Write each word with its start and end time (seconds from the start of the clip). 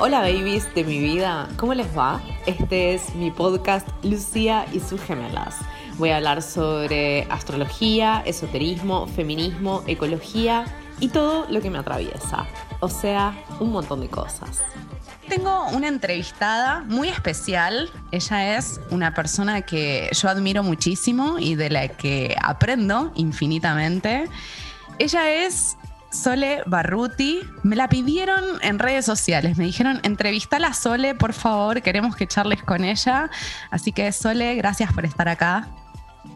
Hola 0.00 0.20
babies 0.20 0.72
de 0.76 0.84
mi 0.84 1.00
vida, 1.00 1.48
¿cómo 1.56 1.74
les 1.74 1.88
va? 1.88 2.22
Este 2.46 2.94
es 2.94 3.16
mi 3.16 3.32
podcast 3.32 3.88
Lucía 4.04 4.64
y 4.72 4.78
sus 4.78 5.00
gemelas. 5.00 5.56
Voy 5.96 6.10
a 6.10 6.18
hablar 6.18 6.40
sobre 6.40 7.24
astrología, 7.24 8.22
esoterismo, 8.24 9.08
feminismo, 9.08 9.82
ecología 9.88 10.66
y 11.00 11.08
todo 11.08 11.46
lo 11.50 11.60
que 11.60 11.70
me 11.70 11.78
atraviesa. 11.78 12.46
O 12.78 12.88
sea, 12.88 13.36
un 13.58 13.72
montón 13.72 14.00
de 14.00 14.08
cosas. 14.08 14.62
Tengo 15.28 15.66
una 15.70 15.88
entrevistada 15.88 16.84
muy 16.86 17.08
especial. 17.08 17.90
Ella 18.12 18.56
es 18.56 18.80
una 18.90 19.14
persona 19.14 19.62
que 19.62 20.10
yo 20.12 20.28
admiro 20.28 20.62
muchísimo 20.62 21.40
y 21.40 21.56
de 21.56 21.70
la 21.70 21.88
que 21.88 22.36
aprendo 22.40 23.10
infinitamente. 23.16 24.28
Ella 25.00 25.28
es 25.44 25.76
Sole 26.10 26.62
Barruti. 26.66 27.40
Me 27.62 27.76
la 27.76 27.88
pidieron 27.88 28.42
en 28.62 28.78
redes 28.78 29.04
sociales. 29.04 29.58
Me 29.58 29.64
dijeron, 29.64 30.00
entrevistala 30.02 30.68
a 30.68 30.74
Sole, 30.74 31.14
por 31.14 31.32
favor. 31.32 31.82
Queremos 31.82 32.16
que 32.16 32.26
charles 32.26 32.62
con 32.62 32.84
ella. 32.84 33.30
Así 33.70 33.92
que, 33.92 34.10
Sole, 34.12 34.54
gracias 34.56 34.92
por 34.92 35.04
estar 35.04 35.28
acá. 35.28 35.68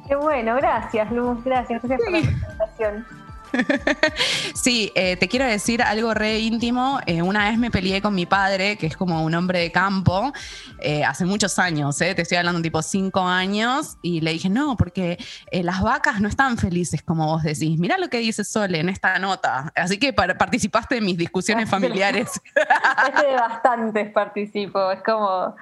Qué 0.08 0.16
bueno, 0.16 0.56
gracias, 0.56 1.10
Luz. 1.12 1.42
Gracias, 1.44 1.82
gracias 1.82 2.00
por 2.00 2.12
la 2.12 2.20
presentación. 2.20 3.21
sí, 4.54 4.92
eh, 4.94 5.16
te 5.16 5.28
quiero 5.28 5.46
decir 5.46 5.82
algo 5.82 6.14
re 6.14 6.38
íntimo. 6.38 7.00
Eh, 7.06 7.22
una 7.22 7.48
vez 7.48 7.58
me 7.58 7.70
peleé 7.70 8.00
con 8.00 8.14
mi 8.14 8.26
padre, 8.26 8.76
que 8.76 8.86
es 8.86 8.96
como 8.96 9.22
un 9.22 9.34
hombre 9.34 9.60
de 9.60 9.72
campo, 9.72 10.32
eh, 10.80 11.04
hace 11.04 11.24
muchos 11.24 11.58
años, 11.58 11.96
te 11.96 12.20
estoy 12.20 12.38
hablando 12.38 12.60
tipo 12.62 12.82
cinco 12.82 13.20
años, 13.20 13.96
y 14.02 14.20
le 14.20 14.32
dije, 14.32 14.48
no, 14.48 14.76
porque 14.76 15.18
las 15.50 15.82
vacas 15.82 16.20
no 16.20 16.28
están 16.28 16.58
felices 16.58 17.02
como 17.02 17.26
vos 17.26 17.42
decís. 17.42 17.78
Mira 17.78 17.98
lo 17.98 18.08
que 18.08 18.18
dice 18.18 18.44
Sole 18.44 18.80
en 18.80 18.88
esta 18.88 19.18
nota. 19.18 19.72
Así 19.74 19.98
que 19.98 20.12
participaste 20.12 20.96
en 20.96 21.04
mis 21.04 21.16
discusiones 21.16 21.68
familiares. 21.70 22.40
de 22.54 23.34
bastantes 23.34 24.10
participo, 24.12 24.90
es 24.90 25.02
como, 25.02 25.54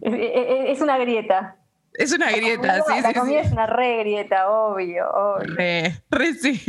es 0.00 0.80
una 0.80 0.98
grieta. 0.98 1.56
Es 1.94 2.12
una 2.12 2.30
grieta, 2.32 2.82
sí, 2.82 3.00
la 3.00 3.14
comida 3.14 3.40
es 3.40 3.52
una 3.52 3.66
re 3.66 3.98
grieta, 3.98 4.50
obvio, 4.50 5.08
obvio. 5.08 5.54
Re, 5.54 6.02
re 6.10 6.34
sí. 6.34 6.60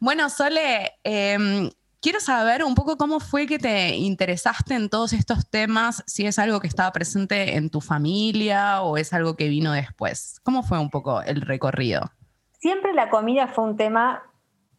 Bueno, 0.00 0.30
Sole, 0.30 0.92
em, 1.02 1.70
quiero 2.00 2.20
saber 2.20 2.62
un 2.62 2.74
poco 2.74 2.96
cómo 2.96 3.18
fue 3.18 3.46
que 3.46 3.58
te 3.58 3.96
interesaste 3.96 4.74
en 4.74 4.88
todos 4.88 5.12
estos 5.12 5.48
temas, 5.50 6.04
si 6.06 6.26
es 6.26 6.38
algo 6.38 6.60
que 6.60 6.68
estaba 6.68 6.92
presente 6.92 7.56
en 7.56 7.68
tu 7.68 7.80
familia 7.80 8.82
o 8.82 8.96
es 8.96 9.12
algo 9.12 9.34
que 9.34 9.48
vino 9.48 9.72
después. 9.72 10.40
¿Cómo 10.44 10.62
fue 10.62 10.78
un 10.78 10.90
poco 10.90 11.22
el 11.22 11.40
recorrido? 11.40 12.12
Siempre 12.60 12.94
la 12.94 13.10
comida 13.10 13.48
fue 13.48 13.64
un 13.64 13.76
tema 13.76 14.22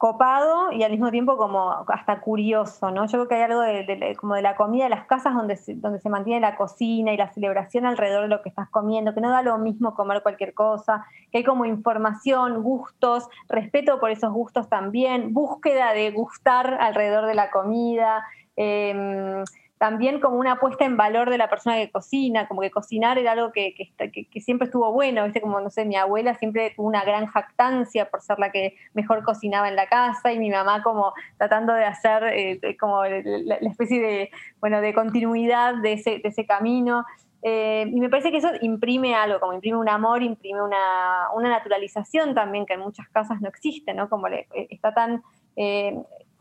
copado 0.03 0.73
y 0.73 0.83
al 0.83 0.91
mismo 0.91 1.11
tiempo 1.11 1.37
como 1.37 1.85
hasta 1.87 2.19
curioso, 2.19 2.91
¿no? 2.91 3.05
Yo 3.05 3.11
creo 3.11 3.27
que 3.29 3.35
hay 3.35 3.43
algo 3.43 3.61
de, 3.61 4.17
como 4.19 4.35
de 4.35 4.41
la 4.41 4.57
comida 4.57 4.83
de 4.83 4.89
las 4.89 5.05
casas 5.05 5.33
donde 5.33 5.55
se, 5.55 5.75
donde 5.75 6.01
se 6.01 6.09
mantiene 6.09 6.41
la 6.41 6.57
cocina 6.57 7.13
y 7.13 7.15
la 7.15 7.31
celebración 7.31 7.85
alrededor 7.85 8.23
de 8.23 8.27
lo 8.27 8.41
que 8.41 8.49
estás 8.49 8.67
comiendo, 8.69 9.13
que 9.13 9.21
no 9.21 9.29
da 9.29 9.41
lo 9.43 9.57
mismo 9.59 9.95
comer 9.95 10.21
cualquier 10.21 10.53
cosa, 10.53 11.05
que 11.31 11.37
hay 11.37 11.43
como 11.45 11.63
información, 11.63 12.63
gustos, 12.63 13.29
respeto 13.47 14.01
por 14.01 14.11
esos 14.11 14.33
gustos 14.33 14.67
también, 14.67 15.33
búsqueda 15.33 15.93
de 15.93 16.11
gustar 16.11 16.79
alrededor 16.81 17.25
de 17.25 17.35
la 17.35 17.49
comida. 17.49 18.25
Eh, 18.57 19.41
también 19.83 20.21
como 20.21 20.37
una 20.37 20.61
puesta 20.61 20.85
en 20.85 20.95
valor 20.95 21.29
de 21.29 21.37
la 21.37 21.49
persona 21.49 21.75
que 21.75 21.91
cocina, 21.91 22.47
como 22.47 22.61
que 22.61 22.71
cocinar 22.71 23.17
era 23.17 23.33
algo 23.33 23.51
que, 23.51 23.75
que, 23.75 24.39
siempre 24.39 24.67
estuvo 24.67 24.93
bueno, 24.93 25.25
¿viste? 25.25 25.41
Como, 25.41 25.59
no 25.59 25.69
sé, 25.69 25.83
mi 25.83 25.97
abuela 25.97 26.35
siempre 26.35 26.71
tuvo 26.73 26.87
una 26.87 27.03
gran 27.03 27.25
jactancia 27.25 28.09
por 28.09 28.21
ser 28.21 28.39
la 28.39 28.49
que 28.49 28.77
mejor 28.93 29.23
cocinaba 29.23 29.67
en 29.67 29.75
la 29.75 29.87
casa 29.87 30.31
y 30.31 30.39
mi 30.39 30.49
mamá 30.49 30.83
como 30.83 31.11
tratando 31.37 31.73
de 31.73 31.83
hacer 31.83 32.23
eh, 32.31 32.77
como 32.79 33.03
la, 33.03 33.55
especie 33.55 34.01
de, 34.01 34.31
bueno, 34.61 34.79
de 34.79 34.93
continuidad 34.93 35.75
de 35.75 35.91
ese, 35.91 36.45
camino. 36.47 37.03
Eh, 37.41 37.85
y 37.85 37.99
me 37.99 38.07
parece 38.07 38.31
que 38.31 38.37
eso 38.37 38.51
imprime 38.61 39.15
algo, 39.15 39.41
como 39.41 39.51
imprime 39.51 39.77
un 39.79 39.89
amor, 39.89 40.23
imprime 40.23 40.61
una, 40.61 41.27
una 41.35 41.49
naturalización 41.49 42.33
también 42.33 42.65
que 42.65 42.75
en 42.75 42.79
muchas 42.79 43.09
casas 43.09 43.41
no 43.41 43.49
existe, 43.49 43.93
¿no? 43.93 44.07
Como 44.07 44.29
eh, 44.29 44.47
está 44.69 44.93
tan 44.93 45.21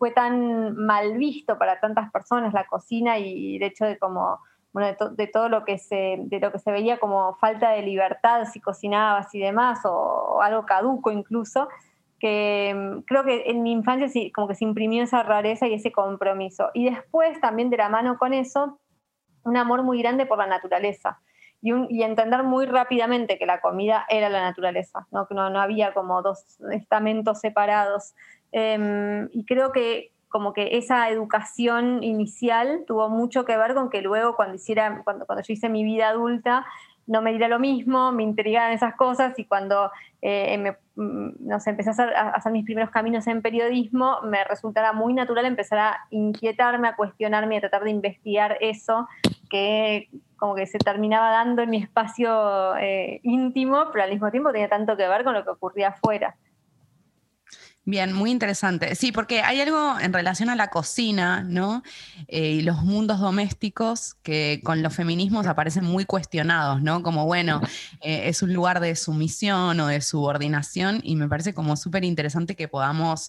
fue 0.02 0.10
tan 0.10 0.74
mal 0.74 1.16
visto 1.16 1.56
para 1.56 1.78
tantas 1.78 2.10
personas 2.10 2.52
la 2.52 2.66
cocina 2.66 3.20
y 3.20 3.54
el 3.54 3.62
hecho 3.62 3.84
de 3.84 4.00
como 4.00 4.40
bueno, 4.72 4.96
de, 5.12 5.26
todo 5.28 5.48
lo 5.48 5.64
que 5.64 5.78
se 5.78 6.16
de 6.18 6.40
lo 6.40 6.50
que 6.50 6.58
se 6.58 6.72
veía 6.72 6.98
como 6.98 7.36
falta 7.36 7.70
de 7.70 7.82
libertad 7.82 8.48
si 8.52 8.60
cocinabas 8.60 9.32
y 9.32 9.38
demás 9.38 9.78
o, 9.84 10.42
algo 10.42 10.66
caduco 10.66 11.12
incluso 11.12 11.68
que 12.18 12.74
mm, 12.74 13.02
creo 13.02 13.22
que 13.22 13.44
en 13.46 13.62
mi 13.62 13.70
infancia 13.70 14.08
sí 14.08 14.32
como 14.32 14.48
que 14.48 14.56
se 14.56 14.64
imprimió 14.64 15.04
esa 15.04 15.22
rareza 15.22 15.68
y 15.68 15.74
ese 15.74 15.92
compromiso 15.92 16.70
y 16.74 16.90
después 16.90 17.40
también 17.40 17.70
de 17.70 17.76
la 17.76 17.88
mano 17.88 18.18
con 18.18 18.34
eso 18.34 18.80
un 19.44 19.56
amor 19.56 19.84
muy 19.84 20.02
grande 20.02 20.26
por 20.26 20.38
la 20.38 20.48
naturaleza 20.48 21.20
y, 21.60 21.70
un, 21.70 21.86
y 21.88 22.02
entender 22.02 22.42
muy 22.42 22.66
rápidamente 22.66 23.38
que 23.38 23.46
la 23.46 23.60
comida 23.60 24.04
era 24.08 24.28
la 24.28 24.42
naturaleza, 24.42 25.06
¿no? 25.12 25.28
que 25.28 25.34
no, 25.36 25.48
no 25.48 25.60
había 25.60 25.94
como 25.94 26.20
dos 26.20 26.58
estamentos 26.72 27.38
separados 27.38 28.14
Em, 28.52 29.28
y 29.32 29.44
creo 29.44 29.72
que 29.72 30.12
como 30.28 30.54
que 30.54 30.78
esa 30.78 31.10
educación 31.10 32.02
inicial 32.02 32.84
tuvo 32.86 33.10
mucho 33.10 33.44
que 33.44 33.56
ver 33.56 33.74
con 33.74 33.90
que 33.90 34.00
luego 34.00 34.34
cuando, 34.34 34.54
hiciera, 34.54 35.02
cuando, 35.04 35.26
cuando 35.26 35.42
yo 35.42 35.52
hice 35.52 35.68
mi 35.68 35.84
vida 35.84 36.08
adulta, 36.08 36.64
no 37.06 37.20
me 37.20 37.30
diera 37.30 37.48
lo 37.48 37.58
mismo, 37.58 38.12
me 38.12 38.22
intrigaban 38.22 38.72
esas 38.72 38.94
cosas 38.94 39.38
y 39.38 39.44
cuando 39.44 39.90
eh, 40.20 40.56
me, 40.56 40.76
mm, 40.94 41.50
empecé 41.66 41.90
a 41.90 42.30
hacer, 42.34 42.52
mis 42.52 42.64
primeros 42.64 42.90
caminos 42.90 43.26
en 43.26 43.42
periodismo, 43.42 44.20
me 44.22 44.44
resultara 44.44 44.92
muy 44.92 45.12
natural 45.12 45.46
empezar 45.46 45.78
a 45.78 45.98
inquietarme, 46.10 46.88
a 46.88 46.96
cuestionarme, 46.96 47.58
a 47.58 47.60
tratar 47.60 47.84
de 47.84 47.90
investigar 47.90 48.56
eso 48.60 49.08
que 49.50 50.08
como 50.36 50.54
que 50.54 50.66
se 50.66 50.78
terminaba 50.78 51.30
dando 51.30 51.62
en 51.62 51.70
mi 51.70 51.76
espacio 51.76 52.76
eh, 52.76 53.20
íntimo, 53.22 53.86
pero 53.92 54.04
al 54.04 54.10
mismo 54.10 54.30
tiempo 54.30 54.52
tenía 54.52 54.68
tanto 54.68 54.96
que 54.96 55.06
ver 55.06 55.24
con 55.24 55.34
lo 55.34 55.44
que 55.44 55.50
ocurría 55.50 55.88
afuera. 55.88 56.36
Bien, 57.84 58.12
muy 58.12 58.30
interesante. 58.30 58.94
Sí, 58.94 59.10
porque 59.10 59.42
hay 59.42 59.60
algo 59.60 59.98
en 59.98 60.12
relación 60.12 60.48
a 60.50 60.54
la 60.54 60.68
cocina, 60.68 61.42
¿no? 61.42 61.82
Eh, 62.28 62.52
y 62.52 62.62
los 62.62 62.82
mundos 62.84 63.18
domésticos 63.18 64.14
que 64.22 64.60
con 64.62 64.82
los 64.82 64.94
feminismos 64.94 65.48
aparecen 65.48 65.84
muy 65.84 66.04
cuestionados, 66.04 66.80
¿no? 66.80 67.02
Como, 67.02 67.26
bueno, 67.26 67.60
eh, 68.00 68.28
es 68.28 68.40
un 68.42 68.52
lugar 68.52 68.78
de 68.78 68.94
sumisión 68.94 69.80
o 69.80 69.88
de 69.88 70.00
subordinación 70.00 71.00
y 71.02 71.16
me 71.16 71.28
parece 71.28 71.54
como 71.54 71.76
súper 71.76 72.04
interesante 72.04 72.54
que 72.54 72.68
podamos 72.68 73.28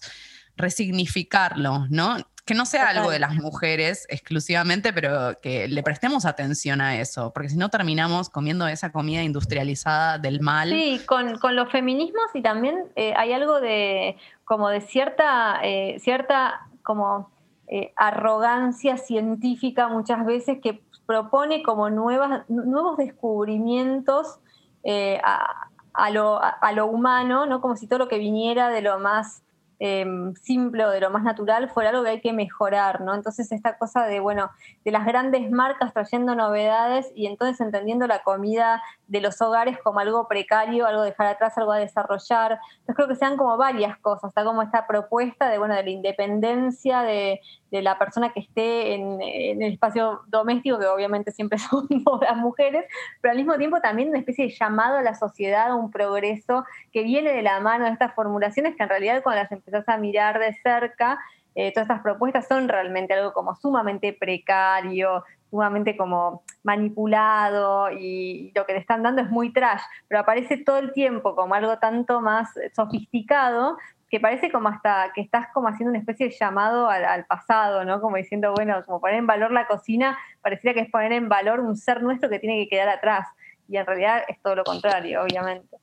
resignificarlo, 0.56 1.86
¿no? 1.90 2.18
Que 2.44 2.54
no 2.54 2.66
sea 2.66 2.88
algo 2.88 3.10
de 3.10 3.18
las 3.18 3.34
mujeres 3.34 4.06
exclusivamente, 4.10 4.92
pero 4.92 5.40
que 5.40 5.66
le 5.66 5.82
prestemos 5.82 6.26
atención 6.26 6.82
a 6.82 7.00
eso, 7.00 7.32
porque 7.32 7.48
si 7.48 7.56
no 7.56 7.70
terminamos 7.70 8.28
comiendo 8.28 8.66
esa 8.66 8.92
comida 8.92 9.22
industrializada 9.22 10.18
del 10.18 10.40
mal. 10.40 10.68
Sí, 10.68 11.00
con, 11.06 11.38
los 11.56 11.72
feminismos 11.72 12.24
y 12.34 12.42
también 12.42 12.84
eh, 12.96 13.14
hay 13.16 13.32
algo 13.32 13.60
de 13.60 14.18
como 14.44 14.68
de 14.68 14.82
cierta, 14.82 15.60
eh, 15.62 15.96
cierta 16.00 16.68
como 16.82 17.30
eh, 17.66 17.94
arrogancia 17.96 18.98
científica 18.98 19.88
muchas 19.88 20.26
veces 20.26 20.58
que 20.62 20.82
propone 21.06 21.62
como 21.62 21.88
nuevas, 21.88 22.42
nuevos 22.48 22.98
descubrimientos 22.98 24.38
a, 24.84 26.10
lo, 26.10 26.42
a, 26.42 26.72
lo, 26.72 26.86
humano, 26.86 27.46
¿no? 27.46 27.62
Como 27.62 27.76
si 27.76 27.86
todo 27.86 28.00
lo 28.00 28.08
que 28.08 28.18
viniera 28.18 28.68
de 28.68 28.82
lo 28.82 28.98
más 28.98 29.43
Em, 29.86 30.34
simple 30.36 30.82
o 30.86 30.88
de 30.88 30.98
lo 30.98 31.10
más 31.10 31.24
natural 31.24 31.68
fuera 31.68 31.90
algo 31.90 32.04
que 32.04 32.08
hay 32.08 32.20
que 32.22 32.32
mejorar, 32.32 33.02
¿no? 33.02 33.14
Entonces 33.14 33.52
esta 33.52 33.76
cosa 33.76 34.06
de, 34.06 34.18
bueno, 34.18 34.50
de 34.82 34.90
las 34.90 35.04
grandes 35.04 35.50
marcas 35.50 35.92
trayendo 35.92 36.34
novedades 36.34 37.12
y 37.14 37.26
entonces 37.26 37.60
entendiendo 37.60 38.06
la 38.06 38.22
comida 38.22 38.82
de 39.08 39.20
los 39.20 39.42
hogares 39.42 39.76
como 39.84 40.00
algo 40.00 40.26
precario, 40.26 40.86
algo 40.86 41.02
a 41.02 41.04
dejar 41.04 41.26
atrás, 41.26 41.58
algo 41.58 41.72
a 41.72 41.76
desarrollar. 41.76 42.52
Entonces 42.52 42.96
creo 42.96 43.08
que 43.08 43.16
sean 43.16 43.36
como 43.36 43.58
varias 43.58 43.98
cosas, 43.98 44.30
está 44.30 44.42
como 44.42 44.62
esta 44.62 44.86
propuesta 44.86 45.50
de, 45.50 45.58
bueno, 45.58 45.74
de 45.74 45.82
la 45.82 45.90
independencia 45.90 47.02
de, 47.02 47.42
de 47.74 47.82
la 47.82 47.98
persona 47.98 48.32
que 48.32 48.38
esté 48.38 48.94
en, 48.94 49.20
el 49.20 49.72
espacio 49.72 50.20
doméstico, 50.28 50.78
que 50.78 50.86
obviamente 50.86 51.32
siempre 51.32 51.58
son 51.70 51.88
las 52.20 52.36
mujeres, 52.36 52.84
pero 53.20 53.32
al 53.32 53.36
mismo 53.36 53.56
tiempo 53.56 53.80
también 53.80 54.10
una 54.10 54.18
especie 54.20 54.46
de 54.46 54.54
llamado 54.54 54.98
a 54.98 55.02
la 55.02 55.16
sociedad, 55.16 55.72
a 55.72 55.74
un 55.74 55.90
progreso 55.90 56.64
que 56.92 57.02
viene 57.02 57.32
de 57.32 57.42
la 57.42 57.58
mano 57.58 57.86
de 57.86 57.90
estas 57.90 58.14
formulaciones 58.14 58.76
que 58.76 58.84
en 58.84 58.88
realidad 58.88 59.24
cuando 59.24 59.42
las 59.42 59.50
a 59.86 59.96
mirar 59.96 60.38
de 60.38 60.54
cerca, 60.62 61.18
eh, 61.54 61.72
todas 61.72 61.88
estas 61.88 62.02
propuestas 62.02 62.48
son 62.48 62.68
realmente 62.68 63.14
algo 63.14 63.32
como 63.32 63.54
sumamente 63.54 64.12
precario, 64.12 65.24
sumamente 65.50 65.96
como 65.96 66.42
manipulado 66.64 67.90
y 67.92 68.50
lo 68.56 68.66
que 68.66 68.72
le 68.72 68.80
están 68.80 69.04
dando 69.04 69.22
es 69.22 69.30
muy 69.30 69.52
trash, 69.52 69.82
pero 70.08 70.20
aparece 70.20 70.56
todo 70.56 70.78
el 70.78 70.92
tiempo 70.92 71.36
como 71.36 71.54
algo 71.54 71.78
tanto 71.78 72.20
más 72.20 72.48
sofisticado 72.74 73.76
que 74.10 74.20
parece 74.20 74.50
como 74.50 74.68
hasta 74.68 75.12
que 75.12 75.20
estás 75.20 75.48
como 75.52 75.68
haciendo 75.68 75.90
una 75.90 75.98
especie 75.98 76.28
de 76.28 76.34
llamado 76.38 76.88
al, 76.88 77.24
pasado, 77.26 77.84
¿no? 77.84 78.00
Como 78.00 78.16
diciendo, 78.16 78.52
bueno, 78.54 78.80
como 78.84 79.00
poner 79.00 79.16
en 79.16 79.26
valor 79.26 79.50
la 79.50 79.66
cocina, 79.66 80.16
pareciera 80.40 80.72
que 80.72 80.80
es 80.80 80.90
poner 80.90 81.10
en 81.10 81.28
valor 81.28 81.58
un 81.58 81.76
ser 81.76 82.00
nuestro 82.00 82.28
que 82.28 82.38
tiene 82.38 82.62
que 82.62 82.68
quedar 82.68 82.88
atrás. 82.88 83.26
Y 83.68 83.76
en 83.76 83.84
realidad 83.84 84.22
es 84.28 84.40
todo 84.40 84.54
lo 84.54 84.62
contrario, 84.62 85.22
obviamente. 85.22 85.78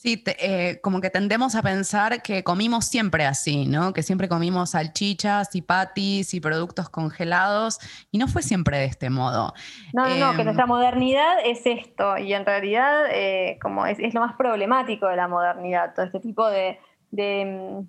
Sí, 0.00 0.22
eh, 0.26 0.78
como 0.80 1.00
que 1.00 1.10
tendemos 1.10 1.56
a 1.56 1.62
pensar 1.62 2.22
que 2.22 2.44
comimos 2.44 2.84
siempre 2.84 3.24
así, 3.24 3.66
¿no? 3.66 3.92
Que 3.92 4.04
siempre 4.04 4.28
comimos 4.28 4.70
salchichas 4.70 5.52
y 5.56 5.60
patis 5.60 6.34
y 6.34 6.40
productos 6.40 6.88
congelados 6.88 7.80
y 8.12 8.18
no 8.18 8.28
fue 8.28 8.42
siempre 8.42 8.78
de 8.78 8.84
este 8.84 9.10
modo. 9.10 9.52
No, 9.92 10.08
no, 10.08 10.14
no, 10.14 10.34
que 10.34 10.42
em, 10.42 10.44
nuestra 10.44 10.66
modernidad 10.66 11.38
es 11.44 11.66
esto 11.66 12.16
y 12.16 12.32
en 12.32 12.46
realidad 12.46 13.06
eh, 13.10 13.58
como 13.60 13.86
es, 13.86 13.98
lo 14.14 14.20
más 14.20 14.36
problemático 14.36 15.08
de 15.08 15.16
la 15.16 15.26
modernidad, 15.26 15.94
todo 15.96 16.06
este 16.06 16.20
tipo 16.20 16.48
de, 16.48 16.78
mm, 17.10 17.80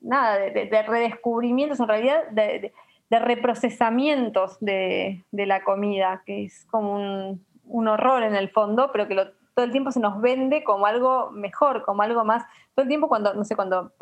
nada, 0.00 0.38
de, 0.38 0.82
redescubrimientos, 0.82 1.78
en 1.78 1.86
realidad 1.86 2.28
de, 2.32 2.72
reprocesamientos 3.08 4.56
de, 4.58 5.22
la 5.30 5.62
comida, 5.62 6.24
que 6.26 6.46
es 6.46 6.66
como 6.72 6.94
un, 6.96 7.46
un 7.66 7.86
horror 7.86 8.24
en 8.24 8.34
el 8.34 8.50
fondo, 8.50 8.90
pero 8.90 9.06
que 9.06 9.14
lo 9.14 9.41
todo 9.54 9.64
el 9.64 9.72
tiempo 9.72 9.90
se 9.90 10.00
nos 10.00 10.20
vende 10.20 10.64
como 10.64 10.86
algo 10.86 11.30
mejor, 11.30 11.84
como 11.84 12.02
algo 12.02 12.24
más. 12.24 12.44
Todo 12.74 12.84
el 12.84 12.88
tiempo 12.88 13.08
cuando, 13.08 13.34
no 13.34 13.44
sé, 13.44 13.54
cuando 13.56 13.92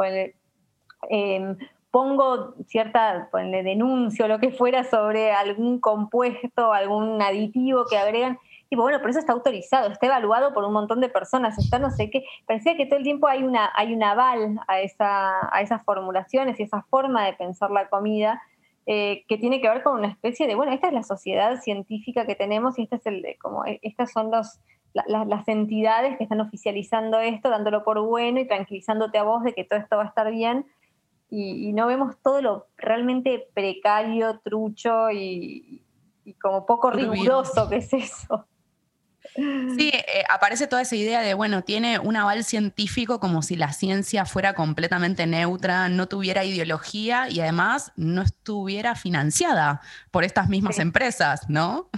em, 1.09 1.57
pongo 1.91 2.55
cierta, 2.67 3.29
ponle, 3.33 3.63
denuncio 3.63 4.27
o 4.27 4.29
lo 4.29 4.39
que 4.39 4.53
fuera 4.53 4.85
sobre 4.85 5.33
algún 5.33 5.81
compuesto, 5.81 6.73
algún 6.73 7.21
aditivo 7.21 7.85
que 7.89 7.99
agregan, 7.99 8.39
y 8.73 8.77
bueno, 8.77 9.01
por 9.01 9.11
eso 9.11 9.19
está 9.19 9.33
autorizado, 9.33 9.89
está 9.89 10.07
evaluado 10.07 10.55
por 10.55 10.63
un 10.65 10.73
montón 10.73 11.01
de 11.01 11.09
personas, 11.09 11.59
está 11.59 11.81
no 11.81 11.91
sé 11.91 12.09
qué. 12.09 12.25
Parecía 12.47 12.77
que 12.77 12.87
todo 12.87 12.99
el 12.99 13.05
tiempo 13.05 13.27
hay 13.27 13.43
una, 13.43 13.69
hay 13.75 13.93
un 13.93 14.03
aval 14.05 14.61
a, 14.69 14.81
esa, 14.81 15.53
a 15.53 15.61
esas 15.61 15.85
formulaciones 15.85 16.61
y 16.61 16.63
esa 16.63 16.83
forma 16.83 17.27
de 17.27 17.33
pensar 17.33 17.73
la 17.73 17.89
comida. 17.89 18.41
Eh, 18.87 19.25
que 19.29 19.37
tiene 19.37 19.61
que 19.61 19.69
ver 19.69 19.83
con 19.83 19.99
una 19.99 20.09
especie 20.09 20.47
de, 20.47 20.55
bueno, 20.55 20.73
esta 20.73 20.89
es 20.89 20.95
la 20.95 21.03
sociedad 21.03 21.61
científica 21.61 22.27
que 22.27 22.35
tenemos 22.35 22.79
y 22.79 22.85
este 22.85 22.97
es 22.97 23.07
el, 23.07 23.25
como, 23.41 23.65
e, 23.65 23.79
estos 23.83 24.11
son 24.11 24.31
los, 24.31 24.59
las 24.93 25.49
entidades 25.49 26.17
que 26.19 26.25
están 26.25 26.41
oficializando 26.41 27.21
esto, 27.21 27.49
dándolo 27.49 27.85
por 27.85 28.01
bueno 28.01 28.41
y 28.41 28.47
tranquilizándote 28.47 29.19
a 29.19 29.23
vos 29.23 29.43
de 29.45 29.55
que 29.55 29.65
todo 29.65 29.79
esto 29.79 29.97
va 29.97 30.05
a 30.05 30.09
estar 30.09 30.31
bien. 30.31 30.67
Y, 31.33 31.73
no 31.73 31.87
vemos 31.87 32.17
todo 32.23 32.43
lo 32.43 32.67
realmente 32.77 33.49
precario, 33.55 34.41
trucho 34.41 35.11
y, 35.13 35.85
como 36.43 36.67
poco 36.67 36.91
riguroso 36.91 37.69
que 37.69 37.77
es 37.77 37.93
eso. 37.93 38.47
Sí, 39.37 39.91
eh, 39.93 40.25
aparece 40.29 40.67
toda 40.67 40.83
esa 40.83 40.97
idea 40.97 41.21
de, 41.21 41.35
bueno, 41.35 41.63
tiene 41.63 41.99
un 41.99 42.17
aval 42.17 42.43
científico 42.45 43.21
como 43.21 43.43
si 43.43 43.55
la 43.55 43.73
ciencia 43.73 44.25
fuera 44.25 44.55
completamente 44.55 45.27
neutra, 45.27 45.89
no 45.89 46.09
tuviera 46.09 46.45
ideología 46.45 47.29
y 47.29 47.41
además 47.41 47.93
no 47.97 48.23
estuviera 48.23 48.95
financiada 48.97 49.83
por 50.11 50.25
estas 50.25 50.49
mismas 50.49 50.79
empresas, 50.79 51.49
¿no? 51.49 51.91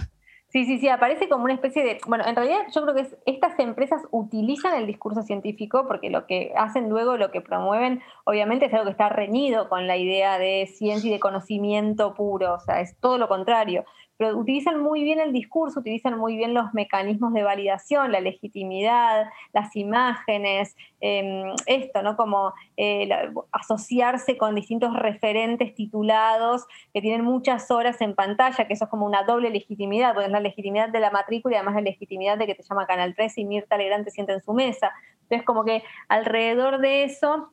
Sí, 0.53 0.65
sí, 0.65 0.77
sí, 0.77 0.87
aparece 0.87 1.27
como 1.29 1.45
una 1.45 1.55
especie 1.55 1.83
de, 1.83 1.97
bueno, 2.05 2.23
en 2.27 2.35
realidad 2.35 2.59
yo 2.71 2.83
creo 2.83 2.93
que 2.93 3.07
estas 3.25 3.57
empresas 3.57 4.03
utilizan 4.11 4.75
el 4.75 4.85
discurso 4.85 5.23
científico 5.23 5.87
porque 5.87 6.11
lo 6.11 6.27
que 6.27 6.53
hacen 6.55 6.89
luego, 6.89 7.17
lo 7.17 7.31
que 7.31 7.41
promueven, 7.41 8.03
obviamente 8.23 8.67
es 8.67 8.73
algo 8.73 8.85
que 8.85 8.91
está 8.91 9.09
reñido 9.09 9.67
con 9.67 9.87
la 9.87 9.97
idea 9.97 10.37
de 10.37 10.67
ciencia 10.67 11.09
y 11.09 11.13
de 11.13 11.19
conocimiento 11.19 12.13
puro, 12.13 12.53
o 12.53 12.59
sea, 12.59 12.81
es 12.81 12.95
todo 12.99 13.17
lo 13.17 13.27
contrario 13.27 13.83
pero 14.23 14.37
utilizan 14.37 14.79
muy 14.79 15.03
bien 15.03 15.19
el 15.19 15.33
discurso, 15.33 15.81
utilizan 15.81 16.17
muy 16.17 16.37
bien 16.37 16.53
los 16.53 16.73
mecanismos 16.73 17.33
de 17.33 17.43
validación, 17.43 18.13
la 18.13 18.21
legitimidad, 18.21 19.25
las 19.51 19.75
imágenes, 19.75 20.77
em, 21.01 21.53
esto, 21.65 22.01
¿no? 22.01 22.15
Como 22.15 22.53
eh, 22.77 23.09
asociarse 23.51 24.37
con 24.37 24.55
distintos 24.55 24.95
referentes 24.95 25.75
titulados 25.75 26.65
que 26.93 27.01
tienen 27.01 27.25
muchas 27.25 27.69
horas 27.69 27.99
en 27.99 28.15
pantalla, 28.15 28.65
que 28.65 28.73
eso 28.73 28.85
es 28.85 28.89
como 28.89 29.05
una 29.05 29.23
doble 29.23 29.49
legitimidad, 29.49 30.13
porque 30.13 30.27
es 30.27 30.31
la 30.31 30.39
legitimidad 30.39 30.87
de 30.87 31.01
la 31.01 31.11
matrícula 31.11 31.55
y 31.55 31.57
además 31.57 31.75
la 31.75 31.81
legitimidad 31.81 32.37
de 32.37 32.45
que 32.45 32.55
te 32.55 32.63
llama 32.63 32.87
Canal 32.87 33.15
3 33.15 33.37
y 33.39 33.45
Mirta 33.45 33.77
Legrand 33.77 34.05
te 34.05 34.11
sienta 34.11 34.31
en 34.31 34.41
su 34.41 34.53
mesa. 34.53 34.93
Entonces, 35.23 35.45
como 35.45 35.65
que 35.65 35.83
alrededor 36.07 36.79
de 36.79 37.03
eso 37.03 37.51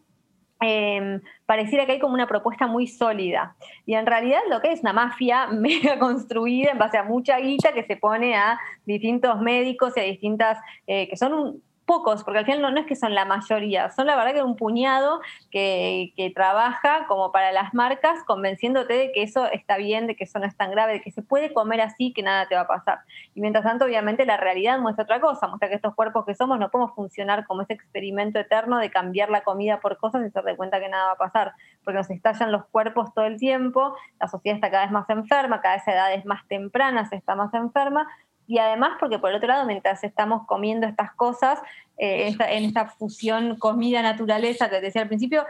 Em, 0.63 1.23
pareciera 1.47 1.87
que 1.87 1.93
hay 1.93 1.99
como 1.99 2.13
una 2.13 2.27
propuesta 2.27 2.67
muy 2.67 2.87
sólida. 2.87 3.57
Y 3.87 3.95
en 3.95 4.05
realidad 4.05 4.41
lo 4.51 4.61
que 4.61 4.73
es 4.73 4.81
una 4.83 4.93
mafia 4.93 5.47
mega 5.53 5.99
construida 5.99 6.73
en 6.73 6.79
base 6.79 6.99
a 6.99 7.03
mucha 7.03 7.39
guita 7.39 7.73
que 7.73 7.85
se 7.85 7.97
pone 7.97 8.37
a 8.37 8.59
distintos 8.85 9.41
médicos 9.41 9.97
y 9.97 10.01
a 10.01 10.05
distintas, 10.05 10.59
eh, 10.87 11.09
que 11.09 11.17
son 11.17 11.33
un, 11.33 11.63
pocos, 11.91 12.23
porque 12.23 12.39
al 12.39 12.45
final 12.45 12.73
no, 12.73 12.81
es 12.81 12.87
que 12.87 12.95
son 12.95 13.17
la 13.17 13.25
mayoría, 13.25 13.91
son 13.91 14.07
la 14.07 14.15
verdad 14.15 14.33
que 14.33 14.45
un 14.45 14.55
puñado 14.55 15.21
que, 15.51 16.13
trabaja 16.37 17.07
como 17.09 17.33
para 17.33 17.51
las 17.51 17.75
marcas, 17.75 18.23
convenciéndote 18.25 18.95
de 18.95 19.11
que 19.11 19.25
eso 19.25 19.47
está 19.47 19.77
bien, 19.77 20.07
de 20.07 20.15
que 20.15 20.23
eso 20.23 20.39
no 20.39 20.47
es 20.47 20.57
tan 20.57 20.71
grave, 20.71 20.93
de 20.93 21.01
que 21.01 21.11
se 21.11 21.21
puede 21.21 21.53
comer 21.53 21.81
así, 21.81 22.13
que 22.13 22.23
nada 22.23 22.47
te 22.47 22.55
va 22.55 22.61
a 22.61 22.67
pasar. 22.69 23.01
Y 23.35 23.41
mientras 23.41 23.65
tanto, 23.65 23.87
obviamente, 23.87 24.25
la 24.25 24.37
realidad 24.37 24.79
muestra 24.79 25.03
otra 25.03 25.21
cosa, 25.21 25.49
muestra 25.49 25.69
que 25.69 25.75
estos 25.75 25.97
cuerpos 25.97 26.25
que 26.25 26.37
somos 26.37 26.61
no 26.61 26.71
podemos 26.71 26.95
funcionar 26.95 27.45
como 27.45 27.63
ese 27.63 27.73
experimento 27.73 28.39
eterno 28.39 28.79
de 28.79 28.89
cambiar 28.93 29.29
la 29.29 29.41
comida 29.41 29.81
por 29.81 29.99
cosas 29.99 30.25
y 30.25 30.31
se 30.31 30.43
de 30.43 30.57
cuenta 30.57 30.79
que 30.79 30.89
nada 30.89 31.07
va 31.07 31.13
a 31.13 31.17
pasar, 31.17 31.55
porque 31.83 31.99
nos 31.99 32.11
estallan 32.11 32.53
los 32.53 32.67
cuerpos 32.67 33.13
todo 33.13 33.25
el 33.25 33.37
tiempo, 33.37 33.97
la 34.21 34.29
sociedad 34.29 34.55
está 34.55 34.71
cada 34.71 34.85
vez 34.85 34.93
más 34.93 35.11
enferma, 35.11 35.61
cada 35.61 35.75
vez 35.75 35.89
a 35.89 35.93
edades 35.93 36.25
más 36.25 36.47
tempranas 36.47 37.13
está 37.13 37.35
más 37.35 37.53
enferma, 37.53 38.07
y 38.51 38.59
además 38.59 38.97
porque 38.99 39.21
por 39.21 39.31
el 39.31 39.37
otro 39.37 39.47
lado, 39.47 39.65
mientras 39.65 40.03
estamos 40.03 40.45
comiendo 40.45 40.85
estas 40.85 41.15
cosas, 41.15 41.61
eh, 41.99 42.35
en 42.41 42.65
esta 42.65 42.87
fusión 42.87 43.57
comida-naturaleza 43.59 44.69
que 44.69 44.81
decía 44.81 45.03
al 45.03 45.07
principio, 45.07 45.47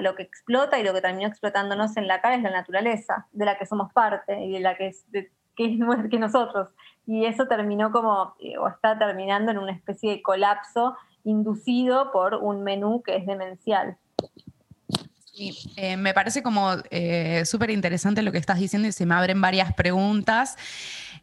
lo 0.00 0.14
que 0.14 0.24
explota 0.24 0.78
y 0.78 0.82
lo 0.82 0.92
que 0.92 1.00
terminó 1.00 1.26
explotándonos 1.26 1.96
en 1.96 2.06
la 2.06 2.20
cara 2.20 2.34
es 2.34 2.42
la 2.42 2.50
naturaleza, 2.50 3.26
de 3.32 3.46
la 3.46 3.56
que 3.56 3.64
somos 3.64 3.90
parte 3.94 4.44
y 4.44 4.52
de 4.52 4.60
la 4.60 4.76
que 4.76 4.88
es, 4.88 5.06
que 5.56 5.64
es 5.64 6.10
que 6.10 6.18
nosotros. 6.18 6.68
Y 7.06 7.24
eso 7.24 7.48
terminó 7.48 7.90
como, 7.90 8.34
eh, 8.38 8.58
o 8.58 8.68
está 8.68 8.98
terminando 8.98 9.50
en 9.50 9.56
una 9.56 9.72
especie 9.72 10.10
de 10.10 10.20
colapso 10.20 10.98
inducido 11.24 12.12
por 12.12 12.34
un 12.34 12.62
menú 12.62 13.02
que 13.02 13.16
es 13.16 13.24
demencial. 13.24 13.96
Eh, 15.78 15.96
me 15.96 16.12
parece 16.12 16.42
como 16.42 16.72
súper 17.46 17.70
interesante 17.70 18.20
lo 18.20 18.32
que 18.32 18.38
estás 18.38 18.58
diciendo 18.58 18.86
y 18.86 18.92
se 18.92 19.06
me 19.06 19.14
abren 19.14 19.40
varias 19.40 19.72
preguntas. 19.72 20.58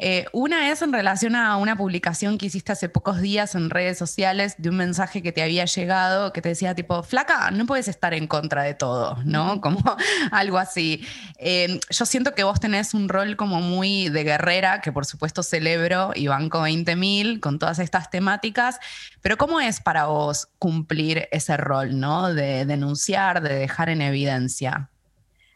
Eh, 0.03 0.25
una 0.31 0.71
es 0.71 0.81
en 0.81 0.91
relación 0.91 1.35
a 1.35 1.57
una 1.57 1.77
publicación 1.77 2.39
que 2.39 2.47
hiciste 2.47 2.71
hace 2.71 2.89
pocos 2.89 3.21
días 3.21 3.53
en 3.53 3.69
redes 3.69 3.99
sociales 3.99 4.55
de 4.57 4.69
un 4.69 4.77
mensaje 4.77 5.21
que 5.21 5.31
te 5.31 5.43
había 5.43 5.65
llegado 5.65 6.33
que 6.33 6.41
te 6.41 6.49
decía 6.49 6.73
tipo, 6.73 7.03
flaca, 7.03 7.51
no 7.51 7.67
puedes 7.67 7.87
estar 7.87 8.15
en 8.15 8.25
contra 8.25 8.63
de 8.63 8.73
todo, 8.73 9.19
¿no? 9.25 9.61
Como 9.61 9.79
algo 10.31 10.57
así. 10.57 11.05
Eh, 11.37 11.79
yo 11.91 12.05
siento 12.07 12.33
que 12.33 12.43
vos 12.43 12.59
tenés 12.59 12.95
un 12.95 13.09
rol 13.09 13.35
como 13.35 13.61
muy 13.61 14.09
de 14.09 14.23
guerrera, 14.23 14.81
que 14.81 14.91
por 14.91 15.05
supuesto 15.05 15.43
celebro 15.43 16.13
y 16.15 16.25
banco 16.25 16.61
20.000 16.61 17.39
con 17.39 17.59
todas 17.59 17.77
estas 17.77 18.09
temáticas, 18.09 18.79
pero 19.21 19.37
¿cómo 19.37 19.61
es 19.61 19.81
para 19.81 20.07
vos 20.07 20.47
cumplir 20.57 21.27
ese 21.31 21.57
rol, 21.57 21.99
¿no? 21.99 22.33
De 22.33 22.65
denunciar, 22.65 23.43
de 23.43 23.53
dejar 23.53 23.89
en 23.89 24.01
evidencia. 24.01 24.90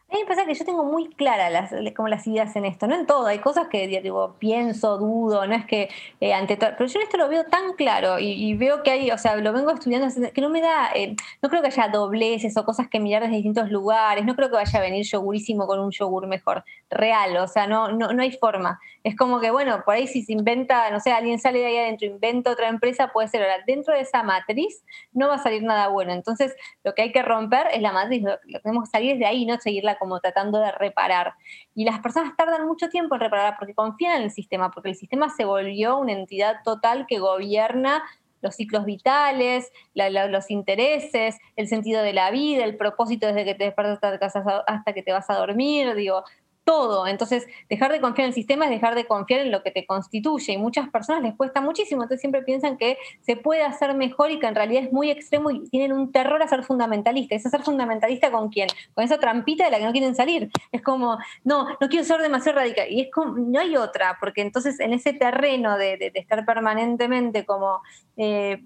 A 0.08 0.14
mí 0.14 0.20
me 0.20 0.26
pasa 0.28 0.46
que 0.46 0.54
yo 0.54 0.64
tengo 0.64 0.84
muy 0.84 1.08
claras 1.08 1.50
las, 1.50 1.94
como 1.94 2.06
las 2.06 2.24
ideas 2.28 2.54
en 2.54 2.64
esto, 2.64 2.86
no 2.86 2.94
en 2.94 3.06
todo, 3.06 3.26
hay 3.26 3.40
cosas 3.40 3.66
que 3.66 3.88
digo, 3.88 4.36
pienso, 4.38 4.98
dudo, 4.98 5.48
no 5.48 5.54
es 5.56 5.66
que 5.66 5.88
eh, 6.20 6.32
ante 6.32 6.56
todo, 6.56 6.70
pero 6.78 6.88
yo 6.88 7.00
en 7.00 7.06
esto 7.06 7.16
lo 7.16 7.28
veo 7.28 7.44
tan 7.46 7.72
claro 7.72 8.20
y, 8.20 8.54
veo 8.54 8.84
que 8.84 8.92
hay, 8.92 9.10
o 9.10 9.18
sea, 9.18 9.34
lo 9.34 9.52
vengo 9.52 9.72
estudiando, 9.72 10.06
que 10.32 10.40
no 10.40 10.48
me 10.48 10.60
da, 10.60 10.90
eh, 10.94 11.16
no 11.42 11.48
creo 11.48 11.60
que 11.60 11.68
haya 11.68 11.88
dobleces 11.88 12.56
o 12.56 12.64
cosas 12.64 12.86
que 12.88 13.00
mirar 13.00 13.22
desde 13.22 13.34
distintos 13.34 13.68
lugares, 13.72 14.24
no 14.24 14.36
creo 14.36 14.48
que 14.48 14.54
vaya 14.54 14.78
a 14.78 14.82
venir 14.82 15.04
yogurísimo 15.04 15.66
con 15.66 15.80
un 15.80 15.90
yogur 15.90 16.28
mejor, 16.28 16.62
real, 16.88 17.36
o 17.38 17.48
sea, 17.48 17.66
no, 17.66 17.90
no, 17.90 18.12
no 18.12 18.22
hay 18.22 18.30
forma. 18.32 18.78
Es 19.02 19.16
como 19.16 19.40
que, 19.40 19.50
bueno, 19.50 19.82
por 19.84 19.94
ahí 19.94 20.06
si 20.06 20.22
se 20.22 20.32
inventa, 20.32 20.90
no 20.90 21.00
sé, 21.00 21.12
alguien 21.12 21.38
sale 21.38 21.58
de 21.58 21.66
ahí 21.66 21.76
adentro, 21.78 22.06
inventa 22.06 22.50
otra 22.50 22.68
empresa, 22.68 23.12
puede 23.12 23.28
ser, 23.28 23.42
ahora, 23.42 23.62
dentro 23.66 23.94
de 23.94 24.00
esa 24.00 24.22
matriz 24.22 24.82
no 25.12 25.28
va 25.28 25.34
a 25.34 25.38
salir 25.38 25.62
nada 25.62 25.88
bueno. 25.88 26.12
Entonces, 26.12 26.54
lo 26.84 26.94
que 26.94 27.02
hay 27.02 27.12
que 27.12 27.22
romper 27.22 27.68
es 27.72 27.80
la 27.82 27.92
matriz, 27.92 28.22
lo, 28.22 28.38
que 28.40 28.60
tenemos 28.60 28.84
que 28.84 28.90
salir 28.90 29.18
de 29.18 29.26
ahí, 29.26 29.46
no 29.46 29.58
seguirla 29.58 29.95
como 29.98 30.20
tratando 30.20 30.60
de 30.60 30.72
reparar. 30.72 31.34
Y 31.74 31.84
las 31.84 32.00
personas 32.00 32.36
tardan 32.36 32.66
mucho 32.66 32.88
tiempo 32.88 33.14
en 33.14 33.20
reparar 33.20 33.56
porque 33.58 33.74
confían 33.74 34.16
en 34.16 34.22
el 34.24 34.30
sistema, 34.30 34.70
porque 34.70 34.90
el 34.90 34.96
sistema 34.96 35.28
se 35.30 35.44
volvió 35.44 35.98
una 35.98 36.12
entidad 36.12 36.62
total 36.64 37.06
que 37.06 37.18
gobierna 37.18 38.02
los 38.42 38.54
ciclos 38.54 38.84
vitales, 38.84 39.72
los 39.94 40.50
intereses, 40.50 41.38
el 41.56 41.68
sentido 41.68 42.02
de 42.02 42.12
la 42.12 42.30
vida, 42.30 42.64
el 42.64 42.76
propósito 42.76 43.26
desde 43.26 43.44
que 43.44 43.54
te 43.54 43.64
despertas 43.64 44.36
hasta 44.66 44.92
que 44.92 45.02
te 45.02 45.12
vas 45.12 45.28
a 45.30 45.36
dormir, 45.36 45.94
digo, 45.94 46.22
todo. 46.66 47.06
Entonces, 47.06 47.46
dejar 47.70 47.92
de 47.92 48.00
confiar 48.00 48.24
en 48.26 48.30
el 48.30 48.34
sistema 48.34 48.64
es 48.64 48.70
dejar 48.72 48.96
de 48.96 49.06
confiar 49.06 49.40
en 49.40 49.52
lo 49.52 49.62
que 49.62 49.70
te 49.70 49.86
constituye. 49.86 50.52
Y 50.52 50.58
muchas 50.58 50.90
personas 50.90 51.22
les 51.22 51.34
cuesta 51.36 51.60
muchísimo. 51.60 52.02
Entonces, 52.02 52.20
siempre 52.20 52.42
piensan 52.42 52.76
que 52.76 52.98
se 53.20 53.36
puede 53.36 53.62
hacer 53.62 53.94
mejor 53.94 54.32
y 54.32 54.40
que 54.40 54.46
en 54.46 54.56
realidad 54.56 54.82
es 54.82 54.92
muy 54.92 55.10
extremo 55.10 55.50
y 55.52 55.68
tienen 55.70 55.92
un 55.92 56.10
terror 56.10 56.42
a 56.42 56.48
ser 56.48 56.64
fundamentalista. 56.64 57.36
¿Es 57.36 57.44
ser 57.44 57.62
fundamentalista 57.62 58.32
con 58.32 58.48
quién? 58.48 58.68
Con 58.94 59.04
esa 59.04 59.18
trampita 59.18 59.64
de 59.64 59.70
la 59.70 59.78
que 59.78 59.84
no 59.84 59.92
quieren 59.92 60.16
salir. 60.16 60.50
Es 60.72 60.82
como, 60.82 61.18
no, 61.44 61.68
no 61.80 61.88
quiero 61.88 62.04
ser 62.04 62.20
demasiado 62.20 62.58
radical. 62.58 62.90
Y 62.90 63.02
es 63.02 63.10
como, 63.12 63.38
no 63.38 63.60
hay 63.60 63.76
otra, 63.76 64.18
porque 64.18 64.42
entonces 64.42 64.80
en 64.80 64.92
ese 64.92 65.12
terreno 65.12 65.78
de, 65.78 66.12
estar 66.14 66.44
permanentemente 66.44 67.46
como. 67.46 67.80
Eh, 68.16 68.60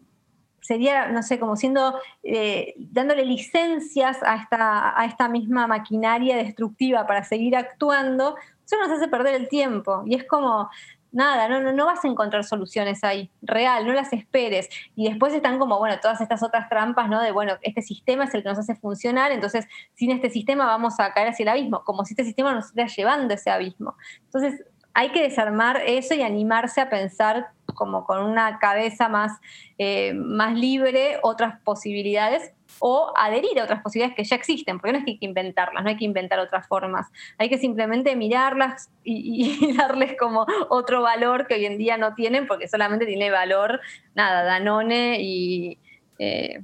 sería, 0.61 1.09
no 1.09 1.23
sé, 1.23 1.39
como 1.39 1.57
siendo, 1.57 1.99
eh, 2.23 2.75
dándole 2.77 3.25
licencias 3.25 4.23
a 4.23 4.37
esta, 4.37 5.01
a 5.01 5.05
esta 5.05 5.29
misma 5.29 5.67
maquinaria 5.67 6.37
destructiva 6.37 7.07
para 7.07 7.25
seguir 7.25 7.57
actuando, 7.57 8.37
eso 8.65 8.77
nos 8.79 8.91
hace 8.91 9.09
perder 9.09 9.35
el 9.35 9.49
tiempo. 9.49 10.03
Y 10.07 10.15
es 10.15 10.25
como, 10.25 10.69
nada, 11.13 11.49
no, 11.49 11.61
no, 11.61 11.73
no 11.73 11.87
vas 11.87 12.05
a 12.05 12.09
encontrar 12.09 12.45
soluciones 12.45 13.03
ahí, 13.05 13.31
real, 13.43 13.87
no 13.87 13.93
las 13.93 14.13
esperes. 14.13 14.69
Y 14.95 15.09
después 15.09 15.35
están 15.35 15.59
como, 15.59 15.79
bueno, 15.79 15.99
todas 16.01 16.21
estas 16.21 16.43
otras 16.43 16.69
trampas, 16.69 17.09
¿no? 17.09 17.21
De, 17.21 17.33
bueno, 17.33 17.55
este 17.63 17.83
sistema 17.83 18.25
es 18.25 18.35
el 18.35 18.43
que 18.43 18.49
nos 18.49 18.59
hace 18.59 18.75
funcionar, 18.77 19.33
entonces 19.33 19.67
sin 19.95 20.11
este 20.11 20.31
sistema 20.31 20.67
vamos 20.67 21.01
a 21.01 21.13
caer 21.13 21.29
hacia 21.29 21.45
el 21.45 21.49
abismo, 21.49 21.83
como 21.85 22.05
si 22.05 22.13
este 22.13 22.25
sistema 22.25 22.55
nos 22.55 22.67
estuviera 22.67 22.93
llevando 22.93 23.35
ese 23.35 23.51
abismo. 23.51 23.97
Entonces 24.25 24.65
hay 24.95 25.11
que 25.11 25.23
desarmar 25.23 25.83
eso 25.87 26.15
y 26.15 26.23
animarse 26.23 26.81
a 26.81 26.91
pensar 26.91 27.49
como 27.75 28.05
con 28.05 28.23
una 28.23 28.59
cabeza 28.59 29.09
más, 29.09 29.39
eh, 29.79 30.15
más 30.15 30.55
libre 30.55 31.19
otras 31.23 31.61
posibilidades 31.63 32.53
o 32.79 33.13
adherir 33.17 33.59
a 33.61 33.65
otras 33.65 33.83
posibilidades 33.83 34.17
que 34.17 34.25
ya 34.25 34.37
existen, 34.37 34.79
porque 34.79 34.93
no 34.93 34.99
es 34.99 35.05
que 35.05 35.13
hay 35.13 35.19
que 35.19 35.27
inventarlas, 35.27 35.83
no 35.83 35.89
hay 35.89 35.97
que 35.97 36.05
inventar 36.05 36.39
otras 36.39 36.67
formas, 36.69 37.09
hay 37.39 37.49
que 37.49 37.59
simplemente 37.59 38.17
mirarlas 38.17 38.91
y, 39.05 39.75
darles 39.77 40.17
como 40.19 40.47
otro 40.69 41.03
valor 41.03 41.47
que 41.47 41.55
hoy 41.55 41.67
en 41.67 41.79
día 41.79 41.97
no 41.97 42.15
tienen, 42.15 42.47
porque 42.47 42.69
solamente 42.69 43.07
tiene 43.07 43.31
valor, 43.31 43.81
nada, 44.15 44.45
Danone 44.45 45.21
y 45.21 45.79
eh, 46.19 46.63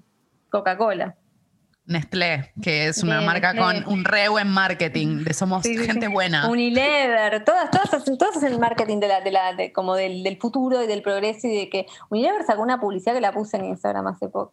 Coca-Cola. 0.51 1.17
Nestlé, 1.87 2.52
que 2.61 2.88
es 2.88 3.02
una 3.05 3.21
marca 3.21 3.55
con 3.55 3.87
un 3.87 4.05
re 4.05 4.28
buen 4.28 4.49
marketing, 4.49 5.23
de 5.23 5.33
somos 5.33 5.62
gente 5.62 6.09
buena. 6.09 6.49
Unilever, 6.49 7.45
todas, 7.45 7.71
todas, 7.71 7.95
hacen, 7.95 8.19
todas 8.19 8.37
hacen 8.37 8.59
marketing 8.59 8.99
de 8.99 9.09
la, 9.09 9.21
de 9.21 9.31
la, 9.31 9.55
de, 9.55 9.73
como 9.73 9.95
del, 9.95 10.25
del, 10.25 10.37
futuro 10.37 10.83
y 10.83 10.88
del 10.88 11.02
progreso 11.02 11.47
y 11.47 11.57
de 11.57 11.69
que 11.71 11.87
Unilever 12.11 12.45
sacó 12.45 12.62
una 12.62 12.81
publicidad 12.81 13.14
que 13.14 13.21
la 13.21 13.33
puse 13.33 13.57
en 13.57 13.66
Instagram 13.66 14.09
hace 14.09 14.28
poco. 14.28 14.52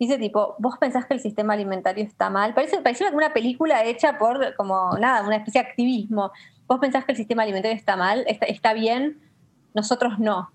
Dice 0.00 0.18
tipo, 0.18 0.56
vos 0.58 0.74
pensás 0.80 1.06
que 1.06 1.14
el 1.14 1.20
sistema 1.20 1.54
alimentario 1.54 2.02
está 2.04 2.30
mal. 2.30 2.52
Parece, 2.52 2.78
parece 2.78 3.08
una 3.12 3.32
película 3.32 3.84
hecha 3.84 4.18
por 4.18 4.56
como 4.56 4.98
nada, 4.98 5.24
una 5.24 5.36
especie 5.36 5.62
de 5.62 5.68
activismo. 5.68 6.32
Vos 6.66 6.80
pensás 6.80 7.04
que 7.04 7.12
el 7.12 7.18
sistema 7.18 7.44
alimentario 7.44 7.76
está 7.76 7.96
mal, 7.96 8.24
está, 8.26 8.46
está 8.46 8.72
bien, 8.72 9.20
nosotros 9.74 10.18
no. 10.18 10.50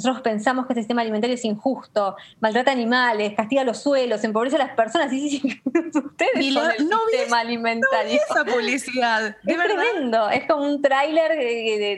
Nosotros 0.00 0.22
pensamos 0.22 0.66
que 0.66 0.72
el 0.72 0.78
sistema 0.78 1.02
alimentario 1.02 1.34
es 1.34 1.44
injusto, 1.44 2.16
maltrata 2.40 2.72
animales, 2.72 3.34
castiga 3.36 3.64
los 3.64 3.82
suelos, 3.82 4.24
empobrece 4.24 4.56
a 4.56 4.60
las 4.60 4.74
personas. 4.74 5.12
Y 5.20 5.38
sí, 5.38 5.62
ustedes 5.94 6.54
son 6.54 6.70
el 6.70 6.88
sistema 7.10 7.40
alimentario. 7.40 8.18
esa 8.30 8.44
publicidad. 8.46 9.36
es 9.46 9.56
tremendo. 9.56 10.30
Es 10.30 10.46
como 10.46 10.64
un 10.64 10.80
tráiler 10.80 11.36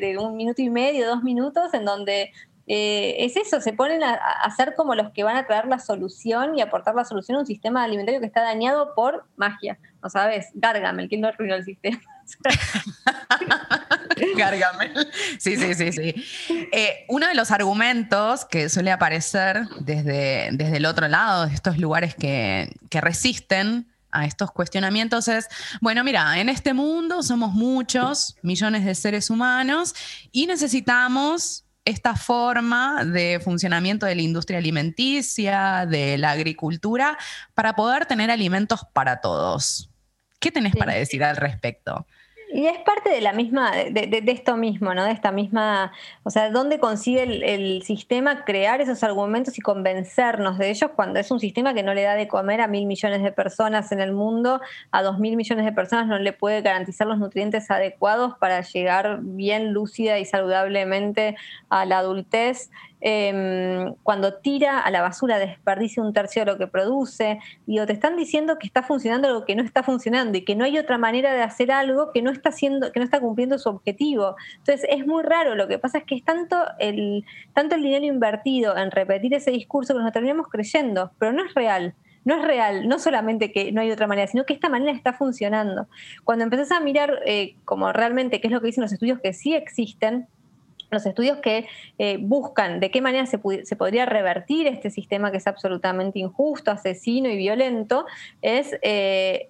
de, 0.01 0.19
un 0.19 0.37
minuto 0.37 0.61
y 0.63 0.69
medio, 0.69 1.07
dos 1.07 1.23
minutos, 1.23 1.73
en 1.75 1.85
donde 1.85 2.33
eh, 2.67 3.15
es 3.21 3.37
eso, 3.37 3.61
se 3.61 3.73
ponen 3.73 4.03
a, 4.03 4.15
hacer 4.15 4.75
como 4.75 4.97
los 4.97 5.13
que 5.13 5.23
van 5.23 5.37
a 5.37 5.47
traer 5.47 5.67
la 5.67 5.79
solución 5.79 6.59
y 6.59 6.61
aportar 6.61 6.97
la 6.97 7.05
solución 7.05 7.37
a 7.37 7.41
un 7.41 7.47
sistema 7.47 7.85
alimentario 7.85 8.19
que 8.19 8.27
está 8.27 8.43
dañado 8.43 8.97
por 8.97 9.27
magia. 9.37 9.79
¿No 10.03 10.11
sabes? 10.11 10.51
Gargamel, 10.55 11.09
¿quién 11.09 11.21
no 11.21 11.29
arruinó 11.29 11.55
el 11.55 11.65
sistema? 11.65 12.01
Gargamel. 14.37 15.09
Sí, 15.39 15.57
sí, 15.57 15.75
sí, 15.75 15.93
sí. 15.93 16.15
Eh, 16.73 17.05
uno 17.09 17.27
de 17.27 17.35
los 17.35 17.51
argumentos 17.51 18.45
que 18.45 18.69
suele 18.69 18.91
aparecer 18.91 19.67
desde, 19.81 20.51
desde 20.53 20.77
el 20.77 20.87
otro 20.87 21.09
lado, 21.09 21.47
de 21.47 21.55
estos 21.55 21.79
lugares 21.79 22.15
que, 22.15 22.75
que 22.91 23.01
resisten 23.01 23.93
a 24.11 24.27
estos 24.27 24.53
cuestionamientos 24.53 25.27
es, 25.29 25.49
bueno, 25.81 26.05
mira, 26.05 26.39
en 26.39 26.49
este 26.49 26.75
mundo 26.75 27.23
somos 27.23 27.53
muchos, 27.53 28.37
millones 28.43 28.85
de 28.85 28.95
seres 28.95 29.31
humanos, 29.31 29.95
y 30.31 30.47
necesitamos 30.47 31.65
esta 31.85 32.15
forma 32.15 33.05
de 33.05 33.41
funcionamiento 33.43 34.07
de 34.07 34.15
la 34.15 34.23
industria 34.23 34.59
alimenticia, 34.59 35.87
de 35.87 36.19
la 36.19 36.31
agricultura, 36.31 37.19
para 37.55 37.75
poder 37.75 38.07
tener 38.07 38.31
alimentos 38.31 38.81
para 38.93 39.21
todos. 39.21 39.92
¿Qué 40.43 40.51
tenés 40.51 40.75
para 40.75 40.93
decir 40.93 41.23
al 41.23 41.37
respecto? 41.37 42.05
Y 42.53 42.67
es 42.67 42.79
parte 42.81 43.09
de 43.09 43.23
la 43.23 43.33
misma, 43.33 43.71
de, 43.71 44.23
esto 44.27 44.57
mismo, 44.59 44.93
¿no? 44.93 45.05
De 45.05 45.13
esta 45.13 45.33
misma, 45.33 45.93
o 46.23 46.31
sea, 46.31 46.51
¿dónde 46.51 46.79
consigue 46.79 47.23
el, 47.23 47.83
sistema 47.83 48.45
crear 48.45 48.83
esos 48.83 49.03
argumentos 49.05 49.57
y 49.57 49.63
convencernos 49.63 50.59
de 50.59 50.69
ellos 50.69 50.91
cuando 50.95 51.19
es 51.19 51.31
un 51.31 51.41
sistema 51.41 51.73
que 51.73 51.83
no 51.83 51.95
le 51.95 52.03
da 52.03 52.15
de 52.15 52.29
comer 52.29 52.61
a 52.61 52.67
mil 52.67 52.87
millones 52.87 53.23
de 53.23 53.33
personas 53.33 53.91
en 53.93 54.01
el 54.01 54.13
mundo, 54.13 54.61
a 54.91 55.03
dos 55.03 55.19
mil 55.19 55.37
millones 55.37 55.65
de 55.65 55.73
personas 55.73 56.09
no 56.09 56.19
le 56.19 56.35
puede 56.35 56.61
garantizar 56.61 57.07
los 57.07 57.19
nutrientes 57.19 57.71
adecuados 57.71 58.35
para 58.39 58.61
llegar 58.61 59.21
bien 59.23 59.73
lúcida 59.73 60.19
y 60.19 60.27
saludablemente 60.27 61.37
a 61.71 61.87
la 61.87 61.99
adultez? 61.99 62.69
Em, 63.05 63.95
cuando 64.05 64.35
tira 64.35 64.79
a 64.79 64.89
la 64.93 65.03
basura 65.03 65.41
desperdicia 65.41 66.01
un 66.01 66.13
tercio 66.13 66.45
de 66.45 66.53
lo 66.53 66.57
que 66.57 66.69
produce. 66.69 67.41
Digo, 67.67 67.85
te 67.85 67.93
están 67.93 68.17
diciendo 68.17 68.59
que 68.59 68.67
está 68.69 68.85
funcionando 68.85 69.27
algo 69.27 69.45
que 69.45 69.57
no 69.57 69.65
está 69.65 69.83
funcionando 69.83 70.39
y 70.39 70.45
que 70.45 70.55
no 70.55 70.65
hay 70.65 70.79
otra 70.79 70.99
manera 70.99 71.35
de 71.35 71.43
hacer 71.43 71.73
algo 71.73 72.13
que 72.13 72.23
no 72.23 72.31
está 72.31 72.51
haciendo, 72.51 72.93
que 72.93 73.01
no 73.01 73.05
está 73.05 73.19
cumpliendo 73.19 73.59
su 73.59 73.69
objetivo. 73.71 74.37
Entonces 74.59 74.87
es 74.89 75.05
muy 75.05 75.25
raro. 75.25 75.57
Lo 75.57 75.67
que 75.67 75.81
pasa 75.81 75.99
es 75.99 76.05
que 76.05 76.15
es 76.15 76.25
tanto 76.25 76.57
el, 76.79 77.25
tanto 77.55 77.75
el 77.75 77.83
dinero 77.83 78.05
invertido 78.07 78.77
en 78.77 78.93
repetir 78.93 79.35
ese 79.35 79.51
discurso 79.51 79.95
que 79.95 80.01
nos 80.01 80.13
terminamos 80.13 80.47
creyendo, 80.47 81.11
pero 81.19 81.33
no 81.33 81.45
es 81.45 81.53
real 81.55 81.95
no 82.25 82.37
es 82.37 82.45
real, 82.45 82.87
no 82.87 83.01
solamente 83.01 83.51
que 83.51 83.73
no 83.73 83.81
hay 83.81 83.91
otra 83.91 84.07
manera, 84.07 84.29
sino 84.29 84.45
que 84.45 84.55
esta 84.55 84.69
manera 84.69 84.93
está 84.93 85.13
funcionando. 85.13 85.89
Cuando 86.23 86.45
empezás 86.45 86.71
a 86.71 86.79
mirar 86.79 87.19
eh, 87.27 87.57
como 87.65 87.93
realmente 87.93 88.41
qué 88.41 88.47
es 88.47 88.53
lo 88.53 88.61
que 88.61 88.69
dicen 88.69 88.83
los 88.83 88.93
estudios 88.93 89.19
que 89.21 89.33
sí 89.33 89.57
existen, 89.57 90.29
los 90.93 91.07
estudios 91.07 91.39
que 91.39 91.67
eh, 91.99 92.19
buscan 92.21 92.81
de 92.81 92.91
qué 92.91 93.01
manera 93.01 93.27
se, 93.27 93.39
podría 93.39 94.07
revertir 94.07 94.67
este 94.67 94.91
sistema 94.91 95.31
que 95.31 95.39
es 95.39 95.47
absolutamente 95.47 96.19
injusto, 96.19 96.71
asesino 96.71 97.29
y 97.29 97.37
violento, 97.37 98.07
es 98.43 98.77
eh, 98.83 99.49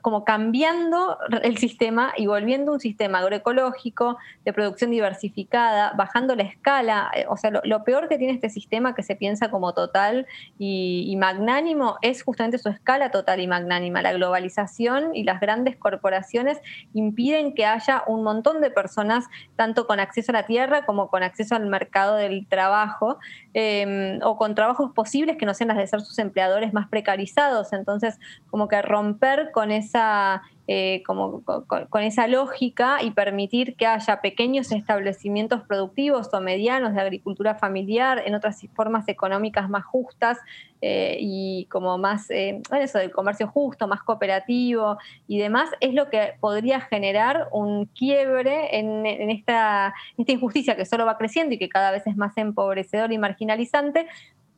como 0.00 0.24
cambiando 0.24 1.18
el 1.42 1.58
sistema 1.58 2.12
y 2.16 2.26
volviendo 2.26 2.72
un 2.72 2.80
sistema 2.80 3.18
agroecológico 3.18 4.18
de 4.44 4.52
producción 4.52 4.90
diversificada, 4.90 5.92
bajando 5.96 6.34
la 6.34 6.44
escala. 6.44 7.10
Eh, 7.14 7.26
o 7.28 7.36
sea, 7.36 7.50
lo, 7.50 7.84
peor 7.84 8.08
que 8.08 8.18
tiene 8.18 8.32
este 8.32 8.50
sistema 8.50 8.94
que 8.94 9.02
se 9.02 9.16
piensa 9.16 9.50
como 9.50 9.74
total 9.74 10.26
y, 10.58 11.14
magnánimo 11.16 11.96
es 12.02 12.22
justamente 12.22 12.58
su 12.58 12.68
escala 12.68 13.10
total 13.10 13.40
y 13.40 13.46
magnánima. 13.46 14.02
La 14.02 14.12
globalización 14.12 15.14
y 15.14 15.24
las 15.24 15.40
grandes 15.40 15.76
corporaciones 15.76 16.58
impiden 16.92 17.54
que 17.54 17.64
haya 17.64 18.02
un 18.06 18.22
montón 18.22 18.60
de 18.60 18.70
personas, 18.70 19.24
tanto 19.56 19.86
con 19.86 19.98
acceso 19.98 20.32
a 20.32 20.34
la 20.34 20.46
tierra 20.46 20.84
como 20.84 21.08
con 21.08 21.22
acceso 21.22 21.54
al 21.54 21.66
mercado 21.66 22.16
del 22.16 22.46
trabajo, 22.46 23.18
em, 23.54 24.20
o 24.22 24.36
con 24.36 24.54
trabajos 24.54 24.92
posibles 24.92 25.36
que 25.36 25.46
no 25.46 25.54
sean 25.54 25.68
las 25.68 25.78
de 25.78 25.86
ser 25.86 26.00
sus 26.00 26.18
empleadores 26.18 26.72
más 26.72 26.88
precarizados. 26.88 27.72
Entonces, 27.72 28.18
como 28.50 28.68
que 28.68 28.82
romper 28.82 29.35
con 29.52 29.70
esa, 29.70 30.42
eh, 30.68 31.02
como, 31.06 31.42
con, 31.44 32.02
esa 32.02 32.26
lógica 32.26 32.98
y 33.02 33.12
permitir 33.12 33.76
que 33.76 33.86
haya 33.86 34.20
pequeños 34.20 34.72
establecimientos 34.72 35.62
productivos 35.62 36.32
o 36.32 36.40
medianos 36.40 36.94
de 36.94 37.00
agricultura 37.00 37.54
familiar 37.54 38.22
en 38.26 38.34
otras 38.34 38.60
formas 38.74 39.08
económicas 39.08 39.70
más 39.70 39.84
justas 39.84 40.38
eh, 40.82 41.18
y 41.20 41.66
como 41.70 41.98
más, 41.98 42.30
eh, 42.30 42.60
eso 42.80 42.98
del 42.98 43.12
comercio 43.12 43.46
justo, 43.46 43.86
más 43.86 44.02
cooperativo 44.02 44.98
y 45.26 45.38
demás, 45.38 45.70
es 45.80 45.94
lo 45.94 46.10
que 46.10 46.34
podría 46.40 46.80
generar 46.80 47.48
un 47.52 47.86
quiebre 47.86 48.78
en, 48.78 49.06
esta, 49.30 49.94
esta 50.18 50.32
injusticia 50.32 50.76
que 50.76 50.84
solo 50.84 51.06
va 51.06 51.16
creciendo 51.16 51.54
y 51.54 51.58
que 51.58 51.68
cada 51.68 51.92
vez 51.92 52.06
es 52.06 52.16
más 52.16 52.36
empobrecedor 52.36 53.12
y 53.12 53.18
marginalizante, 53.18 54.06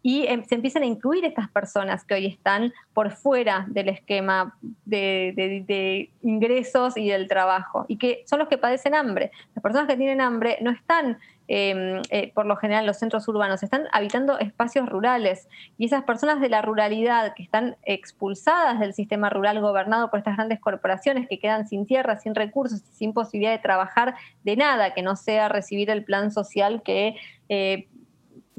y 0.02 0.26
em, 0.26 0.44
se 0.44 0.54
empiezan 0.54 0.82
a 0.82 0.86
incluir 0.86 1.24
estas 1.24 1.48
personas 1.50 2.04
que 2.04 2.14
hoy 2.14 2.26
están 2.26 2.72
por 2.94 3.10
fuera 3.10 3.66
del 3.68 3.88
esquema 3.88 4.56
de, 4.84 6.10
ingresos 6.22 6.96
y 6.96 7.08
del 7.08 7.28
trabajo, 7.28 7.84
y 7.88 7.98
que 7.98 8.22
son 8.26 8.38
los 8.38 8.48
que 8.48 8.58
padecen 8.58 8.94
hambre. 8.94 9.30
Las 9.54 9.62
personas 9.62 9.88
que 9.88 9.96
tienen 9.96 10.20
hambre 10.20 10.58
no 10.60 10.70
están, 10.70 11.18
em, 11.48 12.00
eh, 12.10 12.32
por 12.34 12.46
lo 12.46 12.56
general, 12.56 12.82
en 12.82 12.86
los 12.86 12.98
centros 12.98 13.26
urbanos, 13.28 13.62
están 13.62 13.86
habitando 13.92 14.38
espacios 14.38 14.88
rurales, 14.88 15.48
y 15.78 15.86
esas 15.86 16.04
personas 16.04 16.40
de 16.40 16.48
la 16.48 16.62
ruralidad 16.62 17.34
que 17.34 17.42
están 17.42 17.76
expulsadas 17.84 18.78
del 18.80 18.94
sistema 18.94 19.30
rural 19.30 19.60
gobernado 19.60 20.10
por 20.10 20.18
estas 20.18 20.36
grandes 20.36 20.60
corporaciones 20.60 21.28
que 21.28 21.38
quedan 21.38 21.66
sin 21.66 21.86
tierra, 21.86 22.18
sin 22.18 22.34
recursos, 22.34 22.80
sin 22.92 23.12
posibilidad 23.12 23.52
de 23.52 23.58
trabajar 23.58 24.14
de 24.44 24.56
nada, 24.56 24.94
que 24.94 25.02
no 25.02 25.16
sea 25.16 25.48
recibir 25.48 25.90
el 25.90 26.04
plan 26.04 26.30
social 26.30 26.82
que... 26.82 27.16
Eh, 27.48 27.88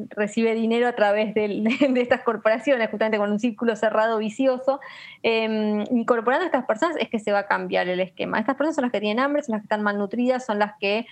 recibe 0.10 0.54
dinero 0.54 0.88
a 0.88 0.94
través 0.94 1.34
de, 1.36 1.92
estas 1.96 2.22
corporaciones, 2.24 2.90
justamente 2.90 3.18
con 3.18 3.32
un 3.32 3.40
círculo 3.40 3.76
cerrado 3.76 4.18
vicioso, 4.18 4.80
em, 5.24 5.84
incorporando 5.92 6.44
a 6.44 6.48
estas 6.48 6.66
personas 6.66 6.98
es 7.00 7.10
que 7.10 7.20
se 7.20 7.32
va 7.32 7.40
a 7.40 7.48
cambiar 7.48 7.88
el 7.88 8.00
esquema. 8.00 8.40
Estas 8.40 8.56
personas 8.56 8.76
son 8.76 8.84
las 8.84 8.92
que 8.92 9.02
tienen 9.02 9.24
hambre, 9.24 9.44
son 9.44 9.54
las 9.54 9.62
que 9.62 9.66
están 9.66 9.84
malnutridas, 9.84 10.46
son 10.46 10.60
las 10.60 10.74
que 10.80 11.06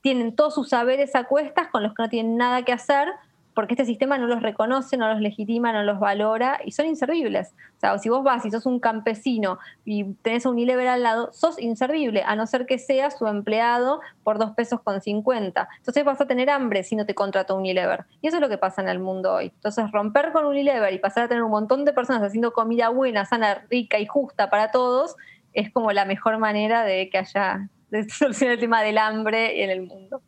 tienen 0.00 0.34
todos 0.34 0.54
sus 0.54 0.68
saberes 0.68 1.14
a 1.14 1.24
cuestas, 1.24 1.68
con 1.68 1.82
los 1.82 1.94
que 1.94 2.02
no 2.02 2.08
tienen 2.08 2.36
nada 2.36 2.62
que 2.64 2.72
hacer, 2.72 3.08
porque 3.54 3.74
este 3.74 3.84
sistema 3.84 4.18
no 4.18 4.26
los 4.26 4.42
reconoce, 4.42 4.96
no 4.96 5.08
los 5.08 5.20
legitima, 5.20 5.72
no 5.72 5.82
los 5.82 5.98
valora 5.98 6.60
y 6.64 6.72
son 6.72 6.86
inservibles. 6.86 7.54
O 7.76 7.80
sea, 7.80 7.98
si 7.98 8.08
vos 8.08 8.22
vas 8.22 8.44
y 8.44 8.50
sos 8.50 8.66
un 8.66 8.80
campesino 8.80 9.58
y 9.84 10.14
tenés 10.22 10.46
a 10.46 10.48
un 10.48 10.54
Unilever 10.54 10.88
al 10.88 11.02
lado, 11.02 11.32
sos 11.32 11.58
inservible, 11.58 12.22
a 12.24 12.36
no 12.36 12.46
ser 12.46 12.66
que 12.66 12.78
seas 12.78 13.18
su 13.18 13.26
empleado 13.26 14.00
por 14.22 14.38
dos 14.38 14.52
pesos 14.52 14.80
con 14.80 15.00
cincuenta. 15.00 15.68
Entonces 15.78 16.04
vas 16.04 16.20
a 16.20 16.26
tener 16.26 16.50
hambre 16.50 16.84
si 16.84 16.96
no 16.96 17.06
te 17.06 17.14
contrata 17.14 17.54
Unilever. 17.54 18.04
Y 18.20 18.28
eso 18.28 18.36
es 18.36 18.40
lo 18.40 18.48
que 18.48 18.58
pasa 18.58 18.82
en 18.82 18.88
el 18.88 18.98
mundo 18.98 19.34
hoy. 19.34 19.46
Entonces 19.46 19.90
romper 19.90 20.32
con 20.32 20.46
Unilever 20.46 20.92
y 20.92 20.98
pasar 20.98 21.24
a 21.24 21.28
tener 21.28 21.42
un 21.42 21.50
montón 21.50 21.84
de 21.84 21.92
personas 21.92 22.22
haciendo 22.22 22.52
comida 22.52 22.88
buena, 22.90 23.24
sana, 23.24 23.64
rica 23.70 23.98
y 23.98 24.06
justa 24.06 24.50
para 24.50 24.70
todos, 24.70 25.16
es 25.52 25.70
como 25.72 25.92
la 25.92 26.04
mejor 26.04 26.38
manera 26.38 26.84
de 26.84 27.10
que 27.10 27.18
haya 27.18 27.68
de 27.90 28.08
solucionar 28.08 28.54
el 28.54 28.60
tema 28.60 28.82
del 28.82 28.98
hambre 28.98 29.62
en 29.64 29.70
el 29.70 29.82
mundo. 29.82 30.22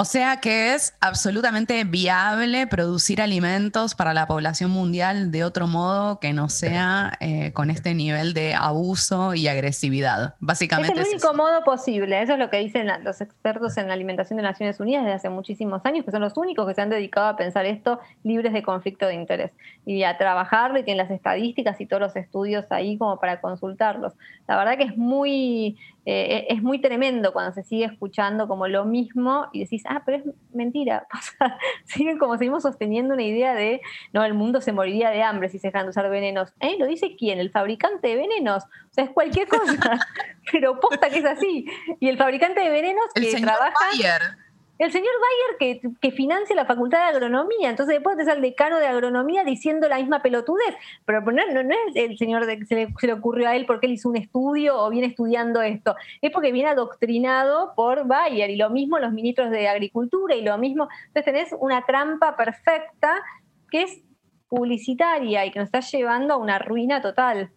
O 0.00 0.06
sea 0.06 0.38
que 0.38 0.72
es 0.72 0.96
absolutamente 1.02 1.84
viable 1.84 2.66
producir 2.66 3.20
alimentos 3.20 3.94
para 3.94 4.14
la 4.14 4.26
población 4.26 4.70
mundial 4.70 5.30
de 5.30 5.44
otro 5.44 5.66
modo 5.66 6.20
que 6.20 6.32
no 6.32 6.48
sea 6.48 7.18
eh, 7.20 7.52
con 7.52 7.68
este 7.68 7.92
nivel 7.92 8.32
de 8.32 8.54
abuso 8.54 9.34
y 9.34 9.46
agresividad. 9.46 10.36
Básicamente. 10.40 10.98
Es 10.98 11.06
el 11.06 11.12
único 11.16 11.34
modo 11.34 11.62
posible. 11.64 12.22
Eso 12.22 12.32
es 12.32 12.38
lo 12.38 12.48
que 12.48 12.56
dicen 12.60 12.88
los 13.04 13.20
expertos 13.20 13.76
en 13.76 13.88
la 13.88 13.92
alimentación 13.92 14.38
de 14.38 14.42
Naciones 14.42 14.80
Unidas 14.80 15.04
desde 15.04 15.16
hace 15.16 15.28
muchísimos 15.28 15.84
años, 15.84 16.06
que 16.06 16.12
son 16.12 16.22
los 16.22 16.34
únicos 16.38 16.66
que 16.66 16.72
se 16.72 16.80
han 16.80 16.88
dedicado 16.88 17.26
a 17.26 17.36
pensar 17.36 17.66
esto 17.66 18.00
libres 18.24 18.54
de 18.54 18.62
conflicto 18.62 19.04
de 19.04 19.16
interés 19.16 19.50
y 19.84 20.04
a 20.04 20.16
trabajar 20.16 20.70
y 20.78 20.82
tienen 20.82 20.96
las 20.96 21.10
estadísticas 21.10 21.78
y 21.78 21.84
todos 21.84 22.00
los 22.00 22.16
estudios 22.16 22.64
ahí 22.70 22.96
como 22.96 23.20
para 23.20 23.42
consultarlos. 23.42 24.14
La 24.48 24.56
verdad 24.56 24.78
que 24.78 24.84
es 24.84 24.96
muy 24.96 25.76
eh, 26.06 26.46
es 26.48 26.62
muy 26.62 26.80
tremendo 26.80 27.32
cuando 27.32 27.52
se 27.52 27.62
sigue 27.62 27.84
escuchando 27.84 28.48
como 28.48 28.66
lo 28.68 28.84
mismo 28.84 29.48
y 29.52 29.60
decís, 29.60 29.82
ah, 29.86 30.02
pero 30.04 30.18
es 30.18 30.24
mentira. 30.52 31.06
siguen 31.84 32.18
como 32.18 32.38
seguimos 32.38 32.62
sosteniendo 32.62 33.14
una 33.14 33.22
idea 33.22 33.54
de, 33.54 33.80
no, 34.12 34.24
el 34.24 34.34
mundo 34.34 34.60
se 34.60 34.72
moriría 34.72 35.10
de 35.10 35.22
hambre 35.22 35.48
si 35.48 35.58
se 35.58 35.68
dejan 35.68 35.84
de 35.84 35.90
usar 35.90 36.08
venenos. 36.08 36.52
¿Eh? 36.60 36.76
¿Lo 36.78 36.86
dice 36.86 37.16
quién? 37.16 37.38
¿El 37.38 37.50
fabricante 37.50 38.08
de 38.08 38.16
venenos? 38.16 38.64
O 38.64 38.92
sea, 38.92 39.04
es 39.04 39.10
cualquier 39.10 39.46
cosa, 39.48 39.98
pero 40.50 40.80
posta 40.80 41.10
que 41.10 41.18
es 41.18 41.24
así. 41.24 41.66
Y 42.00 42.08
el 42.08 42.16
fabricante 42.16 42.60
de 42.60 42.70
venenos 42.70 43.04
el 43.14 43.24
que 43.24 43.30
señor 43.32 43.50
trabaja... 43.50 43.74
el 44.80 44.92
señor 44.92 45.12
Bayer 45.58 45.82
que, 46.00 46.10
financia 46.10 46.56
la 46.56 46.64
facultad 46.64 46.98
de 46.98 47.16
agronomía, 47.16 47.68
entonces 47.68 47.96
después 47.96 48.16
te 48.16 48.24
sale 48.24 48.36
el 48.36 48.42
decano 48.42 48.78
de 48.78 48.86
agronomía 48.86 49.44
diciendo 49.44 49.88
la 49.88 49.98
misma 49.98 50.22
pelotudez, 50.22 50.74
pero 51.04 51.20
no, 51.20 51.32
no, 51.32 51.74
es 51.88 51.96
el 51.96 52.16
señor 52.16 52.46
de, 52.46 52.58
que 52.58 52.64
se 52.64 52.74
le, 53.06 53.12
ocurrió 53.12 53.48
a 53.48 53.56
él 53.56 53.66
porque 53.66 53.86
él 53.86 53.92
hizo 53.92 54.08
un 54.08 54.16
estudio 54.16 54.78
o 54.78 54.88
viene 54.88 55.08
estudiando 55.08 55.60
esto, 55.60 55.96
es 56.22 56.30
porque 56.30 56.50
viene 56.50 56.70
adoctrinado 56.70 57.74
por 57.76 58.06
Bayer 58.06 58.48
y 58.48 58.56
lo 58.56 58.70
mismo 58.70 58.98
los 58.98 59.12
ministros 59.12 59.50
de 59.50 59.68
Agricultura 59.68 60.34
y 60.34 60.42
lo 60.42 60.56
mismo, 60.56 60.88
entonces 61.08 61.24
tenés 61.24 61.54
una 61.60 61.84
trampa 61.84 62.36
perfecta 62.36 63.22
que 63.70 63.82
es 63.82 64.00
publicitaria 64.48 65.44
y 65.44 65.50
que 65.50 65.58
nos 65.58 65.66
está 65.66 65.80
llevando 65.80 66.34
a 66.34 66.36
una 66.38 66.58
ruina 66.58 67.02
total. 67.02 67.50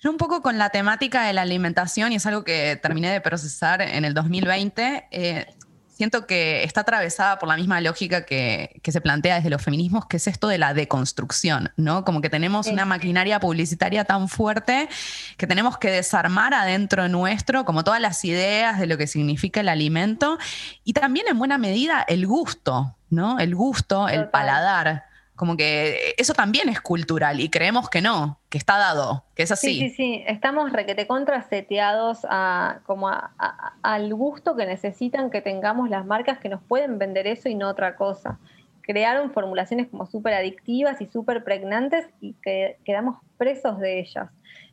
Yo 0.00 0.10
un 0.10 0.16
poco 0.16 0.42
con 0.42 0.58
la 0.58 0.70
temática 0.70 1.24
de 1.24 1.32
la 1.32 1.42
alimentación, 1.42 2.12
y 2.12 2.16
es 2.16 2.26
algo 2.26 2.44
que 2.44 2.76
terminé 2.76 3.10
de 3.10 3.20
procesar 3.20 3.82
en 3.82 4.04
el 4.04 4.14
2020, 4.14 5.08
eh, 5.10 5.46
siento 5.88 6.28
que 6.28 6.62
está 6.62 6.82
atravesada 6.82 7.40
por 7.40 7.48
la 7.48 7.56
misma 7.56 7.80
lógica 7.80 8.24
que, 8.24 8.80
que, 8.84 8.92
se 8.92 9.00
plantea 9.00 9.34
desde 9.34 9.50
los 9.50 9.60
feminismos, 9.60 10.06
que 10.06 10.18
es 10.18 10.28
esto 10.28 10.46
de 10.46 10.56
la 10.56 10.72
deconstrucción, 10.72 11.72
¿no? 11.76 12.04
Como 12.04 12.20
que 12.20 12.30
tenemos 12.30 12.68
una 12.68 12.84
maquinaria 12.84 13.40
publicitaria 13.40 14.04
tan 14.04 14.28
fuerte 14.28 14.88
que 15.36 15.48
tenemos 15.48 15.78
que 15.78 15.90
desarmar 15.90 16.54
adentro 16.54 17.08
nuestro, 17.08 17.64
como 17.64 17.82
todas 17.82 18.00
las 18.00 18.24
ideas 18.24 18.78
de 18.78 18.86
lo 18.86 18.96
que 18.98 19.08
significa 19.08 19.58
el 19.58 19.68
alimento, 19.68 20.38
y 20.84 20.92
también 20.92 21.26
en 21.28 21.36
buena 21.36 21.58
medida 21.58 22.04
el 22.06 22.24
gusto, 22.24 22.96
¿no? 23.10 23.40
El 23.40 23.56
gusto, 23.56 24.08
el 24.08 24.28
paladar. 24.28 25.06
Como 25.34 25.56
que 25.56 26.14
eso 26.18 26.34
también 26.34 26.68
es 26.68 26.80
cultural 26.80 27.40
y 27.40 27.48
creemos 27.48 27.90
que 27.90 28.00
no, 28.00 28.37
que 28.48 28.56
está 28.56 28.78
dado, 28.78 29.24
que 29.34 29.42
es 29.42 29.52
así. 29.52 29.74
Sí, 29.74 29.88
sí, 29.90 29.94
sí. 29.94 30.24
Estamos 30.26 30.72
requete 30.72 31.06
contraseteados 31.06 32.26
a, 32.28 32.80
como 32.86 33.08
a, 33.08 33.32
al 33.82 34.14
gusto 34.14 34.56
que 34.56 34.64
necesitan 34.64 35.30
que 35.30 35.42
tengamos 35.42 35.90
las 35.90 36.06
marcas 36.06 36.38
que 36.38 36.48
nos 36.48 36.62
pueden 36.62 36.98
vender 36.98 37.26
eso 37.26 37.48
y 37.48 37.54
no 37.54 37.68
otra 37.68 37.96
cosa. 37.96 38.38
Crearon 38.80 39.32
formulaciones 39.32 39.88
como 39.88 40.06
súper 40.06 40.32
adictivas 40.32 41.00
y 41.02 41.06
súper 41.06 41.44
pregnantes 41.44 42.08
y 42.20 42.32
que 42.42 42.78
quedamos 42.84 43.18
presos 43.36 43.78
de 43.80 44.00
ellas. 44.00 44.30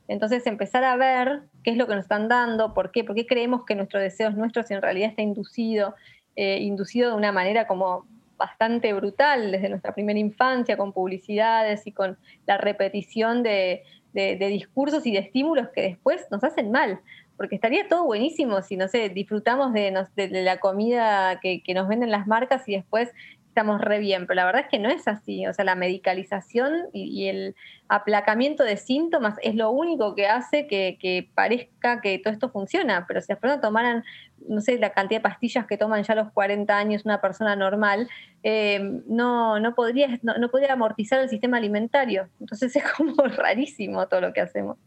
Entonces 0.07 0.45
empezar 0.47 0.83
a 0.85 0.95
ver 0.95 1.41
qué 1.63 1.71
es 1.71 1.77
lo 1.77 1.87
que 1.87 1.95
nos 1.95 2.05
están 2.05 2.29
dando, 2.29 2.73
por 2.73 2.91
qué, 2.91 3.03
por 3.03 3.15
qué 3.15 3.25
creemos 3.25 3.65
que 3.65 3.75
nuestro 3.75 3.99
deseo 3.99 4.29
es 4.29 4.35
nuestro 4.35 4.63
si 4.63 4.73
en 4.73 4.81
realidad 4.81 5.09
está 5.09 5.21
inducido, 5.21 5.95
eh, 6.37 6.59
inducido 6.59 7.09
de 7.09 7.17
una 7.17 7.33
manera 7.33 7.67
como 7.67 8.05
bastante 8.37 8.93
brutal 8.93 9.51
desde 9.51 9.69
nuestra 9.69 9.93
primera 9.93 10.19
infancia, 10.19 10.77
con 10.77 10.93
publicidades 10.93 11.85
y 11.87 11.91
con 11.91 12.17
la 12.45 12.57
repetición 12.57 13.43
de, 13.43 13.83
discursos 14.13 15.05
y 15.05 15.11
de 15.11 15.19
estímulos 15.19 15.69
que 15.69 15.81
después 15.81 16.25
nos 16.31 16.43
hacen 16.43 16.71
mal. 16.71 16.99
Porque 17.37 17.55
estaría 17.55 17.87
todo 17.89 18.05
buenísimo 18.05 18.61
si, 18.61 18.77
no 18.77 18.87
sé, 18.87 19.09
disfrutamos 19.09 19.73
de, 19.73 19.91
la 20.29 20.59
comida 20.59 21.39
que, 21.41 21.61
que, 21.61 21.73
nos 21.73 21.87
venden 21.87 22.11
las 22.11 22.27
marcas 22.27 22.67
y 22.69 22.75
después 22.75 23.11
estamos 23.55 23.79
re 23.79 23.99
bien, 23.99 24.27
pero 24.27 24.35
la 24.35 24.45
verdad 24.45 24.63
es 24.63 24.67
que 24.67 24.79
no 24.79 24.89
es 24.89 25.07
así. 25.07 25.47
O 25.47 25.53
sea, 25.53 25.63
la 25.63 25.75
medicalización 25.75 26.89
y, 26.91 27.29
el 27.29 27.55
aplacamiento 27.87 28.65
de 28.65 28.75
síntomas 28.75 29.37
es 29.41 29.55
lo 29.55 29.71
único 29.71 30.13
que 30.13 30.27
hace 30.27 30.67
que, 30.67 31.29
parezca 31.33 32.01
que 32.01 32.19
todo 32.19 32.33
esto 32.33 32.49
funciona. 32.49 33.05
Pero 33.07 33.21
si 33.21 33.31
las 33.31 33.39
personas 33.39 33.61
tomaran, 33.61 34.03
no 34.49 34.59
sé, 34.59 34.77
la 34.77 34.89
cantidad 34.89 35.19
de 35.19 35.23
pastillas 35.23 35.65
que 35.67 35.77
toman 35.77 36.03
ya 36.03 36.13
a 36.13 36.17
los 36.17 36.33
40 36.33 36.77
años 36.77 37.05
una 37.05 37.21
persona 37.21 37.55
normal, 37.55 38.09
eh, 38.43 39.01
no, 39.07 39.57
no, 39.61 39.73
podría, 39.73 40.19
no, 40.21 40.37
no 40.37 40.49
podría 40.49 40.73
amortizar 40.73 41.21
el 41.21 41.29
sistema 41.29 41.55
alimentario. 41.55 42.27
Entonces 42.41 42.75
es 42.75 42.83
como 42.91 43.23
rarísimo 43.23 44.05
todo 44.09 44.19
lo 44.19 44.33
que 44.33 44.41
hacemos. 44.41 44.77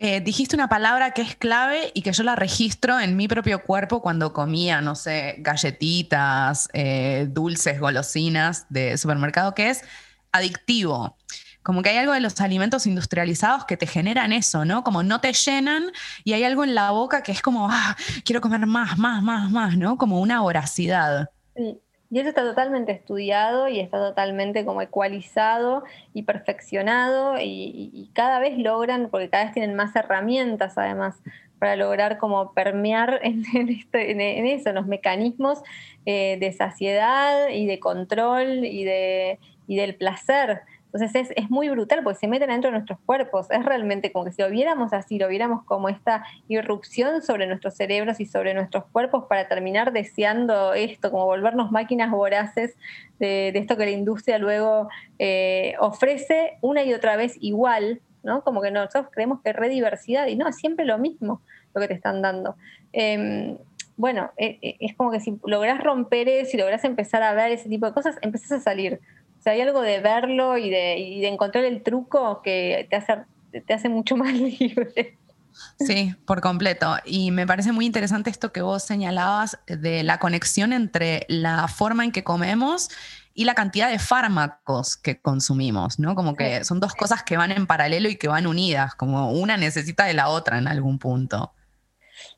Eh, 0.00 0.20
dijiste 0.20 0.54
una 0.54 0.68
palabra 0.68 1.10
que 1.10 1.22
es 1.22 1.34
clave 1.34 1.90
y 1.92 2.02
que 2.02 2.12
yo 2.12 2.22
la 2.22 2.36
registro 2.36 3.00
en 3.00 3.16
mi 3.16 3.26
propio 3.26 3.64
cuerpo 3.64 4.00
cuando 4.00 4.32
comía, 4.32 4.80
no 4.80 4.94
sé, 4.94 5.36
galletitas, 5.38 6.68
eh, 6.72 7.26
dulces, 7.28 7.80
golosinas 7.80 8.66
de 8.68 8.96
supermercado, 8.96 9.54
que 9.54 9.70
es 9.70 9.82
adictivo. 10.30 11.16
Como 11.64 11.82
que 11.82 11.90
hay 11.90 11.96
algo 11.96 12.12
de 12.12 12.20
los 12.20 12.40
alimentos 12.40 12.86
industrializados 12.86 13.64
que 13.64 13.76
te 13.76 13.88
generan 13.88 14.32
eso, 14.32 14.64
¿no? 14.64 14.84
Como 14.84 15.02
no 15.02 15.20
te 15.20 15.32
llenan 15.32 15.90
y 16.22 16.32
hay 16.32 16.44
algo 16.44 16.62
en 16.62 16.76
la 16.76 16.92
boca 16.92 17.24
que 17.24 17.32
es 17.32 17.42
como, 17.42 17.68
ah, 17.68 17.96
quiero 18.24 18.40
comer 18.40 18.66
más, 18.66 18.98
más, 18.98 19.20
más, 19.20 19.50
más, 19.50 19.76
¿no? 19.76 19.98
Como 19.98 20.20
una 20.20 20.40
voracidad. 20.40 21.30
Sí. 21.56 21.80
Y 22.10 22.20
eso 22.20 22.30
está 22.30 22.42
totalmente 22.42 22.92
estudiado 22.92 23.68
y 23.68 23.80
está 23.80 23.98
totalmente 23.98 24.64
como 24.64 24.80
ecualizado 24.80 25.84
y 26.14 26.22
perfeccionado 26.22 27.34
y, 27.38 28.10
cada 28.14 28.38
vez 28.38 28.56
logran, 28.56 29.10
porque 29.10 29.28
cada 29.28 29.44
vez 29.44 29.52
tienen 29.52 29.76
más 29.76 29.94
herramientas 29.94 30.78
además 30.78 31.16
para 31.58 31.76
lograr 31.76 32.18
como 32.18 32.52
permear 32.52 33.20
en, 33.22 33.42
en, 33.52 34.46
eso, 34.46 34.70
en 34.70 34.74
los 34.74 34.86
mecanismos 34.86 35.60
eh, 36.06 36.38
de 36.40 36.52
saciedad 36.52 37.48
y 37.50 37.66
de 37.66 37.78
control 37.78 38.64
y, 38.64 38.84
de, 38.84 39.38
y 39.66 39.76
del 39.76 39.94
placer. 39.94 40.62
Entonces 40.92 41.32
es, 41.36 41.50
muy 41.50 41.68
brutal 41.68 42.02
porque 42.02 42.18
se 42.18 42.28
meten 42.28 42.48
dentro 42.48 42.70
de 42.70 42.76
nuestros 42.78 42.98
cuerpos. 43.04 43.50
Es 43.50 43.64
realmente 43.64 44.10
como 44.10 44.24
que 44.24 44.32
si 44.32 44.42
lo 44.42 44.48
viéramos 44.48 44.92
así, 44.92 45.18
lo 45.18 45.28
viéramos 45.28 45.64
como 45.64 45.88
esta 45.88 46.24
irrupción 46.48 47.22
sobre 47.22 47.46
nuestros 47.46 47.74
cerebros 47.74 48.20
y 48.20 48.26
sobre 48.26 48.54
nuestros 48.54 48.84
cuerpos 48.86 49.24
para 49.28 49.48
terminar 49.48 49.92
deseando 49.92 50.72
esto, 50.74 51.10
como 51.10 51.26
volvernos 51.26 51.70
máquinas 51.70 52.10
voraces 52.10 52.74
de, 53.18 53.48
esto 53.48 53.76
que 53.76 53.84
la 53.84 53.90
industria 53.90 54.38
luego 54.38 54.88
eh, 55.18 55.74
ofrece 55.78 56.58
una 56.62 56.82
y 56.84 56.94
otra 56.94 57.16
vez 57.16 57.36
igual, 57.40 58.00
¿no? 58.22 58.42
Como 58.42 58.62
que 58.62 58.70
nosotros 58.70 59.06
creemos 59.10 59.40
que 59.42 59.50
es 59.50 59.56
rediversidad 59.56 60.26
y 60.26 60.36
no, 60.36 60.48
es 60.48 60.56
siempre 60.56 60.86
lo 60.86 60.98
mismo 60.98 61.42
lo 61.74 61.80
que 61.82 61.88
te 61.88 61.94
están 61.94 62.22
dando. 62.22 62.56
Em, 62.92 63.58
bueno, 63.98 64.30
e, 64.36 64.58
e, 64.62 64.76
es 64.80 64.96
como 64.96 65.10
que 65.10 65.20
si 65.20 65.38
lográs 65.44 65.82
romper 65.82 66.28
eso 66.28 66.56
y 66.56 66.60
lográs 66.60 66.84
empezar 66.84 67.22
a 67.22 67.34
ver 67.34 67.52
ese 67.52 67.68
tipo 67.68 67.84
de 67.84 67.92
cosas, 67.92 68.16
empezás 68.22 68.52
a 68.52 68.60
salir 68.60 69.00
hay 69.46 69.60
algo 69.60 69.80
de 69.80 70.00
verlo 70.00 70.58
y 70.58 70.70
de, 70.70 71.28
encontrar 71.28 71.64
el 71.64 71.82
truco 71.82 72.42
que 72.42 72.86
te 72.90 72.96
hace, 72.96 73.24
te 73.66 73.74
hace 73.74 73.88
mucho 73.88 74.16
más 74.16 74.32
libre. 74.32 75.18
Sí, 75.80 76.14
por 76.24 76.40
completo. 76.40 76.96
Y 77.04 77.30
me 77.30 77.46
parece 77.46 77.72
muy 77.72 77.86
interesante 77.86 78.30
esto 78.30 78.52
que 78.52 78.62
vos 78.62 78.82
señalabas 78.82 79.58
de 79.66 80.02
la 80.02 80.18
conexión 80.18 80.72
entre 80.72 81.26
la 81.28 81.66
forma 81.68 82.04
en 82.04 82.12
que 82.12 82.22
comemos 82.24 82.90
y 83.34 83.44
la 83.44 83.54
cantidad 83.54 83.88
de 83.90 83.98
fármacos 83.98 84.96
que 84.96 85.20
consumimos, 85.20 85.98
¿no? 85.98 86.14
Como 86.14 86.34
que 86.34 86.64
son 86.64 86.80
dos 86.80 86.94
cosas 86.94 87.22
que 87.22 87.36
van 87.36 87.52
en 87.52 87.66
paralelo 87.66 88.08
y 88.08 88.16
que 88.16 88.28
van 88.28 88.46
unidas, 88.46 88.94
como 88.94 89.32
una 89.32 89.56
necesita 89.56 90.04
de 90.04 90.14
la 90.14 90.28
otra 90.28 90.58
en 90.58 90.68
algún 90.68 90.98
punto. 90.98 91.52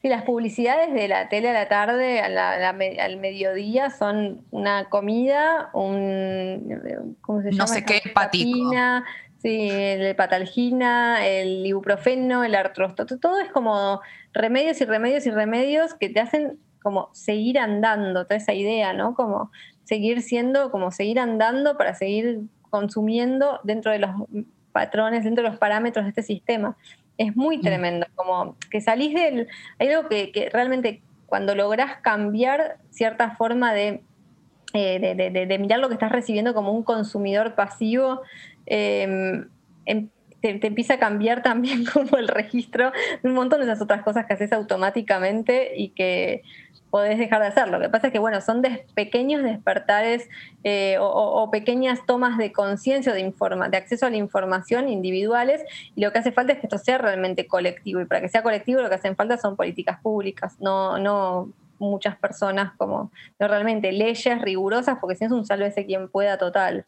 Sí, 0.03 0.09
las 0.09 0.23
publicidades 0.23 0.93
de 0.93 1.09
la 1.09 1.29
tele 1.29 1.51
a 1.51 1.53
la 1.53 1.69
tarde, 1.69 2.21
al 2.21 3.17
mediodía, 3.17 3.91
son 3.91 4.45
una 4.51 4.89
comida, 4.89 5.71
un. 5.73 7.17
¿Cómo 7.21 7.43
se 7.43 7.51
llama? 7.51 7.65
No 7.65 7.67
sé 7.67 7.85
qué, 7.85 8.03
patina. 8.15 9.05
Sí, 9.43 9.71
el 9.71 10.15
patalgina, 10.17 11.27
el 11.27 11.65
ibuprofeno, 11.65 12.45
el 12.45 12.55
artrosto, 12.55 13.07
todo 13.07 13.41
es 13.41 13.51
como 13.51 14.03
remedios 14.35 14.79
y 14.83 14.85
remedios 14.85 15.25
y 15.25 15.31
remedios 15.31 15.95
que 15.95 16.11
te 16.11 16.21
hacen 16.21 16.59
como 16.83 17.09
seguir 17.15 17.59
andando, 17.59 18.25
toda 18.25 18.37
esa 18.37 18.53
idea, 18.53 18.93
¿no? 18.93 19.15
Como 19.15 19.51
seguir 19.85 20.21
siendo, 20.21 20.71
como 20.71 20.91
seguir 20.91 21.19
andando 21.19 21.79
para 21.79 21.95
seguir 21.95 22.43
consumiendo 22.69 23.61
dentro 23.65 23.93
de 23.93 24.01
los 24.01 24.11
patrones, 24.73 25.25
dentro 25.25 25.43
de 25.43 25.51
los 25.51 25.59
parámetros 25.59 26.05
de 26.05 26.11
este 26.11 26.23
sistema 26.23 26.77
es 27.21 27.37
muy 27.37 27.59
mm. 27.59 27.61
tremendo, 27.61 28.07
como 28.15 28.57
que 28.71 28.81
salís 28.81 29.15
del... 29.15 29.47
Hay 29.79 29.89
algo 29.89 30.09
que, 30.09 30.49
realmente 30.51 31.03
cuando 31.27 31.55
lográs 31.55 31.99
cambiar 32.01 32.79
cierta 32.89 33.37
forma 33.37 33.79
eh, 33.79 34.01
de, 34.73 35.47
de, 35.47 35.59
mirar 35.59 35.81
lo 35.81 35.89
que 35.89 35.95
estás 35.95 36.11
recibiendo 36.11 36.55
como 36.55 36.73
un 36.73 36.83
consumidor 36.83 37.55
pasivo, 37.55 38.23
em, 38.65 39.47
te, 40.41 40.67
empieza 40.67 40.95
a 40.95 40.99
cambiar 40.99 41.43
también 41.43 41.85
como 41.93 42.17
el 42.17 42.29
registro 42.29 42.93
de 43.23 43.29
un 43.29 43.35
montón 43.35 43.61
de 43.61 43.67
esas 43.67 43.81
otras 43.81 44.03
cosas 44.03 44.27
que 44.27 44.35
haces 44.35 44.53
automáticamente 44.53 45.73
y 45.77 45.91
que 45.91 46.43
podés 46.91 47.19
dejar 47.19 47.41
de 47.41 47.49
hacer. 47.49 47.69
Lo 47.69 47.81
que 47.81 47.89
pasa 47.89 48.09
es 48.09 48.13
que, 48.13 48.19
bueno, 48.19 48.41
son 48.41 48.63
pequeños 48.95 49.43
despertares 49.43 50.29
eh, 50.65 50.97
o, 51.01 51.49
pequeñas 51.51 52.01
tomas 52.05 52.37
de 52.37 52.53
conciencia, 52.53 53.13
de, 53.13 53.23
de 53.23 53.77
acceso 53.77 54.07
a 54.07 54.11
la 54.11 54.17
información 54.17 54.89
individuales, 54.89 55.63
y 55.95 56.03
lo 56.03 56.13
que 56.13 56.19
hace 56.19 56.33
falta 56.33 56.53
es 56.53 56.59
que 56.59 56.67
esto 56.67 56.79
sea 56.79 56.99
realmente 56.99 57.47
colectivo, 57.47 58.01
y 58.01 58.05
para 58.05 58.21
que 58.21 58.29
sea 58.29 58.43
colectivo 58.43 58.83
lo 58.83 58.89
que 58.89 58.97
hacen 58.97 59.17
falta 59.17 59.39
son 59.39 59.57
políticas 59.57 60.01
públicas, 60.01 60.57
no, 60.61 60.99
no 60.99 61.53
muchas 61.79 62.17
personas 62.17 62.73
como, 62.77 63.11
no 63.39 63.49
realmente 63.49 63.93
leyes 63.93 64.41
rigurosas, 64.43 64.99
porque 65.01 65.17
si 65.17 65.25
no 65.25 65.29
es 65.29 65.33
un 65.33 65.47
sálvese 65.47 65.87
quien 65.87 66.09
pueda 66.09 66.39
total. 66.39 66.85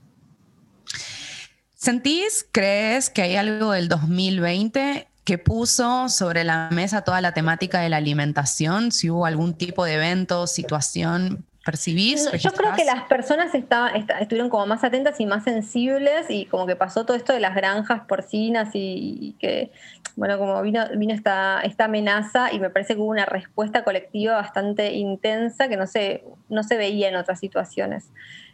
¿Sentís, 1.82 2.46
crees 2.52 3.10
que 3.10 3.22
hay 3.22 3.34
algo 3.34 3.72
del 3.72 3.88
2020 3.88 5.08
que 5.24 5.38
puso 5.38 6.08
sobre 6.08 6.44
la 6.44 6.68
mesa 6.70 7.02
toda 7.02 7.20
la 7.20 7.34
temática 7.34 7.80
de 7.80 7.88
la 7.88 7.96
alimentación? 7.96 8.92
Si 8.92 9.10
hubo 9.10 9.26
algún 9.26 9.54
tipo 9.54 9.84
de 9.84 9.94
evento, 9.94 10.46
situación, 10.46 11.44
¿percibís? 11.64 12.30
Yo 12.40 12.52
creo 12.52 12.72
que 12.76 12.84
las 12.84 13.02
personas 13.08 13.52
estuvieron 13.52 14.48
como 14.48 14.64
más 14.66 14.84
atentas 14.84 15.18
y 15.18 15.26
más 15.26 15.42
sensibles 15.42 16.26
y 16.28 16.44
como 16.44 16.68
que 16.68 16.76
pasó 16.76 17.04
todo 17.04 17.16
esto 17.16 17.32
de 17.32 17.40
las 17.40 17.56
granjas 17.56 18.02
porcinas 18.06 18.68
y, 18.74 19.34
que, 19.40 19.72
bueno, 20.14 20.38
como 20.38 20.62
vino, 20.62 20.84
vino 20.96 21.12
esta, 21.12 21.62
esta 21.62 21.86
amenaza 21.86 22.52
y 22.52 22.60
me 22.60 22.70
parece 22.70 22.94
que 22.94 23.00
hubo 23.00 23.10
una 23.10 23.26
respuesta 23.26 23.82
colectiva 23.82 24.36
bastante 24.36 24.92
intensa 24.92 25.68
que 25.68 25.76
no 25.76 25.88
se, 25.88 26.22
no 26.48 26.62
se 26.62 26.76
veía 26.76 27.08
en 27.08 27.16
otras 27.16 27.40
situaciones. 27.40 28.12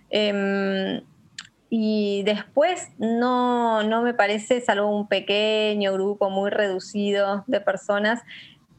Em, 0.08 1.02
y 1.70 2.22
después 2.24 2.88
no, 2.98 3.82
no 3.82 4.02
me 4.02 4.14
parece, 4.14 4.60
salvo 4.60 4.88
un 4.88 5.08
pequeño 5.08 5.92
grupo 5.92 6.30
muy 6.30 6.50
reducido 6.50 7.44
de 7.46 7.60
personas, 7.60 8.22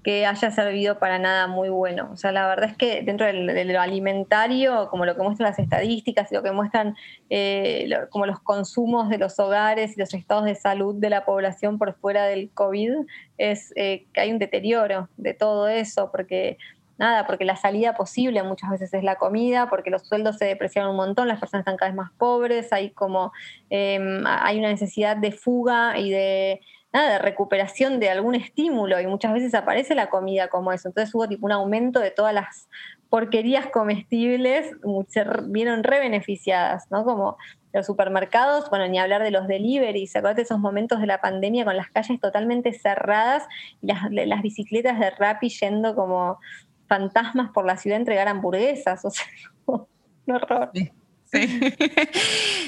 que 0.04 0.26
haya 0.26 0.50
servido 0.52 0.98
para 0.98 1.20
nada 1.20 1.48
muy 1.48 1.70
bueno. 1.70 2.10
O 2.14 2.16
sea, 2.16 2.32
la 2.32 2.48
verdad 2.48 2.70
es 2.70 2.78
que 2.78 3.02
dentro 3.02 3.26
de 3.26 3.66
lo 3.66 3.82
alimentario, 3.82 4.88
como 4.90 5.06
lo 5.06 5.16
que 5.16 5.24
muestran 5.24 5.50
las 5.50 5.60
estadísticas 5.60 6.32
y 6.32 6.36
lo 6.36 6.44
que 6.44 6.52
muestran 6.52 6.96
eh, 7.30 7.90
como 8.10 8.26
los 8.26 8.40
consumos 8.40 9.10
de 9.10 9.18
los 9.18 9.38
hogares 9.40 9.98
y 9.98 10.00
los 10.00 10.14
estados 10.14 10.46
de 10.46 10.56
salud 10.56 10.96
de 10.96 11.10
la 11.10 11.26
población 11.26 11.78
por 11.78 11.94
fuera 11.96 12.26
del 12.26 12.50
COVID, 12.52 12.94
es 13.38 13.74
eh, 13.76 14.06
que 14.14 14.22
hay 14.22 14.32
un 14.32 14.40
deterioro 14.40 15.10
de 15.18 15.34
todo 15.34 15.68
eso, 15.68 16.12
porque 16.12 16.58
nada, 17.00 17.26
porque 17.26 17.46
la 17.46 17.56
salida 17.56 17.96
posible 17.96 18.44
muchas 18.44 18.70
veces 18.70 18.94
es 18.94 19.04
la 19.04 19.16
comida, 19.16 19.70
porque 19.70 19.90
los 19.90 20.04
sueldos 20.04 20.38
se 20.38 20.46
depreciaron 20.46 20.92
un 20.92 20.98
montón, 20.98 21.28
las 21.28 21.40
personas 21.40 21.62
están 21.62 21.78
cada 21.78 21.90
vez 21.92 21.98
más 21.98 22.12
pobres, 22.18 22.72
hay 22.74 22.92
como 22.92 23.32
em, 23.70 24.24
hay 24.28 24.60
una 24.60 24.68
necesidad 24.68 25.18
de 25.18 25.32
fuga 25.32 25.98
y 25.98 26.12
de 26.12 26.62
nada, 26.92 27.14
de 27.14 27.20
recuperación 27.20 28.00
de 28.00 28.10
algún 28.10 28.36
estímulo 28.36 29.00
y 29.00 29.08
muchas 29.08 29.34
veces 29.34 29.54
aparece 29.54 29.96
la 29.96 30.10
comida 30.10 30.50
como 30.50 30.72
eso. 30.72 30.90
Entonces 30.90 31.14
hubo 31.16 31.28
tipo 31.28 31.46
un 31.46 31.52
aumento 31.52 32.00
de 32.00 32.12
todas 32.12 32.34
las 32.34 32.68
porquerías 33.10 33.68
comestibles, 33.68 34.72
se 35.08 35.26
vieron 35.48 35.84
re 35.84 36.00
beneficiadas, 36.00 36.92
¿no? 36.92 37.04
Como 37.04 37.38
los 37.74 37.86
supermercados, 37.86 38.70
bueno, 38.70 38.88
ni 38.88 39.00
hablar 39.00 39.24
de 39.24 39.32
los 39.32 39.48
deliveries, 39.48 40.16
acuérdate 40.16 40.44
esos 40.44 40.60
momentos 40.60 41.00
de 41.00 41.08
la 41.08 41.22
pandemia 41.22 41.66
con 41.66 41.78
las 41.78 41.90
calles 41.90 42.20
totalmente 42.20 42.74
cerradas 42.74 43.48
y 43.82 43.88
las, 43.88 44.12
las 44.12 44.42
bicicletas 44.42 45.00
de 45.00 45.10
Rappi 45.12 45.50
yendo 45.50 45.96
como 45.96 46.40
fantasmas 46.90 47.52
por 47.52 47.66
la 47.66 47.78
ciudad 47.78 47.98
entregar 47.98 48.28
hamburguesas, 48.28 49.06
o 49.06 49.10
sea, 49.10 49.26
un 49.66 50.36
horror. 50.36 50.72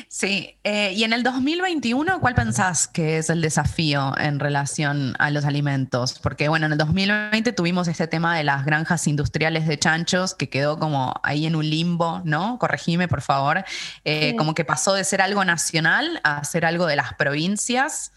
Sí, 0.07 0.55
eh, 0.63 0.93
y 0.93 1.03
en 1.03 1.13
el 1.13 1.23
2021, 1.23 2.19
¿cuál 2.21 2.35
pensás 2.35 2.87
que 2.87 3.17
es 3.17 3.31
el 3.31 3.41
desafío 3.41 4.15
en 4.17 4.39
relación 4.39 5.15
a 5.17 5.31
los 5.31 5.45
alimentos? 5.45 6.19
Porque 6.19 6.47
bueno, 6.47 6.67
en 6.67 6.73
el 6.73 6.77
2020 6.77 7.53
tuvimos 7.53 7.87
este 7.87 8.07
tema 8.07 8.37
de 8.37 8.43
las 8.43 8.63
granjas 8.63 9.07
industriales 9.07 9.67
de 9.67 9.79
chanchos 9.79 10.35
que 10.35 10.49
quedó 10.49 10.77
como 10.77 11.13
ahí 11.23 11.47
en 11.47 11.55
un 11.55 11.67
limbo, 11.67 12.21
¿no? 12.23 12.59
Corregime, 12.59 13.07
por 13.07 13.21
favor. 13.21 13.63
Eh, 14.05 14.35
como 14.37 14.53
que 14.53 14.63
pasó 14.63 14.93
de 14.93 15.03
ser 15.03 15.21
algo 15.21 15.43
nacional 15.43 16.21
a 16.23 16.43
ser 16.43 16.65
algo 16.65 16.85
de 16.85 16.95
las 16.95 17.15
provincias. 17.15 18.11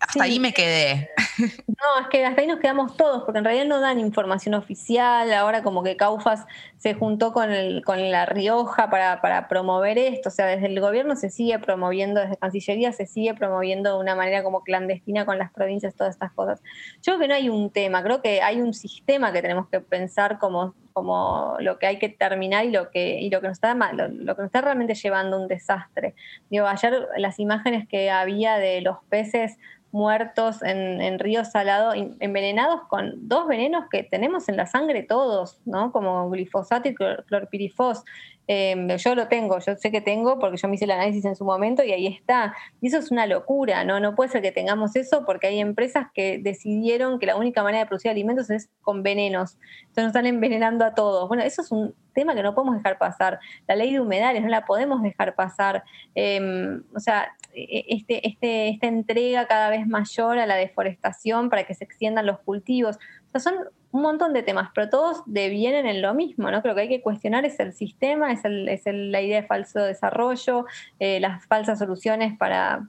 Hasta 0.00 0.24
ahí 0.24 0.38
me 0.40 0.52
quedé. 0.52 1.10
No, 1.38 2.02
es 2.02 2.08
que 2.08 2.24
hasta 2.24 2.40
ahí 2.40 2.46
nos 2.46 2.58
quedamos 2.58 2.96
todos, 2.96 3.22
porque 3.22 3.38
en 3.38 3.44
realidad 3.44 3.66
no 3.66 3.80
dan 3.80 4.00
información 4.00 4.54
oficial. 4.54 5.32
Ahora 5.32 5.62
como 5.62 5.82
que 5.82 5.96
Caufas 5.96 6.46
se 6.76 6.94
juntó 6.94 7.32
con, 7.32 7.52
el, 7.52 7.84
con 7.84 8.10
La 8.10 8.26
Rioja 8.26 8.90
para, 8.90 9.20
para 9.20 9.46
promover 9.46 9.98
esto. 9.98 10.28
O 10.28 10.32
sea, 10.32 10.46
desde 10.46 10.66
el 10.66 10.80
gobierno 10.80 11.14
se 11.14 11.30
sigue 11.30 11.58
promoviendo, 11.58 12.20
desde 12.20 12.36
Cancillería 12.36 12.92
se 12.92 13.06
sigue 13.06 13.34
promoviendo 13.34 13.94
de 13.94 14.00
una 14.00 14.14
manera 14.14 14.42
como 14.42 14.62
clandestina 14.62 15.24
con 15.26 15.38
las 15.38 15.52
provincias, 15.52 15.94
todas 15.94 16.14
estas 16.14 16.32
cosas. 16.32 16.60
Yo 17.02 17.12
creo 17.14 17.18
que 17.20 17.28
no 17.28 17.34
hay 17.34 17.48
un 17.48 17.70
tema, 17.70 18.02
creo 18.02 18.20
que 18.22 18.42
hay 18.42 18.60
un 18.60 18.74
sistema 18.74 19.32
que 19.32 19.42
tenemos 19.42 19.68
que 19.68 19.80
pensar 19.80 20.38
como 20.38 20.74
como 20.98 21.56
lo 21.60 21.78
que 21.78 21.86
hay 21.86 21.98
que 21.98 22.08
terminar 22.08 22.64
y 22.64 22.70
lo 22.70 22.90
que, 22.90 23.20
y 23.20 23.30
lo 23.30 23.40
que 23.40 23.48
nos 23.48 23.56
está 23.56 23.74
lo, 23.74 24.08
lo 24.08 24.34
que 24.34 24.42
nos 24.42 24.48
está 24.48 24.60
realmente 24.60 24.94
llevando 24.94 25.36
a 25.36 25.40
un 25.40 25.48
desastre. 25.48 26.14
Digo, 26.50 26.66
ayer 26.66 27.06
las 27.16 27.38
imágenes 27.38 27.86
que 27.88 28.10
había 28.10 28.56
de 28.58 28.80
los 28.80 28.98
peces 29.08 29.58
muertos 29.92 30.62
en, 30.62 31.00
en 31.00 31.18
río 31.18 31.44
salado, 31.44 31.92
envenenados 31.94 32.82
con 32.88 33.28
dos 33.28 33.46
venenos 33.46 33.84
que 33.90 34.02
tenemos 34.02 34.48
en 34.48 34.56
la 34.56 34.66
sangre 34.66 35.02
todos, 35.02 35.60
¿no? 35.64 35.92
Como 35.92 36.28
glifosato 36.30 36.88
y 36.88 36.94
clorpirifos. 36.94 38.04
Em, 38.50 38.88
yo 38.96 39.14
lo 39.14 39.28
tengo, 39.28 39.58
yo 39.58 39.76
sé 39.76 39.92
que 39.92 40.00
tengo 40.00 40.38
porque 40.38 40.56
yo 40.56 40.68
me 40.68 40.76
hice 40.76 40.86
el 40.86 40.92
análisis 40.92 41.22
en 41.26 41.36
su 41.36 41.44
momento 41.44 41.84
y 41.84 41.92
ahí 41.92 42.06
está. 42.06 42.56
Y 42.80 42.88
eso 42.88 42.96
es 42.96 43.10
una 43.10 43.26
locura, 43.26 43.84
¿no? 43.84 44.00
No 44.00 44.14
puede 44.14 44.30
ser 44.30 44.40
que 44.40 44.52
tengamos 44.52 44.96
eso 44.96 45.26
porque 45.26 45.48
hay 45.48 45.60
empresas 45.60 46.06
que 46.14 46.38
decidieron 46.38 47.18
que 47.18 47.26
la 47.26 47.36
única 47.36 47.62
manera 47.62 47.84
de 47.84 47.88
producir 47.88 48.10
alimentos 48.10 48.48
es 48.48 48.70
con 48.80 49.02
venenos. 49.02 49.58
Entonces 49.80 50.04
nos 50.04 50.06
están 50.06 50.26
envenenando 50.26 50.86
a 50.86 50.94
todos. 50.94 51.28
Bueno, 51.28 51.42
eso 51.42 51.60
es 51.60 51.70
un 51.70 51.94
tema 52.14 52.34
que 52.34 52.42
no 52.42 52.54
podemos 52.54 52.76
dejar 52.76 52.96
pasar. 52.96 53.38
La 53.66 53.76
ley 53.76 53.92
de 53.92 54.00
humedales 54.00 54.42
no 54.42 54.48
la 54.48 54.64
podemos 54.64 55.02
dejar 55.02 55.34
pasar. 55.34 55.84
Em, 56.14 56.82
o 56.94 57.00
sea, 57.00 57.36
e, 57.54 57.62
e, 57.62 57.84
este, 57.96 58.26
este, 58.26 58.70
esta 58.70 58.86
entrega 58.86 59.46
cada 59.46 59.68
vez 59.68 59.86
mayor 59.86 60.38
a 60.38 60.46
la 60.46 60.56
deforestación 60.56 61.50
para 61.50 61.64
que 61.64 61.74
se 61.74 61.84
extiendan 61.84 62.24
los 62.24 62.38
cultivos. 62.38 62.98
O 63.32 63.38
sea, 63.38 63.52
son 63.52 63.68
un 63.90 64.02
montón 64.02 64.34
de 64.34 64.42
temas, 64.42 64.70
pero 64.74 64.90
todos 64.90 65.22
devienen 65.26 65.86
en 65.86 66.02
lo 66.02 66.12
mismo, 66.12 66.50
¿no? 66.50 66.60
Creo 66.62 66.74
que 66.74 66.82
hay 66.82 66.88
que 66.88 67.00
cuestionar 67.00 67.44
es 67.44 67.58
el 67.58 67.72
sistema, 67.72 68.32
es, 68.32 68.42
la 68.44 69.20
idea 69.22 69.40
de 69.40 69.46
falso 69.46 69.80
desarrollo, 69.80 70.66
eh, 70.98 71.20
las 71.20 71.46
falsas 71.46 71.78
soluciones 71.78 72.36
para, 72.36 72.86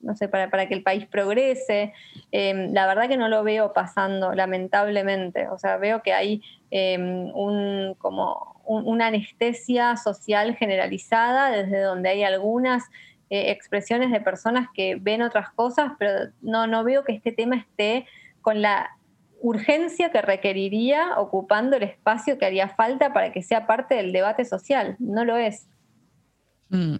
no 0.00 0.16
sé, 0.16 0.28
para, 0.28 0.48
para 0.50 0.66
que 0.66 0.74
el 0.74 0.82
país 0.82 1.06
progrese. 1.06 1.92
Em, 2.32 2.72
la 2.72 2.86
verdad 2.86 3.08
que 3.08 3.18
no 3.18 3.28
lo 3.28 3.44
veo 3.44 3.72
pasando, 3.74 4.32
lamentablemente. 4.32 5.48
O 5.48 5.58
sea, 5.58 5.76
veo 5.76 6.02
que 6.02 6.14
hay 6.14 6.42
em, 6.70 7.30
un, 7.34 7.94
como 7.98 8.62
una 8.64 9.06
anestesia 9.06 9.96
social 9.96 10.56
generalizada, 10.56 11.50
desde 11.50 11.80
donde 11.80 12.10
hay 12.10 12.22
algunas 12.22 12.84
eh, 13.30 13.50
expresiones 13.50 14.10
de 14.10 14.20
personas 14.20 14.68
que 14.72 14.96
ven 14.96 15.20
otras 15.20 15.50
cosas, 15.50 15.92
pero 15.98 16.30
no, 16.40 16.66
no 16.66 16.84
veo 16.84 17.04
que 17.04 17.12
este 17.12 17.32
tema 17.32 17.56
esté 17.56 18.06
con 18.40 18.62
la 18.62 18.97
urgencia 19.40 20.10
que 20.10 20.22
requeriría 20.22 21.18
ocupando 21.18 21.76
el 21.76 21.82
espacio 21.82 22.38
que 22.38 22.46
haría 22.46 22.68
falta 22.68 23.12
para 23.12 23.32
que 23.32 23.42
sea 23.42 23.66
parte 23.66 23.94
del 23.94 24.12
debate 24.12 24.44
social. 24.44 24.96
No 24.98 25.24
lo 25.24 25.36
es. 25.36 25.66
Mm. 26.70 26.96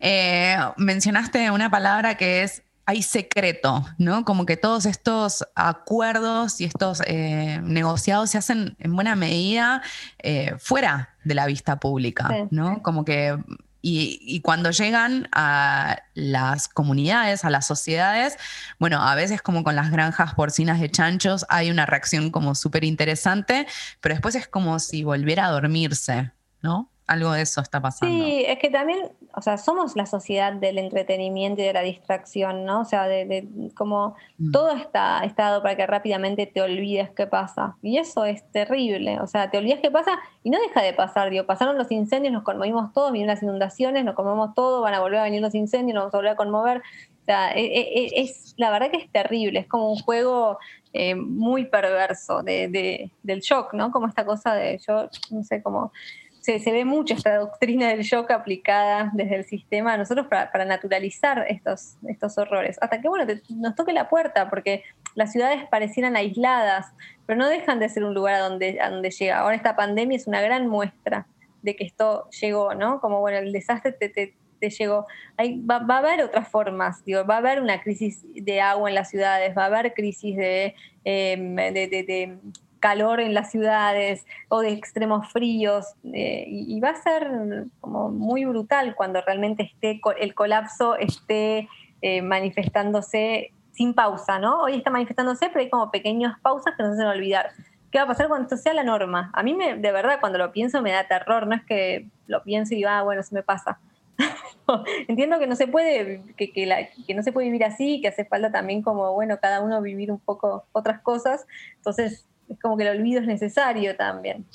Eh, 0.00 0.56
mencionaste 0.76 1.50
una 1.50 1.70
palabra 1.70 2.16
que 2.16 2.42
es 2.42 2.62
hay 2.84 3.02
secreto, 3.02 3.84
¿no? 3.98 4.24
Como 4.24 4.44
que 4.44 4.56
todos 4.56 4.86
estos 4.86 5.46
acuerdos 5.54 6.60
y 6.60 6.64
estos 6.64 7.00
eh, 7.06 7.60
negociados 7.62 8.30
se 8.30 8.38
hacen 8.38 8.76
en 8.80 8.94
buena 8.94 9.14
medida 9.14 9.82
eh, 10.18 10.54
fuera 10.58 11.10
de 11.24 11.34
la 11.34 11.46
vista 11.46 11.78
pública, 11.78 12.48
¿no? 12.50 12.82
Como 12.82 13.04
que 13.04 13.38
y, 13.82 14.40
cuando 14.42 14.70
llegan 14.70 15.28
a 15.32 16.02
las 16.14 16.68
comunidades, 16.68 17.44
a 17.44 17.50
las 17.50 17.66
sociedades, 17.66 18.36
bueno, 18.78 19.02
a 19.02 19.16
veces 19.16 19.42
como 19.42 19.64
con 19.64 19.74
las 19.74 19.90
granjas 19.90 20.34
porcinas 20.34 20.80
de 20.80 20.88
chanchos 20.90 21.44
hay 21.48 21.70
una 21.70 21.84
reacción 21.84 22.30
como 22.30 22.54
súper 22.54 22.84
interesante, 22.84 23.66
pero 24.00 24.14
después 24.14 24.36
es 24.36 24.46
como 24.46 24.78
si 24.78 25.02
volviera 25.02 25.46
a 25.46 25.50
dormirse, 25.50 26.30
¿no? 26.62 26.91
Algo 27.12 27.32
de 27.32 27.42
eso 27.42 27.60
está 27.60 27.78
pasando. 27.78 28.24
Sí, 28.24 28.42
es 28.46 28.58
que 28.58 28.70
también, 28.70 29.10
o 29.34 29.42
sea, 29.42 29.58
somos 29.58 29.96
la 29.96 30.06
sociedad 30.06 30.54
del 30.54 30.78
entretenimiento 30.78 31.60
y 31.60 31.66
de 31.66 31.74
la 31.74 31.82
distracción, 31.82 32.64
¿no? 32.64 32.80
O 32.80 32.84
sea, 32.86 33.06
de, 33.06 33.46
como 33.74 34.16
mm. 34.38 34.50
todo 34.50 34.72
está, 34.72 35.22
está 35.24 35.50
dado 35.50 35.62
para 35.62 35.76
que 35.76 35.86
rápidamente 35.86 36.46
te 36.46 36.62
olvides 36.62 37.10
qué 37.10 37.26
pasa. 37.26 37.76
Y 37.82 37.98
eso 37.98 38.24
es 38.24 38.50
terrible. 38.50 39.20
O 39.20 39.26
sea, 39.26 39.50
te 39.50 39.58
olvidas 39.58 39.80
qué 39.82 39.90
pasa 39.90 40.18
y 40.42 40.48
no 40.48 40.58
deja 40.58 40.80
de 40.80 40.94
pasar. 40.94 41.28
Digo, 41.28 41.44
pasaron 41.44 41.76
los 41.76 41.90
incendios, 41.92 42.32
nos 42.32 42.44
conmovimos 42.44 42.94
todos, 42.94 43.12
vinieron 43.12 43.34
las 43.34 43.42
inundaciones, 43.42 44.06
nos 44.06 44.14
conmovemos 44.14 44.54
todo, 44.54 44.80
van 44.80 44.94
a 44.94 45.00
volver 45.00 45.18
a 45.18 45.24
venir 45.24 45.42
los 45.42 45.54
incendios, 45.54 45.94
nos 45.94 46.04
vamos 46.04 46.14
a 46.14 46.16
volver 46.16 46.32
a 46.32 46.36
conmover. 46.36 46.78
O 46.78 47.24
sea, 47.26 47.52
e, 47.52 47.60
e, 47.60 48.06
e, 48.06 48.22
es, 48.22 48.54
la 48.56 48.70
verdad 48.70 48.90
que 48.90 48.96
es 48.96 49.12
terrible, 49.12 49.60
es 49.60 49.68
como 49.68 49.92
un 49.92 49.98
juego 49.98 50.58
eh, 50.94 51.14
muy 51.14 51.66
perverso 51.66 52.42
de, 52.42 53.10
del 53.22 53.40
shock, 53.40 53.74
¿no? 53.74 53.90
Como 53.90 54.06
esta 54.06 54.24
cosa 54.24 54.54
de 54.54 54.78
yo, 54.78 55.08
no 55.30 55.44
sé, 55.44 55.62
como 55.62 55.92
se, 56.42 56.58
ve 56.72 56.84
mucho 56.84 57.14
esta 57.14 57.36
doctrina 57.36 57.88
del 57.88 58.02
shock 58.02 58.32
aplicada 58.32 59.10
desde 59.14 59.36
el 59.36 59.44
sistema 59.44 59.92
a 59.92 59.96
nosotros 59.96 60.26
para, 60.26 60.64
naturalizar 60.64 61.46
estos, 61.48 61.96
estos 62.08 62.36
horrores. 62.36 62.78
Hasta 62.80 63.00
que, 63.00 63.08
bueno, 63.08 63.32
nos 63.50 63.74
toque 63.76 63.92
la 63.92 64.08
puerta, 64.08 64.50
porque 64.50 64.82
las 65.14 65.30
ciudades 65.30 65.64
parecieran 65.70 66.16
aisladas, 66.16 66.86
pero 67.26 67.38
no 67.38 67.48
dejan 67.48 67.78
de 67.78 67.88
ser 67.88 68.02
un 68.02 68.12
lugar 68.12 68.34
a 68.34 68.40
donde, 68.40 68.80
a 68.80 68.90
donde 68.90 69.10
llega. 69.10 69.38
Ahora 69.38 69.54
esta 69.54 69.76
pandemia 69.76 70.16
es 70.16 70.26
una 70.26 70.40
gran 70.40 70.66
muestra 70.66 71.28
de 71.62 71.76
que 71.76 71.84
esto 71.84 72.28
llegó, 72.30 72.74
¿no? 72.74 73.00
Como, 73.00 73.20
bueno, 73.20 73.38
el 73.38 73.52
desastre 73.52 73.92
te, 73.92 74.08
te, 74.08 74.34
te 74.58 74.70
llegó. 74.70 75.06
va, 75.38 75.94
a 75.94 75.98
haber 75.98 76.24
otras 76.24 76.48
formas, 76.48 77.04
digo, 77.04 77.24
va 77.24 77.36
a 77.36 77.38
haber 77.38 77.60
una 77.60 77.80
crisis 77.80 78.24
de 78.34 78.60
agua 78.60 78.88
en 78.88 78.96
las 78.96 79.10
ciudades, 79.10 79.56
va 79.56 79.62
a 79.62 79.66
haber 79.66 79.94
crisis 79.94 80.36
de, 80.36 80.74
em, 81.04 81.54
de, 81.54 82.36
calor 82.82 83.20
en 83.20 83.32
las 83.32 83.50
ciudades 83.50 84.26
o 84.48 84.60
de 84.60 84.72
extremos 84.72 85.30
fríos, 85.32 85.94
eh, 86.12 86.44
y, 86.48 86.80
va 86.80 86.90
a 86.90 86.96
ser 86.96 87.66
como 87.80 88.10
muy 88.10 88.44
brutal 88.44 88.94
cuando 88.96 89.22
realmente 89.22 89.62
esté 89.62 90.00
el 90.18 90.34
colapso 90.34 90.96
esté 90.96 91.68
eh, 92.02 92.20
manifestándose 92.20 93.52
sin 93.70 93.94
pausa, 93.94 94.40
¿no? 94.40 94.62
Hoy 94.62 94.74
está 94.74 94.90
manifestándose, 94.90 95.48
pero 95.48 95.60
hay 95.60 95.70
como 95.70 95.90
pequeñas 95.92 96.38
pausas 96.40 96.74
que 96.76 96.82
no 96.82 96.90
se 96.90 96.96
deben 96.96 97.16
olvidar. 97.16 97.50
¿Qué 97.92 97.98
va 97.98 98.04
a 98.04 98.08
pasar 98.08 98.28
cuando 98.28 98.44
esto 98.44 98.56
sea 98.56 98.74
la 98.74 98.82
norma? 98.82 99.30
A 99.32 99.42
mí, 99.42 99.54
me, 99.54 99.76
de 99.76 99.92
verdad, 99.92 100.18
cuando 100.18 100.38
lo 100.38 100.50
pienso 100.50 100.82
me 100.82 100.90
da 100.90 101.06
terror, 101.06 101.46
no 101.46 101.54
es 101.54 101.62
que 101.64 102.08
lo 102.26 102.42
pienso 102.42 102.74
y 102.74 102.78
digo, 102.78 102.88
ah, 102.90 103.02
bueno, 103.02 103.22
se 103.22 103.34
me 103.34 103.42
pasa. 103.42 103.78
Entiendo 105.08 105.38
que 105.38 105.46
no 105.46 105.54
se 105.54 105.68
puede, 105.68 106.22
que, 106.36 106.52
que, 106.52 107.14
no 107.14 107.22
se 107.22 107.32
puede 107.32 107.46
vivir 107.46 107.64
así, 107.64 108.00
que 108.00 108.08
hace 108.08 108.24
falta 108.24 108.50
también 108.50 108.82
como, 108.82 109.12
bueno, 109.12 109.38
cada 109.40 109.60
uno 109.60 109.80
vivir 109.80 110.10
un 110.10 110.18
poco 110.18 110.64
otras 110.72 111.00
cosas. 111.02 111.46
Entonces, 111.76 112.26
es 112.52 112.60
como 112.60 112.76
que 112.76 112.84
el 112.88 112.98
olvido 112.98 113.20
es 113.20 113.26
necesario 113.26 113.96
también. 113.96 114.46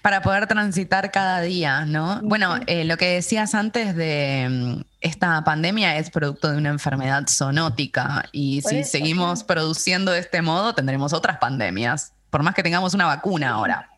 Para 0.00 0.22
poder 0.22 0.46
transitar 0.46 1.10
cada 1.10 1.42
día, 1.42 1.84
¿no? 1.84 2.20
Bueno, 2.22 2.56
eh, 2.66 2.84
lo 2.84 2.96
que 2.96 3.06
decías 3.06 3.54
antes 3.54 3.94
de 3.94 4.48
mm, 4.50 4.80
esta 5.02 5.44
pandemia 5.44 5.98
es 5.98 6.10
producto 6.10 6.50
de 6.50 6.56
una 6.56 6.70
enfermedad 6.70 7.24
zoonótica 7.28 8.24
y 8.32 8.62
si 8.62 8.82
seguimos 8.84 9.44
produciendo 9.44 10.12
de 10.12 10.20
este 10.20 10.40
modo 10.40 10.74
tendremos 10.74 11.12
otras 11.12 11.36
pandemias, 11.36 12.14
por 12.30 12.42
más 12.42 12.54
que 12.54 12.62
tengamos 12.62 12.94
una 12.94 13.06
vacuna 13.06 13.50
ahora. 13.50 13.90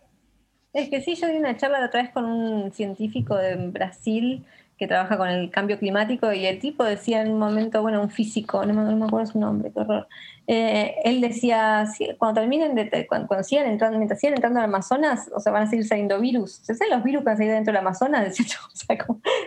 Es 0.73 0.91
que 0.91 1.03
sí, 1.03 1.15
yo 1.15 1.29
di 1.29 1.37
una 1.37 1.57
charla 1.57 1.79
la 1.79 1.87
otra 1.87 2.03
vez 2.03 2.11
con 2.11 2.25
un 2.25 2.73
científico 2.73 3.37
de 3.37 3.55
Brasil 3.69 4.45
que 4.85 4.89
trabaja 4.89 5.17
con 5.17 5.29
el 5.31 5.51
cambio 5.51 5.79
climático 5.79 6.31
y 6.33 6.45
el 6.45 6.59
tipo 6.59 6.85
decía 6.85 7.23
en 7.23 7.33
un 7.33 7.39
momento, 7.39 7.81
bueno, 7.81 8.03
un 8.03 8.11
físico, 8.11 8.67
no 8.67 8.75
me, 8.75 9.05
acuerdo 9.07 9.33
su 9.33 9.39
nombre, 9.39 9.73
qué 9.73 9.81
horror. 9.81 10.07
Eh, 10.47 10.97
él 11.05 11.23
decía, 11.23 11.87
cuando 12.19 12.43
terminen, 12.43 12.75
de, 12.75 13.07
cuando, 13.07 13.43
sigan 13.43 13.67
entrando, 13.67 13.97
mientras 13.97 14.21
sigan 14.21 14.35
entrando 14.35 14.61
al 14.61 14.67
Amazonas, 14.67 15.31
o 15.35 15.41
sea, 15.41 15.53
van 15.53 15.63
a 15.63 15.71
seguir 15.71 15.87
saliendo 15.87 16.21
virus. 16.21 16.57
¿Se 16.63 16.75
saben 16.75 16.93
los 16.93 17.03
virus 17.03 17.23
que 17.23 17.25
van 17.25 17.35
a 17.35 17.37
salir 17.39 17.53
dentro 17.53 17.73
del 17.73 17.81
Amazonas? 17.81 18.39
o 18.73 18.77
sea, 18.77 18.99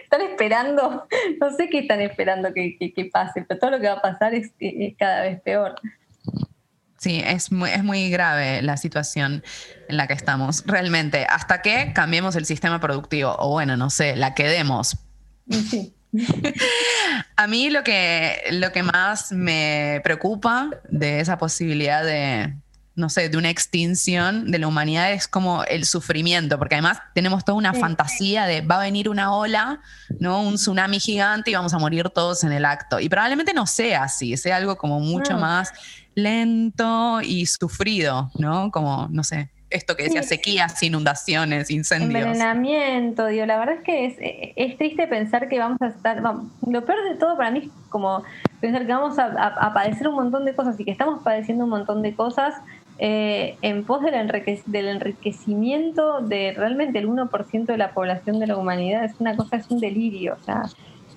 están 0.04 0.22
esperando, 0.22 1.08
no 1.40 1.52
sé 1.52 1.70
qué 1.70 1.80
están 1.80 2.02
esperando 2.02 2.52
que, 2.52 3.10
pase, 3.14 3.46
pero 3.48 3.60
todo 3.60 3.72
lo 3.72 3.80
que 3.80 3.88
va 3.88 3.94
a 3.94 4.02
pasar 4.02 4.34
es, 4.34 4.52
cada 4.98 5.22
vez 5.22 5.40
peor. 5.42 5.76
Sí, 6.98 7.22
es 7.24 7.52
es 7.52 7.84
muy 7.84 8.10
grave 8.10 8.64
la 8.64 8.76
situación 8.76 9.44
en 9.88 9.98
la 9.98 10.08
que 10.08 10.14
estamos, 10.14 10.64
realmente. 10.66 11.28
Hasta 11.30 11.62
que 11.62 11.94
cambiemos 11.94 12.36
el 12.36 12.46
sistema 12.46 12.80
productivo, 12.80 13.36
o 13.38 13.52
bueno, 13.52 13.78
no 13.78 13.92
sé, 13.92 14.16
la 14.16 14.34
quedemos. 14.34 14.98
Sí. 15.50 15.94
A 17.36 17.48
mí 17.48 17.70
lo 17.70 17.84
que, 17.84 18.42
lo 18.52 18.72
que 18.72 18.84
más 18.84 19.32
me 19.32 20.02
preocupa 20.04 20.70
de 20.90 21.20
esa 21.20 21.38
posibilidad 21.38 22.04
de, 22.04 22.56
no 22.96 23.10
sé, 23.10 23.30
de 23.30 23.38
una 23.38 23.50
extinción 23.50 24.50
de 24.50 24.58
la 24.58 24.68
humanidad 24.68 25.12
es 25.12 25.28
como 25.28 25.64
el 25.66 25.86
sufrimiento, 25.86 26.58
porque 26.58 26.76
además 26.76 27.00
tenemos 27.14 27.46
toda 27.46 27.58
una 27.58 27.74
fantasía 27.74 28.46
de 28.46 28.62
va 28.62 28.78
a 28.78 28.84
venir 28.84 29.10
una 29.10 29.34
ola, 29.34 29.82
¿no? 30.20 30.42
Un 30.42 30.56
tsunami 30.56 31.00
gigante 31.00 31.52
y 31.52 31.54
vamos 31.54 31.74
a 31.74 31.78
morir 31.78 32.10
todos 32.10 32.44
en 32.44 32.52
el 32.52 32.66
acto. 32.66 33.00
Y 33.00 33.08
probablemente 33.08 33.54
no 33.54 33.68
sea 33.68 34.04
así, 34.04 34.36
sea 34.38 34.56
algo 34.56 34.78
como 34.78 35.00
mucho 35.00 35.38
más 35.38 35.72
lento 36.16 37.22
y 37.22 37.46
sufrido, 37.46 38.32
¿no? 38.40 38.72
Como, 38.72 39.08
no 39.12 39.24
sé, 39.24 39.52
esto 39.70 39.96
que 39.96 40.04
decía, 40.04 40.24
sequías, 40.24 40.82
inundaciones, 40.82 41.70
incendios. 41.70 42.14
Envenenamiento, 42.14 43.28
digo, 43.28 43.46
la 43.46 43.58
verdad 43.58 43.76
es 43.76 43.84
que 43.84 44.54
es, 44.56 44.78
triste 44.78 45.08
pensar 45.08 45.50
que 45.50 45.60
vamos 45.60 45.82
a 45.82 45.88
estar, 45.88 46.22
lo 46.22 46.86
peor 46.86 47.10
de 47.10 47.16
todo 47.16 47.36
para 47.38 47.52
mí 47.52 47.60
es 47.60 47.90
como 47.90 48.24
pensar 48.62 48.86
que 48.86 48.94
vamos 48.94 49.20
a, 49.20 49.74
padecer 49.74 50.08
un 50.08 50.16
montón 50.16 50.46
de 50.46 50.56
cosas 50.56 50.80
y 50.80 50.86
que 50.86 50.92
estamos 50.92 51.24
padeciendo 51.24 51.66
un 51.66 51.72
montón 51.72 52.02
de 52.02 52.16
cosas 52.16 52.56
eh, 53.00 53.58
en 53.62 53.84
pos 53.84 54.02
del, 54.04 54.14
del 54.66 54.88
enriquecimiento 54.88 56.22
de 56.22 56.54
realmente 56.56 57.00
el 57.00 57.08
1% 57.08 57.66
de 57.66 57.78
la 57.78 57.94
población 57.94 58.40
de 58.40 58.48
la 58.48 58.58
humanidad. 58.58 59.04
Es 59.04 59.20
una 59.20 59.36
cosa, 59.36 59.58
es 59.58 59.70
un 59.70 59.80
delirio, 59.80 60.38
o 60.40 60.44
sea, 60.44 60.64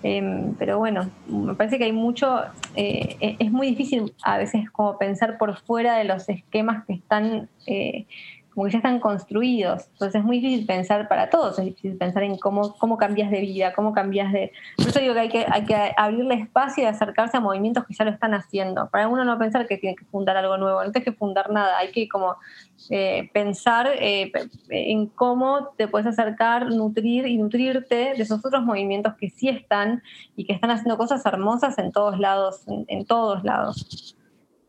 Em, 0.02 0.54
pero 0.54 0.78
bueno, 0.78 1.10
me 1.26 1.54
parece 1.54 1.76
que 1.76 1.84
hay 1.84 1.92
mucho, 1.92 2.40
eh, 2.74 3.16
e-, 3.20 3.36
es 3.38 3.52
muy 3.52 3.68
difícil 3.68 4.14
a 4.22 4.38
veces 4.38 4.70
como 4.70 4.96
pensar 4.96 5.36
por 5.36 5.56
fuera 5.58 5.96
de 5.96 6.04
los 6.04 6.28
esquemas 6.28 6.86
que 6.86 6.94
están 6.94 7.48
eh, 7.66 8.06
como 8.54 8.66
que 8.66 8.72
ya 8.72 8.78
están 8.78 9.00
construidos. 9.00 9.86
Entonces 9.92 10.20
es 10.20 10.24
muy 10.24 10.40
difícil 10.40 10.66
pensar 10.66 11.08
para 11.08 11.30
todos, 11.30 11.58
es 11.58 11.66
difícil 11.66 11.96
pensar 11.96 12.22
en 12.22 12.36
cómo, 12.38 12.76
cómo 12.78 12.96
cambias 12.96 13.30
de 13.30 13.40
vida, 13.40 13.72
cómo 13.72 13.92
cambias 13.92 14.32
de... 14.32 14.52
Por 14.76 14.88
eso 14.88 15.00
digo 15.00 15.14
que 15.14 15.20
hay, 15.20 15.28
que 15.28 15.46
hay 15.48 15.64
que 15.64 15.92
abrirle 15.96 16.34
espacio 16.34 16.84
y 16.84 16.86
acercarse 16.86 17.36
a 17.36 17.40
movimientos 17.40 17.86
que 17.86 17.94
ya 17.94 18.04
lo 18.04 18.10
están 18.10 18.34
haciendo. 18.34 18.88
Para 18.90 19.08
uno 19.08 19.24
no 19.24 19.38
pensar 19.38 19.66
que 19.66 19.78
tiene 19.78 19.96
que 19.96 20.04
fundar 20.06 20.36
algo 20.36 20.56
nuevo, 20.56 20.82
no 20.82 20.90
tienes 20.90 21.04
que 21.04 21.16
fundar 21.16 21.50
nada, 21.50 21.78
hay 21.78 21.92
que 21.92 22.08
como 22.08 22.36
eh, 22.90 23.30
pensar 23.32 23.88
eh, 23.98 24.32
en 24.68 25.06
cómo 25.06 25.68
te 25.76 25.88
puedes 25.88 26.06
acercar, 26.06 26.70
nutrir 26.70 27.26
y 27.26 27.36
nutrirte 27.36 28.14
de 28.16 28.22
esos 28.22 28.44
otros 28.44 28.64
movimientos 28.64 29.14
que 29.14 29.30
sí 29.30 29.48
están 29.48 30.02
y 30.36 30.44
que 30.44 30.52
están 30.52 30.70
haciendo 30.70 30.96
cosas 30.96 31.24
hermosas 31.24 31.78
en 31.78 31.92
todos 31.92 32.18
lados, 32.18 32.62
en 32.66 33.04
todos 33.04 33.44
lados. 33.44 34.16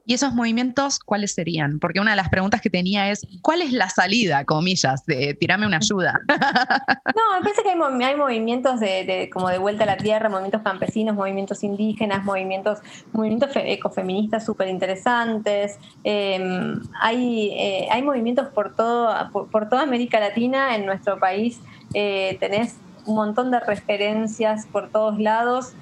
¿Y 0.05 0.15
esos 0.15 0.33
movimientos 0.33 0.99
cuáles 0.99 1.33
serían? 1.33 1.79
Porque 1.79 1.99
una 1.99 2.11
de 2.11 2.17
las 2.17 2.29
preguntas 2.29 2.61
que 2.61 2.69
tenía 2.69 3.11
es, 3.11 3.27
¿cuál 3.41 3.61
es 3.61 3.71
la 3.71 3.89
salida, 3.89 4.45
comillas, 4.45 5.05
de 5.05 5.35
tirame 5.35 5.65
una 5.65 5.77
ayuda? 5.77 6.19
No, 7.13 7.37
me 7.37 7.43
parece 7.43 7.63
que 7.63 7.69
hay, 7.69 8.15
movimientos 8.15 8.79
de, 8.79 9.29
como 9.31 9.49
de 9.49 9.57
vuelta 9.57 9.83
a 9.83 9.85
la 9.85 9.97
tierra, 9.97 10.29
movimientos 10.29 10.61
campesinos, 10.61 11.15
movimientos 11.15 11.63
indígenas, 11.63 12.23
movimientos, 12.23 12.79
movimientos 13.11 13.49
ecofeministas 13.55 14.45
súper 14.45 14.69
interesantes. 14.69 15.77
Em, 16.03 16.81
hay, 16.99 17.51
eh, 17.51 17.87
hay 17.91 18.01
movimientos 18.01 18.47
por, 18.49 18.75
todo, 18.75 19.13
por, 19.51 19.69
toda 19.69 19.83
América 19.83 20.19
Latina, 20.19 20.75
en 20.75 20.85
nuestro 20.85 21.19
país 21.19 21.59
eh, 21.93 22.37
tenés 22.39 22.77
un 23.05 23.15
montón 23.15 23.51
de 23.51 23.59
referencias 23.59 24.65
por 24.67 24.89
todos 24.89 25.19
lados. 25.19 25.73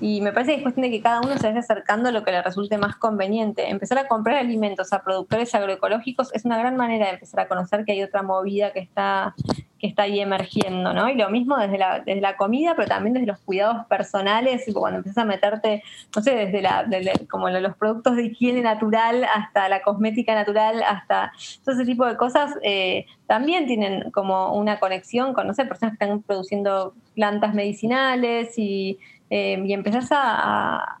Y 0.00 0.20
me 0.20 0.32
parece 0.32 0.52
que 0.52 0.56
es 0.58 0.62
cuestión 0.62 0.82
de 0.82 0.90
que 0.90 1.02
cada 1.02 1.20
uno 1.20 1.36
se 1.38 1.48
vaya 1.48 1.58
acercando 1.58 2.08
a 2.08 2.12
lo 2.12 2.22
que 2.22 2.30
le 2.30 2.40
resulte 2.40 2.78
más 2.78 2.96
conveniente. 2.96 3.68
Empezar 3.68 3.98
a 3.98 4.06
comprar 4.06 4.36
alimentos 4.36 4.92
a 4.92 5.02
productores 5.02 5.52
agroecológicos 5.54 6.32
es 6.34 6.44
una 6.44 6.56
gran 6.56 6.76
manera 6.76 7.06
de 7.06 7.12
empezar 7.14 7.40
a 7.40 7.48
conocer 7.48 7.84
que 7.84 7.92
hay 7.92 8.02
otra 8.04 8.22
movida 8.22 8.72
que 8.72 8.78
está, 8.78 9.34
que 9.80 9.88
está 9.88 10.04
ahí 10.04 10.20
emergiendo, 10.20 10.92
¿no? 10.92 11.08
Y 11.08 11.16
lo 11.16 11.30
mismo 11.30 11.56
desde 11.56 11.78
la, 11.78 12.00
desde 12.00 12.20
la 12.20 12.36
comida, 12.36 12.74
pero 12.76 12.88
también 12.88 13.14
desde 13.14 13.26
los 13.26 13.40
cuidados 13.40 13.86
personales, 13.86 14.64
cuando 14.72 14.98
empiezas 14.98 15.24
a 15.24 15.26
meterte, 15.26 15.82
no 16.14 16.22
sé, 16.22 16.34
desde, 16.36 16.62
la, 16.62 16.86
como 17.28 17.48
los 17.50 17.76
productos 17.76 18.14
de 18.14 18.26
higiene 18.26 18.62
natural 18.62 19.24
hasta 19.24 19.68
la 19.68 19.82
cosmética 19.82 20.34
natural, 20.34 20.80
hasta 20.84 21.32
todo 21.64 21.74
ese 21.74 21.84
tipo 21.84 22.06
de 22.06 22.16
cosas, 22.16 22.54
eh, 22.62 23.06
también 23.26 23.66
tienen 23.66 24.10
como 24.12 24.54
una 24.54 24.78
conexión 24.78 25.34
con, 25.34 25.48
no 25.48 25.54
sé, 25.54 25.64
personas 25.64 25.98
que 25.98 26.04
están 26.04 26.22
produciendo 26.22 26.94
plantas 27.14 27.52
medicinales 27.52 28.56
y 28.58 28.98
Em, 29.30 29.66
y 29.66 29.72
empezás 29.72 30.08
a, 30.10 31.00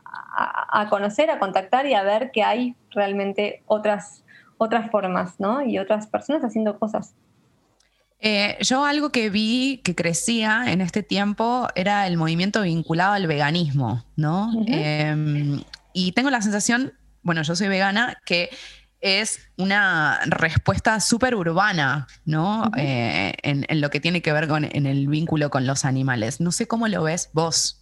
conocer, 0.90 1.30
a 1.30 1.38
contactar 1.38 1.86
y 1.86 1.94
a 1.94 2.02
ver 2.02 2.30
que 2.30 2.42
hay 2.42 2.76
realmente 2.90 3.62
otras, 3.66 4.22
otras 4.58 4.90
formas, 4.90 5.34
¿no? 5.38 5.62
Y 5.62 5.78
otras 5.78 6.06
personas 6.06 6.42
haciendo 6.44 6.78
cosas. 6.78 7.14
Eh, 8.20 8.56
yo 8.60 8.84
algo 8.84 9.10
que 9.10 9.30
vi 9.30 9.80
que 9.84 9.94
crecía 9.94 10.64
en 10.68 10.80
este 10.80 11.02
tiempo 11.02 11.68
era 11.74 12.06
el 12.06 12.16
movimiento 12.16 12.62
vinculado 12.62 13.12
al 13.14 13.26
veganismo, 13.26 14.04
¿no? 14.16 14.50
Em, 14.66 15.62
y 15.92 16.12
tengo 16.12 16.30
la 16.30 16.42
sensación, 16.42 16.92
bueno, 17.22 17.42
yo 17.42 17.56
soy 17.56 17.68
vegana, 17.68 18.18
que 18.24 18.50
es 19.00 19.40
una 19.56 20.20
respuesta 20.26 20.98
súper 21.00 21.34
urbana, 21.34 22.08
¿no? 22.24 22.70
Eh, 22.76 23.34
en, 23.42 23.64
en, 23.68 23.80
lo 23.80 23.90
que 23.90 24.00
tiene 24.00 24.20
que 24.22 24.32
ver 24.32 24.48
con 24.48 24.64
en 24.64 24.86
el 24.86 25.06
vínculo 25.06 25.50
con 25.50 25.66
los 25.66 25.84
animales. 25.84 26.40
No 26.40 26.50
sé 26.50 26.66
cómo 26.66 26.88
lo 26.88 27.04
ves 27.04 27.30
vos. 27.32 27.77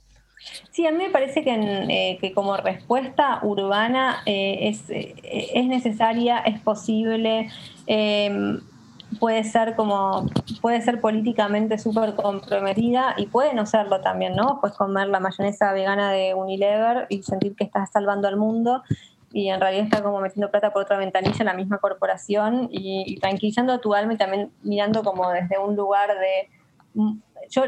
Sí, 0.71 0.87
a 0.87 0.93
mí 0.93 0.99
me 0.99 1.11
parece 1.11 1.43
que, 1.43 1.55
eh, 2.23 2.33
como 2.35 2.57
respuesta 2.57 3.41
urbana 3.43 4.23
eh, 4.27 4.71
eh, 4.89 5.51
es, 5.55 5.67
necesaria, 5.67 6.39
es 6.39 6.61
posible, 6.61 7.49
em, 7.87 8.61
puede 9.19 9.45
ser 9.45 9.77
como, 9.77 10.27
puede 10.61 10.83
ser 10.83 11.01
políticamente 11.01 11.79
súper 11.79 12.15
comprometida 12.15 13.15
y 13.17 13.27
puede 13.27 13.55
no 13.55 13.67
serlo 13.67 14.01
también, 14.01 14.35
¿no? 14.37 14.61
Puedes 14.61 14.77
comer 14.77 15.09
la 15.09 15.21
mayonesa 15.21 15.73
vegana 15.73 16.13
de 16.13 16.35
Unilever 16.35 17.07
y 17.09 17.23
sentir 17.23 17.55
que 17.57 17.65
estás 17.65 17.91
salvando 17.93 18.29
al 18.29 18.37
mundo 18.37 18.83
y 19.33 19.49
en 19.49 19.61
realidad 19.61 19.85
está 19.85 20.03
como 20.03 20.21
metiendo 20.21 20.51
plata 20.51 20.73
por 20.73 20.83
otra 20.83 20.99
ventanilla 20.99 21.37
en 21.39 21.47
la 21.47 21.55
misma 21.55 21.79
corporación 21.79 22.69
y, 22.71 23.19
tranquilizando 23.21 23.73
a 23.73 23.81
tu 23.81 23.95
alma 23.95 24.15
y 24.15 24.17
también 24.17 24.51
mirando 24.63 25.03
como 25.03 25.31
desde 25.31 25.59
un 25.59 25.77
lugar 25.77 26.11
de 26.19 26.49
yo 27.51 27.63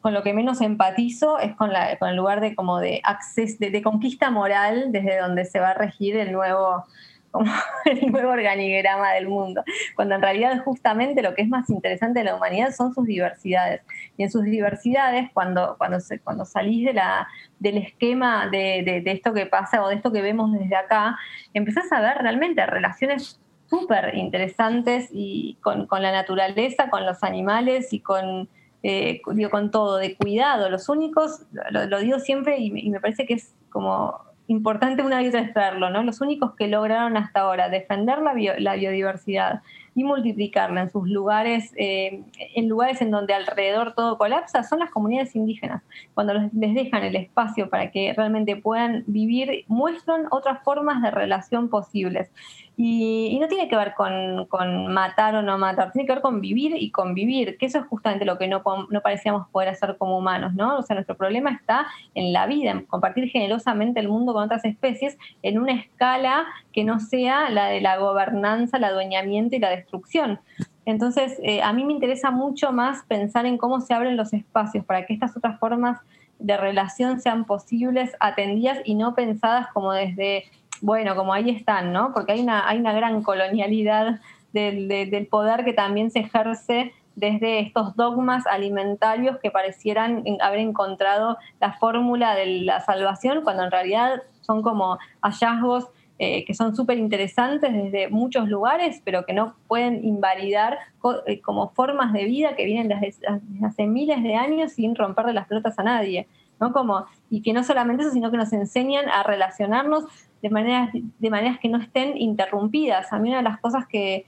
con 0.00 0.14
lo 0.14 0.22
que 0.22 0.32
menos 0.32 0.60
empatizo 0.60 1.38
es 1.38 1.54
con, 1.56 1.72
la, 1.72 1.98
con 1.98 2.08
el 2.08 2.16
lugar 2.16 2.40
de 2.40 2.54
como 2.54 2.78
de 2.80 3.00
acceso, 3.04 3.56
de, 3.58 3.82
conquista 3.82 4.30
moral 4.30 4.92
desde 4.92 5.18
donde 5.18 5.44
se 5.44 5.60
va 5.60 5.70
a 5.70 5.74
regir 5.74 6.16
el 6.16 6.32
nuevo, 6.32 6.84
como 7.30 7.50
el 7.84 8.10
nuevo 8.12 8.30
organigrama 8.30 9.12
del 9.12 9.28
mundo, 9.28 9.64
cuando 9.96 10.14
en 10.14 10.22
realidad 10.22 10.62
justamente 10.64 11.22
lo 11.22 11.34
que 11.34 11.42
es 11.42 11.48
más 11.48 11.68
interesante 11.70 12.20
de 12.20 12.26
la 12.26 12.36
humanidad 12.36 12.72
son 12.72 12.94
sus 12.94 13.06
diversidades. 13.06 13.82
Y 14.16 14.22
en 14.22 14.30
sus 14.30 14.44
diversidades, 14.44 15.30
cuando, 15.32 15.76
cuando, 15.78 15.98
cuando 16.22 16.44
salís 16.44 16.86
de 16.86 16.94
la, 16.94 17.26
del 17.58 17.78
esquema 17.78 18.48
de, 18.48 19.02
de, 19.04 19.12
esto 19.12 19.32
que 19.32 19.46
pasa 19.46 19.82
o 19.82 19.88
de 19.88 19.96
esto 19.96 20.12
que 20.12 20.22
vemos 20.22 20.52
desde 20.52 20.76
acá, 20.76 21.18
empezás 21.52 21.90
a 21.92 22.00
ver 22.00 22.18
realmente 22.18 22.64
relaciones 22.66 23.40
súper 23.66 24.14
interesantes 24.14 25.08
y 25.10 25.58
con, 25.62 25.86
con 25.86 26.02
la 26.02 26.12
naturaleza, 26.12 26.90
con 26.90 27.04
los 27.06 27.22
animales 27.22 27.92
y 27.92 28.00
con 28.00 28.48
eh, 28.86 29.22
digo, 29.32 29.48
con 29.48 29.70
todo, 29.70 29.96
de 29.96 30.14
cuidado. 30.14 30.68
Los 30.68 30.90
únicos, 30.90 31.40
lo, 31.70 31.98
digo 32.00 32.18
siempre 32.18 32.58
y, 32.58 32.90
me 32.90 33.00
parece 33.00 33.24
que 33.24 33.32
es 33.32 33.54
como 33.70 34.20
importante 34.46 35.02
una 35.02 35.22
vez 35.22 35.34
extraerlo, 35.34 35.88
¿no? 35.88 36.02
Los 36.02 36.20
únicos 36.20 36.54
que 36.54 36.68
lograron 36.68 37.16
hasta 37.16 37.40
ahora 37.40 37.70
defender 37.70 38.18
la, 38.18 38.34
la 38.58 38.74
biodiversidad 38.74 39.62
y 39.94 40.04
multiplicarla 40.04 40.82
en 40.82 40.90
sus 40.90 41.08
lugares, 41.08 41.72
eh, 41.76 42.22
en 42.54 42.68
lugares 42.68 43.00
en 43.00 43.10
donde 43.10 43.34
alrededor 43.34 43.94
todo 43.94 44.18
colapsa, 44.18 44.62
son 44.64 44.80
las 44.80 44.90
comunidades 44.90 45.36
indígenas. 45.36 45.82
Cuando 46.14 46.34
les 46.34 46.74
dejan 46.74 47.04
el 47.04 47.16
espacio 47.16 47.70
para 47.70 47.90
que 47.90 48.12
realmente 48.16 48.56
puedan 48.56 49.04
vivir, 49.06 49.64
muestran 49.68 50.26
otras 50.30 50.62
formas 50.64 51.02
de 51.02 51.10
relación 51.10 51.68
posibles. 51.68 52.30
Y, 52.76 53.38
no 53.40 53.46
tiene 53.46 53.68
que 53.68 53.76
ver 53.76 53.94
con, 53.94 54.48
matar 54.92 55.36
o 55.36 55.42
no 55.42 55.58
matar, 55.58 55.92
tiene 55.92 56.06
que 56.06 56.14
ver 56.14 56.22
con 56.22 56.40
vivir 56.40 56.74
y 56.76 56.90
convivir, 56.90 57.56
que 57.56 57.66
eso 57.66 57.78
es 57.78 57.86
justamente 57.86 58.24
lo 58.24 58.36
que 58.36 58.48
no, 58.48 58.62
no 58.90 59.00
parecíamos 59.00 59.48
poder 59.50 59.68
hacer 59.68 59.96
como 59.96 60.18
humanos, 60.18 60.54
¿no? 60.54 60.78
O 60.78 60.82
sea, 60.82 60.94
nuestro 60.94 61.16
problema 61.16 61.52
está 61.52 61.86
en 62.14 62.32
la 62.32 62.46
vida, 62.46 62.72
en 62.72 62.84
compartir 62.86 63.28
generosamente 63.28 64.00
el 64.00 64.08
mundo 64.08 64.32
con 64.32 64.44
otras 64.44 64.64
especies 64.64 65.16
en 65.42 65.58
una 65.58 65.72
escala 65.72 66.46
que 66.72 66.82
no 66.82 66.98
sea 66.98 67.48
la 67.50 67.66
de 67.66 67.80
la 67.80 67.96
gobernanza, 67.98 68.78
el 68.78 68.84
adueñamiento 68.84 69.54
y 69.54 69.60
la 69.60 69.70
destrucción. 69.84 70.40
Entonces, 70.84 71.38
eh, 71.42 71.62
a 71.62 71.72
mí 71.72 71.84
me 71.84 71.92
interesa 71.92 72.30
mucho 72.30 72.72
más 72.72 73.04
pensar 73.04 73.46
en 73.46 73.58
cómo 73.58 73.80
se 73.80 73.94
abren 73.94 74.16
los 74.16 74.32
espacios 74.32 74.84
para 74.84 75.06
que 75.06 75.14
estas 75.14 75.36
otras 75.36 75.58
formas 75.58 76.00
de 76.38 76.56
relación 76.56 77.20
sean 77.20 77.44
posibles, 77.44 78.12
atendidas 78.20 78.78
y 78.84 78.94
no 78.94 79.14
pensadas 79.14 79.68
como 79.72 79.92
desde 79.92 80.44
bueno, 80.80 81.16
como 81.16 81.32
ahí 81.32 81.50
están, 81.50 81.92
¿no? 81.92 82.12
Porque 82.12 82.32
hay 82.32 82.40
una, 82.40 82.68
hay 82.68 82.78
una 82.78 82.92
gran 82.92 83.22
colonialidad 83.22 84.20
del, 84.52 85.28
poder 85.30 85.64
que 85.64 85.72
también 85.72 86.10
se 86.10 86.20
ejerce 86.20 86.92
desde 87.16 87.60
estos 87.60 87.96
dogmas 87.96 88.46
alimentarios 88.46 89.38
que 89.38 89.50
parecieran 89.50 90.24
haber 90.40 90.60
encontrado 90.60 91.38
la 91.60 91.72
fórmula 91.74 92.34
de 92.34 92.46
la 92.62 92.80
salvación, 92.80 93.42
cuando 93.42 93.64
en 93.64 93.70
realidad 93.70 94.22
son 94.42 94.62
como 94.62 94.98
hallazgos 95.22 95.88
eh, 96.18 96.44
que 96.44 96.54
son 96.54 96.76
súper 96.76 96.98
interesantes 96.98 97.72
desde 97.72 98.08
muchos 98.08 98.48
lugares, 98.48 99.00
pero 99.04 99.24
que 99.26 99.32
no 99.32 99.56
pueden 99.66 100.04
invalidar 100.04 100.78
eh, 101.26 101.40
como 101.40 101.70
formas 101.70 102.12
de 102.12 102.24
vida 102.24 102.54
que 102.54 102.64
vienen 102.64 102.86
desde, 102.86 103.16
hace 103.64 103.86
miles 103.86 104.22
de 104.22 104.36
años 104.36 104.72
sin 104.72 104.94
romper 104.94 105.26
de 105.26 105.32
las 105.32 105.48
pelotas 105.48 105.76
a 105.78 105.82
nadie. 105.82 106.28
¿no? 106.60 106.72
Como, 106.72 107.04
y 107.30 107.42
que 107.42 107.52
no 107.52 107.64
solamente 107.64 108.04
eso, 108.04 108.12
sino 108.12 108.30
que 108.30 108.36
nos 108.36 108.52
enseñan 108.52 109.08
a 109.08 109.24
relacionarnos 109.24 110.04
de 110.40 110.50
maneras, 110.50 110.90
de 110.92 111.30
maneras 111.30 111.58
que 111.58 111.68
no 111.68 111.78
estén 111.78 112.16
interrumpidas. 112.16 113.12
A 113.12 113.18
mí 113.18 113.30
una 113.30 113.38
de 113.38 113.44
las 113.44 113.58
cosas 113.58 113.86
que, 113.88 114.26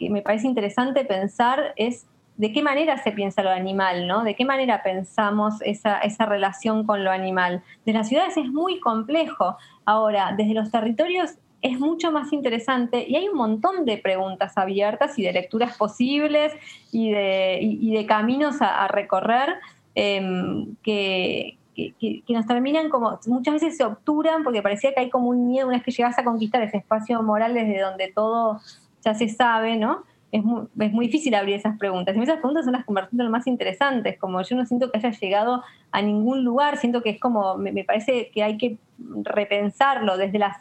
me 0.00 0.22
parece 0.22 0.46
interesante 0.46 1.04
pensar 1.04 1.72
es 1.76 2.06
de 2.36 2.52
qué 2.52 2.62
manera 2.62 2.98
se 2.98 3.12
piensa 3.12 3.42
lo 3.42 3.50
animal, 3.50 4.06
¿no? 4.08 4.24
De 4.24 4.34
qué 4.34 4.44
manera 4.44 4.82
pensamos 4.82 5.54
esa, 5.62 5.98
esa 5.98 6.26
relación 6.26 6.84
con 6.84 7.04
lo 7.04 7.10
animal. 7.10 7.62
De 7.86 7.92
las 7.92 8.08
ciudades 8.08 8.36
es 8.36 8.48
muy 8.48 8.80
complejo. 8.80 9.56
Ahora, 9.84 10.34
desde 10.36 10.54
los 10.54 10.70
territorios 10.70 11.34
es 11.64 11.80
mucho 11.80 12.12
más 12.12 12.32
interesante 12.32 13.06
y 13.08 13.16
hay 13.16 13.28
un 13.28 13.36
montón 13.36 13.86
de 13.86 13.96
preguntas 13.96 14.58
abiertas 14.58 15.18
y 15.18 15.22
de 15.22 15.32
lecturas 15.32 15.78
posibles 15.78 16.52
y 16.92 17.10
de, 17.10 17.78
de 17.80 18.06
caminos 18.06 18.56
a, 18.60 18.86
recorrer 18.88 19.54
em, 19.94 20.76
que, 20.82 21.56
que, 21.74 22.22
nos 22.28 22.46
terminan 22.46 22.90
como, 22.90 23.18
muchas 23.26 23.54
veces 23.54 23.78
se 23.78 23.84
obturan 23.84 24.44
porque 24.44 24.60
parecía 24.60 24.92
que 24.92 25.00
hay 25.00 25.10
como 25.10 25.30
un 25.30 25.46
miedo 25.46 25.66
una 25.66 25.78
vez 25.78 25.84
que 25.84 25.90
llegas 25.90 26.18
a 26.18 26.24
conquistar 26.24 26.62
ese 26.62 26.76
espacio 26.76 27.22
moral 27.22 27.54
desde 27.54 27.80
donde 27.80 28.12
todo 28.12 28.60
ya 29.02 29.14
se 29.14 29.30
sabe, 29.30 29.76
¿no? 29.76 30.04
Es 30.34 30.42
muy, 30.42 30.66
es 30.80 30.92
muy 30.92 31.06
difícil 31.06 31.34
abrir 31.34 31.54
esas 31.54 31.78
preguntas. 31.78 32.16
Y 32.16 32.20
esas 32.20 32.38
preguntas 32.38 32.64
son 32.64 32.72
las 32.72 32.84
conversaciones 32.84 33.30
más 33.30 33.46
interesantes, 33.46 34.18
como 34.18 34.42
yo 34.42 34.56
no 34.56 34.66
siento 34.66 34.90
que 34.90 34.98
haya 34.98 35.10
llegado 35.10 35.62
a 35.92 36.02
ningún 36.02 36.42
lugar, 36.42 36.76
siento 36.78 37.02
que 37.02 37.10
es 37.10 37.20
como, 37.20 37.56
me, 37.56 37.84
parece 37.84 38.30
que 38.32 38.42
hay 38.42 38.58
que 38.58 38.78
repensarlo 39.22 40.16
desde 40.16 40.38
las, 40.38 40.56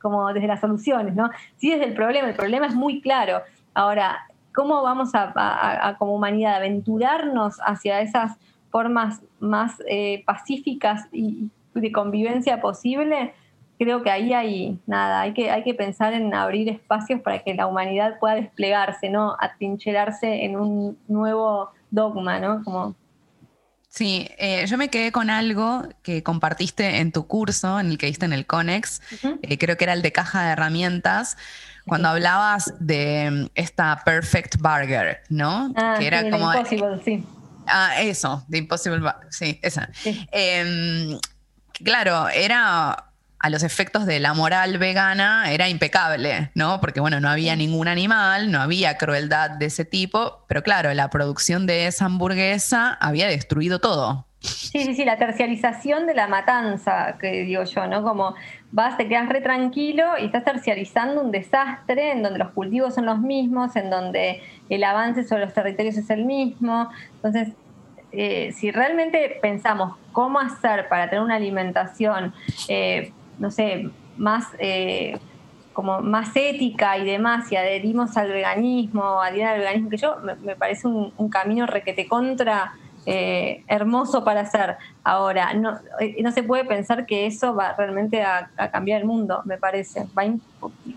como 0.00 0.32
desde 0.32 0.46
las 0.46 0.60
soluciones, 0.60 1.14
¿no? 1.14 1.30
Sí, 1.56 1.70
desde 1.70 1.84
el 1.84 1.94
problema, 1.94 2.28
el 2.28 2.34
problema 2.34 2.66
es 2.66 2.74
muy 2.74 3.02
claro. 3.02 3.42
Ahora, 3.74 4.26
¿cómo 4.54 4.82
vamos 4.82 5.10
a 5.14 5.96
como 5.98 6.14
humanidad 6.14 6.56
aventurarnos 6.56 7.58
hacia 7.64 8.00
esas 8.00 8.38
formas 8.70 9.20
más 9.40 9.82
eh, 9.86 10.22
pacíficas 10.24 11.08
y 11.12 11.50
de 11.74 11.92
convivencia 11.92 12.60
posible, 12.60 13.34
creo 13.80 14.02
que 14.02 14.10
ahí 14.10 14.34
hay 14.34 14.78
nada, 14.86 15.22
hay 15.22 15.32
que, 15.32 15.50
hay 15.50 15.64
que 15.64 15.72
pensar 15.72 16.12
en 16.12 16.34
abrir 16.34 16.68
espacios 16.68 17.22
para 17.22 17.38
que 17.38 17.54
la 17.54 17.66
humanidad 17.66 18.18
pueda 18.20 18.34
desplegarse, 18.34 19.08
no 19.08 19.38
atrincherarse 19.40 20.44
en 20.44 20.56
un 20.56 20.98
nuevo 21.08 21.70
dogma, 21.90 22.38
¿no? 22.38 22.62
Como 22.62 22.94
Sí, 23.88 24.28
eh, 24.38 24.66
yo 24.68 24.76
me 24.76 24.88
quedé 24.88 25.10
con 25.10 25.30
algo 25.30 25.82
que 26.02 26.22
compartiste 26.22 26.98
en 26.98 27.10
tu 27.10 27.26
curso, 27.26 27.80
en 27.80 27.88
el 27.88 27.98
que 27.98 28.06
diste 28.06 28.26
en 28.26 28.34
el 28.34 28.46
CONEX, 28.46 29.00
eh, 29.42 29.58
creo 29.58 29.76
que 29.76 29.84
era 29.84 29.94
el 29.94 30.02
de 30.02 30.12
caja 30.12 30.44
de 30.44 30.52
herramientas, 30.52 31.38
cuando 31.86 32.08
hablabas 32.08 32.74
de 32.78 33.30
mm, 33.30 33.46
esta 33.54 34.00
Perfect 34.04 34.58
Burger, 34.58 35.22
¿no? 35.30 35.72
Ah, 35.74 35.96
que 35.98 36.06
era 36.06 36.30
como... 36.30 36.52
sí. 37.02 37.24
Ah, 37.66 38.00
eso, 38.00 38.44
The 38.48 38.58
Impossible, 38.58 39.10
sí, 39.30 39.58
esa. 39.62 39.88
Em, 40.30 41.18
claro, 41.82 42.28
era 42.28 43.09
a 43.40 43.48
los 43.48 43.62
efectos 43.62 44.04
de 44.04 44.20
la 44.20 44.34
moral 44.34 44.76
vegana 44.76 45.50
era 45.50 45.68
impecable, 45.68 46.50
¿no? 46.54 46.78
Porque 46.80 47.00
bueno, 47.00 47.20
no 47.20 47.28
había 47.30 47.56
ningún 47.56 47.88
animal, 47.88 48.52
no 48.52 48.60
había 48.60 48.98
crueldad 48.98 49.50
de 49.52 49.66
ese 49.66 49.86
tipo, 49.86 50.44
pero 50.46 50.62
claro, 50.62 50.92
la 50.92 51.08
producción 51.08 51.66
de 51.66 51.86
esa 51.86 52.04
hamburguesa 52.04 52.92
había 53.00 53.26
destruido 53.28 53.78
todo. 53.78 54.26
Sí, 54.40 54.84
sí, 54.84 54.94
sí, 54.94 55.04
la 55.04 55.16
terciarización 55.16 56.06
de 56.06 56.14
la 56.14 56.26
matanza, 56.26 57.16
que 57.18 57.42
digo 57.42 57.64
yo, 57.64 57.86
¿no? 57.86 58.02
Como 58.02 58.34
vas, 58.72 58.96
te 58.98 59.08
quedas 59.08 59.28
re 59.28 59.40
tranquilo 59.40 60.04
y 60.18 60.26
estás 60.26 60.44
terciarizando 60.44 61.22
un 61.22 61.30
desastre 61.30 62.12
en 62.12 62.22
donde 62.22 62.38
los 62.38 62.50
cultivos 62.50 62.94
son 62.94 63.06
los 63.06 63.20
mismos, 63.20 63.74
en 63.76 63.90
donde 63.90 64.42
el 64.68 64.84
avance 64.84 65.24
sobre 65.24 65.44
los 65.44 65.54
territorios 65.54 65.96
es 65.96 66.08
el 66.10 66.24
mismo. 66.24 66.90
Entonces, 67.16 67.48
eh, 68.12 68.52
si 68.52 68.70
realmente 68.70 69.38
pensamos 69.40 69.96
cómo 70.12 70.40
hacer 70.40 70.88
para 70.88 71.08
tener 71.08 71.22
una 71.22 71.36
alimentación, 71.36 72.34
eh, 72.68 73.12
no 73.40 73.50
sé, 73.50 73.90
más, 74.16 74.46
eh, 74.58 75.18
como 75.72 76.00
más 76.00 76.36
ética 76.36 76.98
y 76.98 77.04
demás, 77.04 77.50
y 77.50 77.56
adherimos 77.56 78.16
al 78.16 78.28
veganismo, 78.28 79.22
adherir 79.22 79.46
al 79.46 79.58
veganismo, 79.58 79.90
que 79.90 79.96
yo 79.96 80.16
me, 80.22 80.54
parece 80.54 80.86
un, 80.86 81.28
camino 81.30 81.66
requete 81.66 82.06
contra 82.06 82.74
eh, 83.06 83.64
hermoso 83.66 84.22
para 84.22 84.42
hacer. 84.42 84.76
Ahora, 85.02 85.54
no, 85.54 85.78
eh, 85.98 86.22
no 86.22 86.32
se 86.32 86.42
puede 86.42 86.64
pensar 86.64 87.06
que 87.06 87.26
eso 87.26 87.54
va 87.54 87.74
realmente 87.76 88.22
a, 88.22 88.50
cambiar 88.70 89.00
el 89.00 89.06
mundo, 89.06 89.40
me 89.46 89.56
parece. 89.56 90.06
Va, 90.16 90.24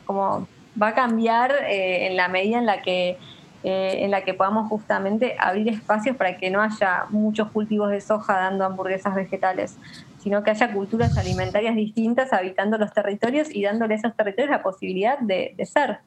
como, 0.05 0.47
va 0.79 0.89
a 0.89 0.93
cambiar 0.93 1.51
eh, 1.69 2.07
en 2.07 2.17
la 2.17 2.27
medida 2.27 2.57
en 2.57 2.65
la 2.65 2.81
que 2.81 3.17
en 3.65 4.11
la 4.11 4.25
que 4.25 4.33
podamos 4.33 4.67
justamente 4.67 5.37
abrir 5.39 5.69
espacios 5.69 6.17
para 6.17 6.35
que 6.35 6.49
no 6.49 6.61
haya 6.61 7.05
muchos 7.11 7.49
cultivos 7.49 7.91
de 7.91 8.01
soja 8.01 8.33
dando 8.33 8.65
hamburguesas 8.65 9.15
vegetales, 9.15 9.77
sino 10.23 10.43
que 10.43 10.51
haya 10.51 10.71
culturas 10.73 11.17
alimentarias 11.17 11.75
distintas 11.75 12.33
habitando 12.33 12.77
los 12.77 12.93
territorios 12.93 13.49
y 13.53 13.63
dándole 13.63 13.95
a 13.95 13.97
esos 13.97 14.15
territorios 14.15 14.49
la 14.49 14.63
posibilidad 14.63 15.19
de 15.19 15.55
ser. 15.65 15.99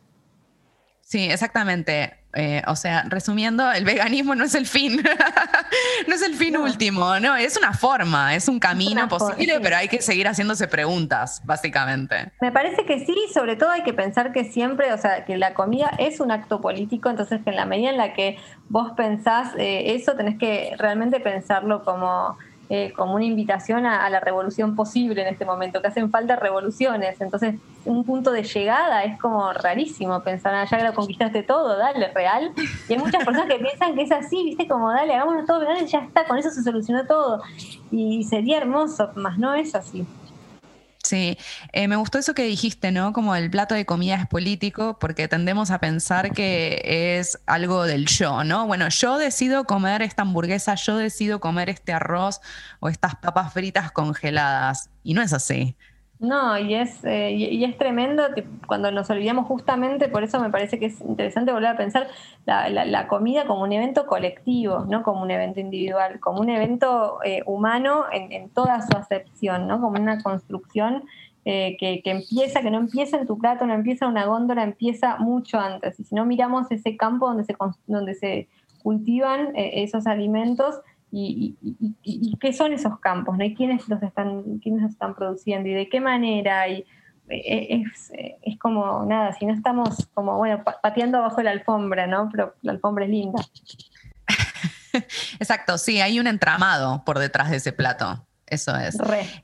Sí, 1.07 1.31
exactamente. 1.31 2.15
Eh, 2.35 2.63
o 2.67 2.75
sea, 2.75 3.05
resumiendo, 3.09 3.71
el 3.71 3.85
veganismo 3.85 4.35
no 4.35 4.45
es 4.45 4.57
el 4.57 4.67
fin, 4.67 5.01
no 6.09 6.15
es 6.15 6.21
el 6.21 6.35
fin 6.35 6.57
último, 6.57 7.19
no, 7.21 7.35
es 7.35 7.57
una 7.57 7.73
forma, 7.73 8.35
es 8.35 8.49
un 8.49 8.59
camino 8.59 9.09
posible, 9.09 9.59
pero 9.63 9.77
hay 9.77 9.89
que 9.89 10.03
seguir 10.03 10.27
haciéndose 10.27 10.67
preguntas, 10.69 11.41
básicamente. 11.45 12.33
Me 12.43 12.53
parece 12.53 12.85
que 12.85 13.07
sí, 13.07 13.15
sobre 13.33 13.55
todo 13.55 13.71
hay 13.71 13.85
que 13.85 13.95
pensar 13.95 14.33
que 14.33 14.45
siempre, 14.45 14.93
o 14.93 14.99
sea, 14.99 15.25
que 15.25 15.39
la 15.39 15.55
comida 15.55 15.93
es 15.99 16.19
un 16.21 16.33
acto 16.33 16.61
político, 16.61 17.09
entonces 17.09 17.41
que 17.43 17.51
en 17.51 17.57
la 17.57 17.65
medida 17.65 17.89
en 17.89 17.97
la 17.97 18.13
que 18.13 18.37
vos 18.69 18.93
pensás 18.97 19.55
eh, 19.57 19.95
eso, 19.95 20.15
tenés 20.15 20.39
que 20.39 20.75
realmente 20.77 21.21
pensarlo 21.21 21.85
como 21.85 22.37
eh, 22.69 22.93
como 22.97 23.15
una 23.15 23.25
invitación 23.25 23.87
a, 23.87 24.09
la 24.11 24.21
revolución 24.21 24.75
posible 24.75 25.23
en 25.23 25.29
este 25.29 25.45
momento, 25.45 25.81
que 25.81 25.89
hacen 25.89 26.11
falta 26.11 26.37
revoluciones. 26.37 27.21
Entonces, 27.21 27.55
un 27.85 28.05
punto 28.05 28.33
de 28.33 28.43
llegada 28.43 29.05
es 29.05 29.19
como 29.21 29.53
rarísimo 29.53 30.21
pensar, 30.23 30.55
ah, 30.55 30.65
ya 30.65 30.85
lo 30.85 30.95
conquistaste 30.95 31.43
todo, 31.43 31.77
dale, 31.77 32.09
real. 32.13 32.53
Y 32.89 32.95
hay 32.95 32.99
muchas 32.99 33.25
personas 33.25 33.49
que 33.49 33.59
piensan 33.59 33.95
que 33.95 34.03
es 34.03 34.13
así, 34.13 34.45
viste, 34.45 34.67
como 34.67 34.91
dale, 34.91 35.15
hagámoslo 35.15 35.45
todo, 35.45 35.61
dale, 35.61 35.87
ya 35.87 36.01
está, 36.01 36.25
con 36.25 36.39
eso 36.39 36.51
se 36.51 36.63
solucionó 36.63 37.07
todo. 37.07 37.43
Y 37.91 38.25
sería 38.25 38.59
hermoso, 38.59 39.11
más 39.15 39.39
no 39.39 39.55
es 39.55 39.75
así. 39.75 40.07
Sí, 41.07 41.39
eh, 41.73 41.87
me 41.87 41.95
gustó 41.95 42.19
eso 42.19 42.35
que 42.35 42.43
dijiste, 42.43 42.91
¿no? 42.91 43.13
Como 43.13 43.37
el 43.37 43.49
plato 43.49 43.77
de 43.77 43.87
comida 43.87 44.17
es 44.17 44.27
político, 44.27 44.99
porque 44.99 45.29
tendemos 45.29 45.71
a 45.71 45.79
pensar 45.79 46.33
que 46.33 46.83
es 47.19 47.39
algo 47.47 47.85
del 47.85 48.07
yo, 48.07 48.43
¿no? 48.43 48.67
Bueno, 48.67 48.89
yo 48.89 49.17
decido 49.17 49.67
comer 49.67 50.03
esta 50.03 50.23
hamburguesa, 50.23 50.75
yo 50.75 50.97
decido 50.97 51.39
comer 51.39 51.71
este 51.71 51.93
arroz 51.93 52.41
o 52.81 52.89
estas 52.89 53.15
papas 53.15 53.53
fritas 53.53 53.93
congeladas. 53.93 54.91
Y 55.05 55.15
no 55.15 55.23
es 55.23 55.33
así. 55.33 55.77
No, 56.19 56.57
y 56.59 56.75
es, 56.75 57.05
eh, 57.05 57.33
y, 57.33 57.63
es 57.63 57.77
tremendo 57.77 58.23
cuando 58.67 58.91
nos 58.91 59.11
olvidamos 59.11 59.47
justamente, 59.47 60.09
por 60.09 60.25
eso 60.25 60.41
me 60.41 60.49
parece 60.49 60.79
que 60.79 60.87
es 60.87 61.01
interesante 61.03 61.53
volver 61.53 61.69
a 61.69 61.77
pensar 61.77 62.09
la, 62.47 63.07
comida 63.07 63.47
como 63.47 63.63
un 63.63 63.73
evento 63.73 64.07
colectivo, 64.07 64.87
no 64.89 65.03
como 65.03 65.23
un 65.23 65.31
evento 65.31 65.61
individual, 65.61 66.19
como 66.19 66.41
un 66.41 66.49
evento 66.49 67.19
eh, 67.23 67.43
humano 67.45 68.05
en, 68.11 68.49
toda 68.49 68.81
su 68.81 68.97
acepción, 68.97 69.67
¿no? 69.69 69.79
como 69.79 70.01
una 70.01 70.23
construcción 70.23 71.05
eh, 71.45 71.77
que, 71.79 72.01
empieza, 72.07 72.63
que 72.63 72.71
no 72.71 72.79
empieza 72.79 73.19
en 73.19 73.27
tu 73.27 73.37
plato, 73.37 73.67
no 73.67 73.75
empieza 73.75 74.07
en 74.07 74.13
una 74.13 74.25
góndola, 74.25 74.63
empieza 74.63 75.19
mucho 75.19 75.61
antes. 75.61 76.01
Y 76.01 76.05
si 76.05 76.15
no 76.15 76.25
miramos 76.25 76.71
ese 76.71 76.97
campo 76.97 77.29
donde 77.29 77.45
se, 77.45 77.55
donde 77.87 78.15
se 78.15 78.49
cultivan 78.83 79.53
esos 79.55 80.07
alimentos, 80.07 80.81
y, 81.11 82.37
qué 82.41 82.53
son 82.53 82.73
esos 82.73 82.99
campos, 83.01 83.39
¿no? 83.39 83.45
Y 83.45 83.55
quiénes 83.55 83.89
los 83.89 84.03
están, 84.03 84.59
quiénes 84.59 84.83
los 84.83 84.91
están 84.93 85.15
produciendo 85.15 85.69
y 85.69 85.75
de 85.75 85.89
qué 85.89 86.01
manera. 86.01 86.69
Y 86.69 86.85
e, 87.29 87.75
e, 87.75 87.85
es, 88.43 88.59
como 88.59 89.05
nada, 89.05 89.33
si 89.33 89.47
no 89.47 89.55
estamos 89.55 90.09
como, 90.15 90.37
bueno, 90.37 90.63
pateando 90.83 91.19
abajo 91.19 91.43
la 91.43 91.51
alfombra, 91.53 92.07
¿no? 92.07 92.29
Pero 92.31 92.55
la 92.63 92.73
alfombra 92.73 93.05
es 93.05 93.11
linda. 93.11 93.43
Exacto, 95.39 95.79
sí, 95.79 96.01
hay 96.01 96.21
un 96.21 96.27
entramado 96.27 97.05
por 97.05 97.19
detrás 97.19 97.51
de 97.51 97.57
ese 97.57 97.73
plato. 97.73 98.27
Eso 98.47 98.77
es. 98.77 98.97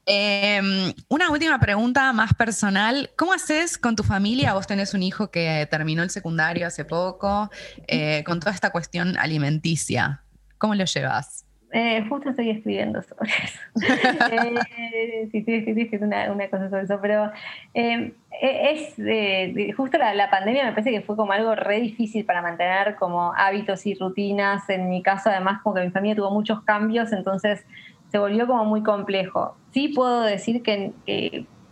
Em, 0.07 0.93
una 1.09 1.31
última 1.31 1.59
pregunta 1.59 2.13
más 2.13 2.35
personal. 2.35 3.11
¿Cómo 3.17 3.33
haces 3.33 3.77
con 3.77 3.97
tu 3.97 4.05
familia? 4.05 4.55
Vos 4.55 4.69
tenés 4.69 4.95
un 4.95 5.03
hijo 5.03 5.29
que 5.33 5.67
terminó 5.69 6.05
el 6.05 6.11
secundario 6.11 6.69
hace 6.69 6.85
poco, 6.85 7.51
eh, 7.89 8.23
con 8.25 8.39
toda 8.39 8.53
esta 8.53 8.71
cuestión 8.71 9.19
alimenticia. 9.19 10.23
¿Cómo 10.57 10.77
lo 10.77 10.85
llevas? 10.85 11.45
Eh, 11.73 12.05
justo 12.09 12.31
estoy 12.31 12.51
escribiendo 12.51 13.01
sobre 13.03 13.31
eso. 13.31 13.61
eh, 14.31 15.29
sí, 15.31 15.39
estoy 15.39 15.55
escribiendo 15.55 16.07
una, 16.07 16.31
una, 16.31 16.49
cosa 16.49 16.69
sobre 16.69 16.83
eso, 16.83 16.99
pero 17.01 17.33
eh, 17.73 18.13
es 18.43 18.95
justo 19.75 19.97
la, 19.97 20.13
la, 20.15 20.31
pandemia 20.31 20.65
me 20.65 20.73
parece 20.73 20.91
que 20.91 21.01
fue 21.01 21.17
como 21.17 21.33
algo 21.33 21.55
re 21.55 21.81
difícil 21.81 22.25
para 22.27 22.43
mantener 22.43 22.97
como 22.97 23.33
hábitos 23.35 23.87
y 23.87 23.95
rutinas. 23.95 24.69
En 24.69 24.91
mi 24.91 25.03
caso, 25.03 25.31
además, 25.31 25.63
como 25.63 25.77
que 25.77 25.85
mi 25.85 25.91
familia 25.91 26.17
tuvo 26.17 26.31
muchos 26.31 26.63
cambios, 26.63 27.13
entonces 27.13 27.65
se 28.13 28.19
volvió 28.19 28.47
como 28.47 28.67
muy 28.67 28.83
complejo. 28.83 29.57
Sí 29.73 29.89
puedo 29.89 30.21
decir 30.21 30.63
que, 30.63 30.93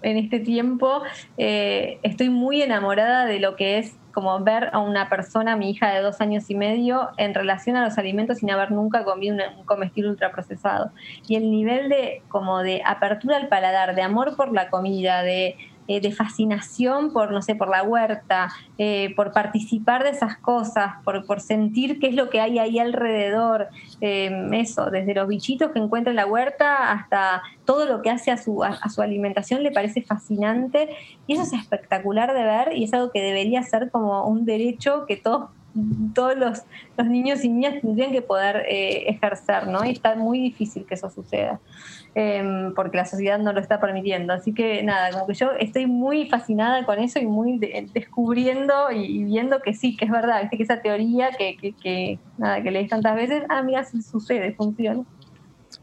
en 0.03 0.17
este 0.17 0.41
tiempo 0.41 1.03
eh, 1.37 1.99
estoy 2.03 2.31
muy 2.31 2.63
enamorada 2.63 3.27
de 3.27 3.39
lo 3.39 3.55
que 3.55 3.77
es 3.77 4.00
como 4.13 4.39
ver 4.41 4.71
a 4.73 4.79
una 4.79 5.09
persona, 5.09 5.57
mi 5.57 5.71
hija 5.71 5.91
de 5.91 6.01
dos 6.01 6.21
años 6.21 6.51
y 6.51 6.55
medio, 6.55 7.11
en 7.17 7.35
relación 7.35 7.77
a 7.77 7.85
los 7.85 7.99
alimentos 7.99 8.39
sin 8.39 8.51
haber 8.51 8.71
nunca 8.73 9.05
comido 9.05 9.37
un 9.57 9.65
comestible 9.65 10.11
ultraprocesado. 10.11 10.91
Y 11.27 11.37
el 11.37 11.51
nivel 11.51 11.89
de 11.89 12.23
como 12.29 12.63
de 12.63 12.83
apertura 12.85 13.37
al 13.37 13.49
paladar, 13.49 13.95
de 13.95 14.03
amor 14.03 14.37
por 14.37 14.53
la 14.53 14.71
comida, 14.71 15.23
de 15.23 15.57
eh, 15.91 16.01
de 16.01 16.13
fascinación 16.13 17.13
por, 17.13 17.33
no 17.33 17.43
sé, 17.43 17.57
por 17.57 17.69
la 17.69 17.83
huerta, 17.83 18.53
eh, 18.79 19.13
por 19.17 19.33
participar 19.33 20.05
de 20.05 20.11
esas 20.11 20.37
cosas, 20.37 20.93
por, 21.03 21.27
por, 21.27 21.41
sentir 21.41 21.99
qué 21.99 22.07
es 22.07 22.15
lo 22.15 22.31
que 22.31 22.41
hay 22.41 22.61
ahí 22.61 22.79
alrededor, 22.79 23.67
eh, 24.01 24.31
eso, 24.53 24.89
desde 24.89 25.15
los 25.15 25.27
bichitos 25.27 25.73
que 25.73 25.81
encuentra 25.81 26.13
en 26.13 26.17
la 26.17 26.27
huerta 26.27 26.93
hasta 26.93 27.43
todo 27.65 27.87
lo 27.87 28.03
que 28.03 28.11
hace 28.11 28.31
a 28.31 28.37
su, 28.37 28.63
a, 28.63 28.89
su 28.89 29.03
alimentación 29.03 29.65
le 29.65 29.73
parece 29.73 30.03
fascinante. 30.03 30.91
Y 31.27 31.33
eso 31.33 31.43
es 31.43 31.55
espectacular 31.55 32.35
de 32.35 32.45
ver 32.45 32.77
y 32.77 32.85
es 32.85 32.95
algo 32.95 33.11
que 33.11 33.21
debería 33.21 33.61
ser 33.65 33.91
como 33.91 34.29
un 34.29 34.45
derecho 34.45 35.07
que 35.09 35.17
todos 35.17 35.51
todos 36.15 36.37
los, 36.37 36.63
los, 36.97 37.07
niños 37.07 37.45
y 37.45 37.49
niñas 37.49 37.81
tendrían 37.81 38.13
que 38.13 38.23
poder 38.23 38.65
ejercer, 38.69 39.67
¿no? 39.69 39.85
Y 39.85 39.91
está 39.91 40.17
muy 40.17 40.41
difícil 40.41 40.85
que 40.85 40.95
eso 40.95 41.11
suceda. 41.11 41.61
Em, 42.17 42.75
porque 42.75 42.97
la 42.97 43.05
sociedad 43.05 43.39
no 43.39 43.53
lo 43.53 43.61
está 43.61 43.79
permitiendo. 43.81 44.33
Así 44.33 44.53
que 44.53 44.83
nada, 44.83 45.13
como 45.13 45.29
que 45.29 45.35
yo 45.35 45.53
estoy 45.53 45.87
muy 45.87 46.29
fascinada 46.29 46.85
con 46.85 46.99
eso 46.99 47.21
y 47.21 47.27
muy 47.27 47.59
descubriendo 47.59 48.91
y, 48.91 49.23
viendo 49.25 49.61
que 49.61 49.75
sí, 49.75 49.97
que 49.97 50.07
es 50.07 50.11
verdad, 50.11 50.51
que 50.51 50.61
esa 50.61 50.83
teoría 50.83 51.31
que, 51.31 51.57
que, 51.57 52.19
nada, 52.37 52.63
que 52.63 52.71
lees 52.73 52.89
tantas 52.89 53.15
veces, 53.15 53.45
ah, 53.49 53.63
mira, 53.63 53.85
sucede, 53.85 54.53
funciona. 54.55 55.05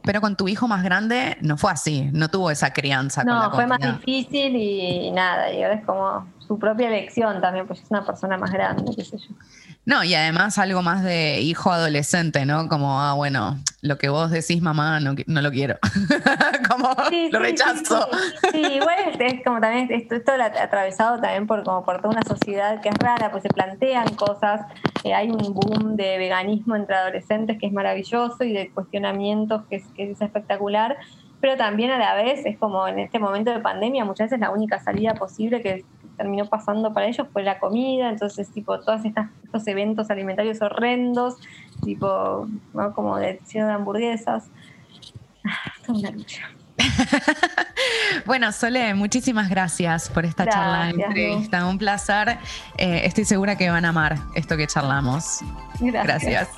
Pero 0.08 0.22
con 0.22 0.36
tu 0.36 0.48
hijo 0.48 0.68
más 0.68 0.84
grande 0.84 1.38
no 1.42 1.58
fue 1.58 1.72
así, 1.72 2.10
no 2.14 2.30
tuvo 2.30 2.50
esa 2.50 2.74
crianza. 2.74 3.24
No, 3.24 3.52
fue 3.52 3.68
más 3.68 3.80
difícil 3.80 4.56
y, 4.56 5.12
nada, 5.12 5.52
y 5.52 5.62
ahora 5.62 5.76
es 5.76 5.86
como 5.86 6.26
su 6.40 6.58
propia 6.58 6.88
elección 6.88 7.42
también, 7.42 7.68
pues 7.68 7.82
es 7.82 7.92
una 7.92 8.06
persona 8.06 8.38
más 8.38 8.52
grande, 8.52 8.92
qué 8.96 9.04
sé 9.04 9.18
yo. 9.18 9.36
No, 9.84 10.04
y 10.04 10.14
además 10.16 10.58
algo 10.58 10.82
más 10.82 11.04
de 11.04 11.40
hijo 11.40 11.72
adolescente, 11.72 12.46
¿no? 12.46 12.68
Como, 12.68 13.02
ah, 13.02 13.14
bueno, 13.14 13.58
lo 13.82 13.98
que 13.98 14.10
vos 14.10 14.32
decís, 14.32 14.62
mamá, 14.62 15.00
no, 15.00 15.16
no 15.28 15.42
lo 15.42 15.50
quiero. 15.50 15.78
como 16.70 16.94
lo 17.32 17.40
rechazo. 17.40 18.10
Sí, 18.52 18.60
igual 18.60 18.96
es, 19.18 19.44
como 19.46 19.62
también, 19.62 19.90
esto, 19.92 20.16
esto 20.16 20.34
atravesado 20.34 21.22
también 21.22 21.48
por, 21.48 21.64
como 21.64 21.86
por 21.86 22.02
toda 22.02 22.10
una 22.10 22.24
sociedad 22.24 22.82
que 22.82 22.90
es 22.90 22.96
rara, 22.96 23.32
pues 23.32 23.44
se 23.44 23.50
plantean 23.50 24.14
cosas, 24.16 24.62
eh, 25.08 25.14
hay 25.14 25.30
un 25.30 25.54
boom 25.54 25.96
de 25.96 26.18
veganismo 26.18 26.76
entre 26.76 26.96
adolescentes 26.96 27.58
que 27.60 27.68
es 27.68 27.74
maravilloso 27.74 28.44
y 28.44 28.54
de 28.54 28.70
cuestionamientos 28.72 29.64
que 29.70 29.78
es, 29.78 29.88
que 29.96 30.12
es 30.12 30.22
espectacular 30.22 30.98
pero 31.40 31.56
también 31.56 31.92
a 31.92 32.00
la 32.00 32.16
vez 32.16 32.46
es 32.46 32.58
como 32.58 32.88
en 32.88 33.00
este 33.00 33.20
momento 33.20 33.52
de 33.52 33.60
pandemia, 33.60 34.06
muchas 34.06 34.26
veces 34.26 34.40
la 34.40 34.52
única 34.52 34.80
salida 34.80 35.14
posible 35.14 35.62
que 35.62 35.86
terminó 36.18 36.46
pasando 36.46 36.94
para 36.94 37.08
ellos 37.08 37.28
fue 37.32 37.44
la 37.44 37.60
comida, 37.60 38.10
entonces 38.10 38.50
tipo 38.52 38.80
todos 38.80 39.02
estos 39.06 39.68
eventos 39.68 40.10
alimentarios 40.10 40.62
horrendos, 40.62 41.36
tipo 41.84 42.48
como 42.96 43.18
de 43.18 43.40
de 43.54 43.62
hamburguesas. 43.62 44.50
Ah, 45.46 45.72
una 45.90 46.10
lucha. 46.10 46.50
bueno, 48.26 48.52
Sole, 48.52 48.94
muchísimas 48.94 49.50
gracias 49.50 50.10
por 50.10 50.26
esta 50.26 50.48
charla 50.48 50.90
entrevista. 50.90 51.66
Un 51.66 51.78
placer. 51.78 52.38
Eh, 52.78 53.02
estoy 53.04 53.26
segura 53.26 53.58
que 53.58 53.70
van 53.70 53.86
a 53.86 53.90
amar 53.90 54.18
esto 54.36 54.58
que 54.58 54.68
charlamos. 54.68 55.40
gracias. 55.80 56.50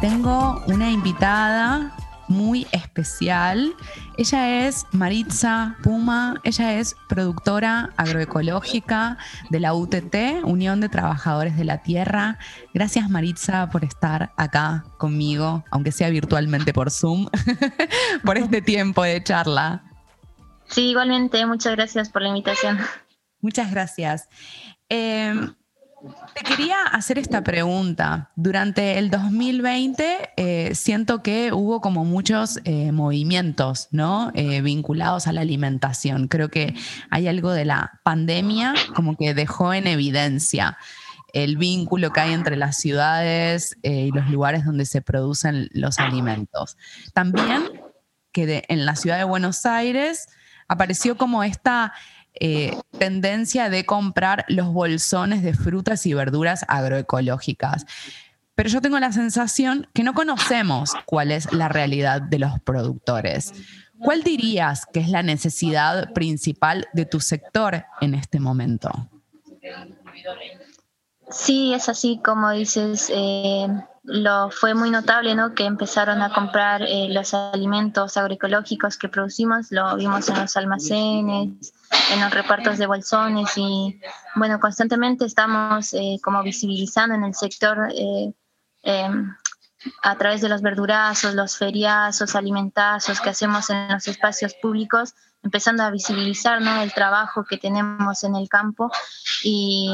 Tengo 0.00 0.62
una 0.66 0.90
invitada 0.90 1.94
muy 2.30 2.66
especial. 2.72 3.74
Ella 4.16 4.66
es 4.66 4.86
Maritza 4.92 5.76
Puma, 5.82 6.40
ella 6.44 6.78
es 6.78 6.96
productora 7.08 7.90
agroecológica 7.96 9.18
de 9.50 9.60
la 9.60 9.74
UTT, 9.74 10.44
Unión 10.44 10.80
de 10.80 10.88
Trabajadores 10.88 11.56
de 11.56 11.64
la 11.64 11.82
Tierra. 11.82 12.38
Gracias 12.72 13.10
Maritza 13.10 13.68
por 13.70 13.84
estar 13.84 14.32
acá 14.36 14.84
conmigo, 14.96 15.64
aunque 15.70 15.92
sea 15.92 16.08
virtualmente 16.08 16.72
por 16.72 16.90
Zoom, 16.90 17.28
por 18.24 18.38
este 18.38 18.62
tiempo 18.62 19.02
de 19.02 19.22
charla. 19.22 19.82
Sí, 20.68 20.90
igualmente, 20.90 21.44
muchas 21.46 21.74
gracias 21.74 22.08
por 22.08 22.22
la 22.22 22.28
invitación. 22.28 22.78
Muchas 23.40 23.70
gracias. 23.70 24.28
Em, 24.88 25.54
te 26.34 26.42
quería 26.42 26.82
hacer 26.82 27.18
esta 27.18 27.42
pregunta. 27.42 28.30
Durante 28.36 28.98
el 28.98 29.10
2020 29.10 30.30
eh, 30.36 30.74
siento 30.74 31.22
que 31.22 31.52
hubo 31.52 31.80
como 31.80 32.04
muchos 32.04 32.58
eh, 32.64 32.92
movimientos, 32.92 33.88
¿no? 33.90 34.30
Eh, 34.34 34.62
vinculados 34.62 35.26
a 35.26 35.32
la 35.32 35.42
alimentación. 35.42 36.28
Creo 36.28 36.48
que 36.48 36.74
hay 37.10 37.28
algo 37.28 37.52
de 37.52 37.64
la 37.64 38.00
pandemia 38.02 38.74
como 38.94 39.16
que 39.16 39.34
dejó 39.34 39.74
en 39.74 39.86
evidencia 39.86 40.78
el 41.32 41.56
vínculo 41.56 42.12
que 42.12 42.20
hay 42.20 42.32
entre 42.32 42.56
las 42.56 42.78
ciudades 42.78 43.76
y 43.82 44.10
los 44.10 44.28
lugares 44.30 44.64
donde 44.64 44.84
se 44.84 45.00
producen 45.00 45.68
los 45.72 46.00
alimentos. 46.00 46.76
También 47.14 47.62
que 48.32 48.64
en 48.68 48.84
la 48.84 48.96
ciudad 48.96 49.16
de 49.16 49.24
Buenos 49.24 49.64
Aires 49.64 50.26
apareció 50.66 51.16
como 51.16 51.44
esta 51.44 51.92
eh, 52.34 52.76
tendencia 52.98 53.68
de 53.70 53.84
comprar 53.84 54.44
los 54.48 54.72
bolsones 54.72 55.42
de 55.42 55.54
frutas 55.54 56.06
y 56.06 56.14
verduras 56.14 56.64
agroecológicas. 56.68 57.86
Pero 58.54 58.68
yo 58.68 58.80
tengo 58.80 58.98
la 59.00 59.12
sensación 59.12 59.88
que 59.94 60.02
no 60.02 60.12
conocemos 60.12 60.92
cuál 61.06 61.30
es 61.30 61.52
la 61.52 61.68
realidad 61.68 62.20
de 62.20 62.38
los 62.38 62.60
productores. 62.60 63.52
¿Cuál 63.98 64.22
dirías 64.22 64.86
que 64.86 65.00
es 65.00 65.08
la 65.08 65.22
necesidad 65.22 66.12
principal 66.12 66.88
de 66.92 67.04
tu 67.04 67.20
sector 67.20 67.84
en 68.00 68.14
este 68.14 68.40
momento? 68.40 68.90
Sí, 71.30 71.74
es 71.74 71.88
así 71.88 72.20
como 72.24 72.50
dices. 72.50 73.10
Eh, 73.14 73.66
lo 74.02 74.50
fue 74.50 74.74
muy 74.74 74.90
notable, 74.90 75.34
¿no? 75.34 75.54
Que 75.54 75.64
empezaron 75.64 76.22
a 76.22 76.32
comprar 76.32 76.82
eh, 76.82 77.08
los 77.10 77.34
alimentos 77.34 78.16
agroecológicos 78.16 78.96
que 78.96 79.08
producimos. 79.08 79.70
Lo 79.70 79.94
vimos 79.96 80.28
en 80.28 80.40
los 80.40 80.56
almacenes, 80.56 81.74
en 82.12 82.20
los 82.20 82.30
repartos 82.32 82.78
de 82.78 82.86
bolsones 82.86 83.52
y, 83.56 84.00
bueno, 84.36 84.58
constantemente 84.58 85.26
estamos 85.26 85.92
eh, 85.92 86.18
como 86.22 86.42
visibilizando 86.42 87.14
en 87.14 87.24
el 87.24 87.34
sector 87.34 87.88
em, 88.82 89.36
a 90.02 90.16
través 90.16 90.40
de 90.40 90.48
los 90.48 90.62
verdurazos, 90.62 91.34
los 91.34 91.56
feriazos, 91.58 92.34
alimentazos 92.34 93.20
que 93.20 93.30
hacemos 93.30 93.68
en 93.70 93.88
los 93.88 94.08
espacios 94.08 94.54
públicos, 94.54 95.14
empezando 95.42 95.82
a 95.82 95.90
visibilizar 95.90 96.60
¿no? 96.60 96.82
el 96.82 96.92
trabajo 96.92 97.44
que 97.44 97.56
tenemos 97.56 98.24
en 98.24 98.36
el 98.36 98.48
campo 98.48 98.90
y 99.42 99.90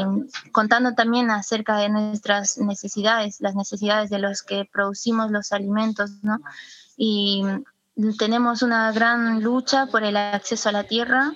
contando 0.52 0.94
también 0.94 1.30
acerca 1.30 1.76
de 1.78 1.88
nuestras 1.88 2.58
necesidades, 2.58 3.40
las 3.40 3.54
necesidades 3.54 4.10
de 4.10 4.18
los 4.18 4.42
que 4.42 4.64
producimos 4.64 5.30
los 5.30 5.52
alimentos, 5.52 6.10
¿no? 6.22 6.38
Y 6.96 7.44
tenemos 8.18 8.62
una 8.62 8.90
gran 8.92 9.42
lucha 9.42 9.86
por 9.86 10.02
el 10.02 10.16
acceso 10.16 10.68
a 10.68 10.72
la 10.72 10.84
tierra, 10.84 11.32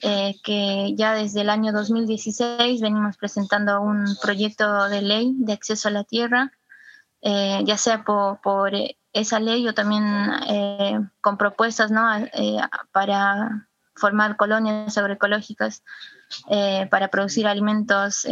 eh, 0.00 0.34
que 0.42 0.94
ya 0.96 1.14
desde 1.14 1.42
el 1.42 1.50
año 1.50 1.72
2016 1.72 2.80
venimos 2.80 3.16
presentando 3.16 3.80
un 3.80 4.04
proyecto 4.20 4.88
de 4.88 5.02
ley 5.02 5.32
de 5.36 5.52
acceso 5.52 5.88
a 5.88 5.92
la 5.92 6.04
tierra 6.04 6.52
eh, 7.24 7.62
ya 7.64 7.76
sea 7.76 8.02
por, 8.04 8.72
esa 9.12 9.40
ley 9.40 9.66
o 9.68 9.74
también 9.74 10.04
eh, 10.48 11.00
con 11.20 11.36
propuestas 11.36 11.90
¿no? 11.90 12.16
Eh, 12.16 12.58
para 12.92 13.68
formar 13.94 14.36
colonias 14.36 14.96
agroecológicas 14.96 15.82
para 16.90 17.08
producir 17.08 17.46
alimentos 17.46 18.26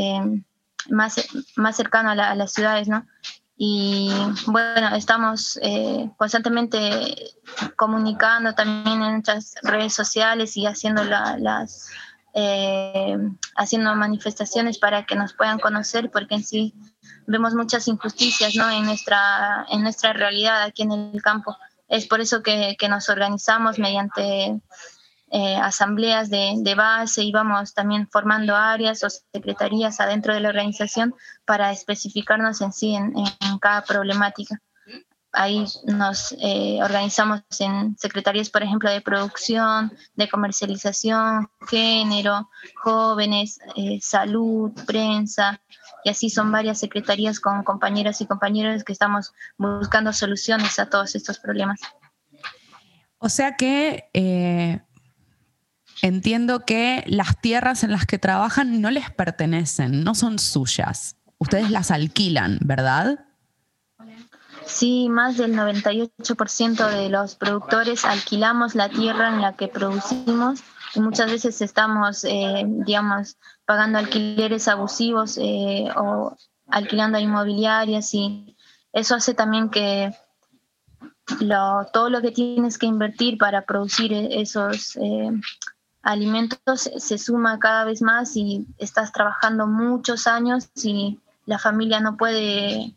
más, 0.89 1.29
más 1.57 1.77
cercanos 1.77 2.19
a, 2.19 2.35
las 2.35 2.53
ciudades. 2.53 2.89
¿no? 2.89 3.07
Y 3.57 4.11
bueno, 4.47 4.97
estamos 4.97 5.61
constantemente 6.17 7.35
comunicando 7.77 8.55
también 8.55 9.03
en 9.03 9.13
nuestras 9.13 9.55
redes 9.63 9.93
sociales 9.93 10.57
y 10.57 10.67
haciendo 10.67 11.05
las... 11.05 11.91
haciendo 13.55 13.95
manifestaciones 13.95 14.79
para 14.79 15.05
que 15.05 15.15
nos 15.15 15.35
puedan 15.35 15.59
conocer, 15.59 16.11
porque 16.11 16.37
en 16.37 16.45
sí 16.45 16.75
vemos 17.31 17.55
muchas 17.55 17.87
injusticias 17.89 18.55
¿no? 18.57 18.69
en, 18.71 18.85
nuestra, 18.85 19.65
en 19.71 19.83
nuestra 19.83 20.13
realidad 20.13 20.63
aquí 20.63 20.83
en 20.83 20.93
el 20.93 21.23
campo. 21.23 21.57
Es 21.89 22.07
por 22.07 22.21
eso 22.21 22.43
que, 22.43 22.77
nos 22.89 23.09
organizamos 23.09 23.79
mediante 23.79 24.61
eh, 25.31 25.57
asambleas 25.57 26.29
de, 26.31 26.75
base 26.77 27.23
y 27.23 27.33
vamos 27.33 27.73
también 27.73 28.09
formando 28.11 28.57
áreas 28.57 29.03
o 29.05 29.09
secretarías 29.11 30.01
adentro 30.01 30.35
de 30.35 30.41
la 30.41 30.49
organización 30.49 31.15
para 31.45 31.73
especificarnos 31.73 32.61
en 32.61 32.73
sí 32.73 32.95
en, 32.95 33.13
en 33.17 33.59
cada 33.59 33.83
problemática. 33.83 34.61
Ahí 35.33 35.65
nos 35.85 36.35
eh, 36.41 36.81
organizamos 36.83 37.43
en 37.61 37.97
secretarías, 37.97 38.51
por 38.51 38.65
ejemplo, 38.65 38.91
de 38.91 39.01
producción, 39.01 39.93
de 40.15 40.29
comercialización, 40.29 41.49
género, 41.69 42.51
jóvenes, 42.83 43.61
eh, 43.77 44.01
salud, 44.03 44.73
prensa, 44.87 45.61
y 46.05 46.11
así 46.11 46.31
son 46.31 46.51
varias 46.53 46.79
secretarías 46.79 47.41
con 47.41 47.63
compañeras 47.63 48.21
y 48.21 48.27
compañeros 48.27 48.85
que 48.85 48.93
estamos 48.93 49.33
buscando 49.57 50.13
soluciones 50.13 50.79
a 50.79 50.87
todos 50.87 51.15
estos 51.15 51.39
problemas. 51.39 51.81
O 53.19 53.29
sea 53.29 53.57
que 53.57 54.09
eh, 54.15 54.81
entiendo 56.03 56.65
que 56.65 57.05
las 57.07 57.41
tierras 57.41 57.85
en 57.85 57.93
las 57.93 58.07
que 58.07 58.19
trabajan 58.19 58.81
no 58.81 58.91
les 58.91 59.11
pertenecen, 59.11 60.05
no 60.05 60.15
son 60.15 60.39
suyas. 60.39 61.17
Ustedes 61.39 61.71
las 61.71 61.91
alquilan, 61.91 62.59
¿verdad? 62.63 63.27
Sí, 64.65 65.09
más 65.09 65.37
del 65.37 65.55
98% 65.55 66.89
de 66.91 67.09
los 67.09 67.35
productores 67.35 68.05
alquilamos 68.05 68.75
la 68.75 68.89
tierra 68.89 69.29
en 69.29 69.41
la 69.41 69.55
que 69.55 69.69
producimos 69.69 70.61
y 70.95 71.01
muchas 71.01 71.31
veces 71.31 71.61
estamos, 71.61 72.25
eh, 72.25 72.65
digamos, 72.67 73.37
pagando 73.71 74.01
alquileres 74.01 74.67
abusivos 74.67 75.39
eh, 75.39 75.87
o 75.97 76.37
alquilando 76.67 77.21
inmobiliarias 77.21 78.13
y 78.15 78.57
eso 78.93 79.15
hace 79.15 79.33
también 79.33 79.71
que 79.71 80.13
lo, 81.39 81.87
todo 81.93 82.11
lo 82.11 82.21
que 82.21 82.33
tienes 82.33 82.79
que 82.79 82.87
invertir 82.87 83.39
para 83.39 83.65
producir 83.65 84.13
e-, 84.13 84.41
esos 84.41 84.97
eh, 84.97 85.31
alimentos 86.03 86.91
se 86.97 87.17
suma 87.17 87.61
cada 87.61 87.85
vez 87.85 88.03
más 88.03 88.37
y 88.37 88.67
estás 88.77 89.13
trabajando 89.13 89.69
muchos 89.69 90.27
años 90.27 90.69
y 90.83 91.21
la 91.47 91.61
familia 91.61 92.01
no 92.01 92.17
puede 92.17 92.97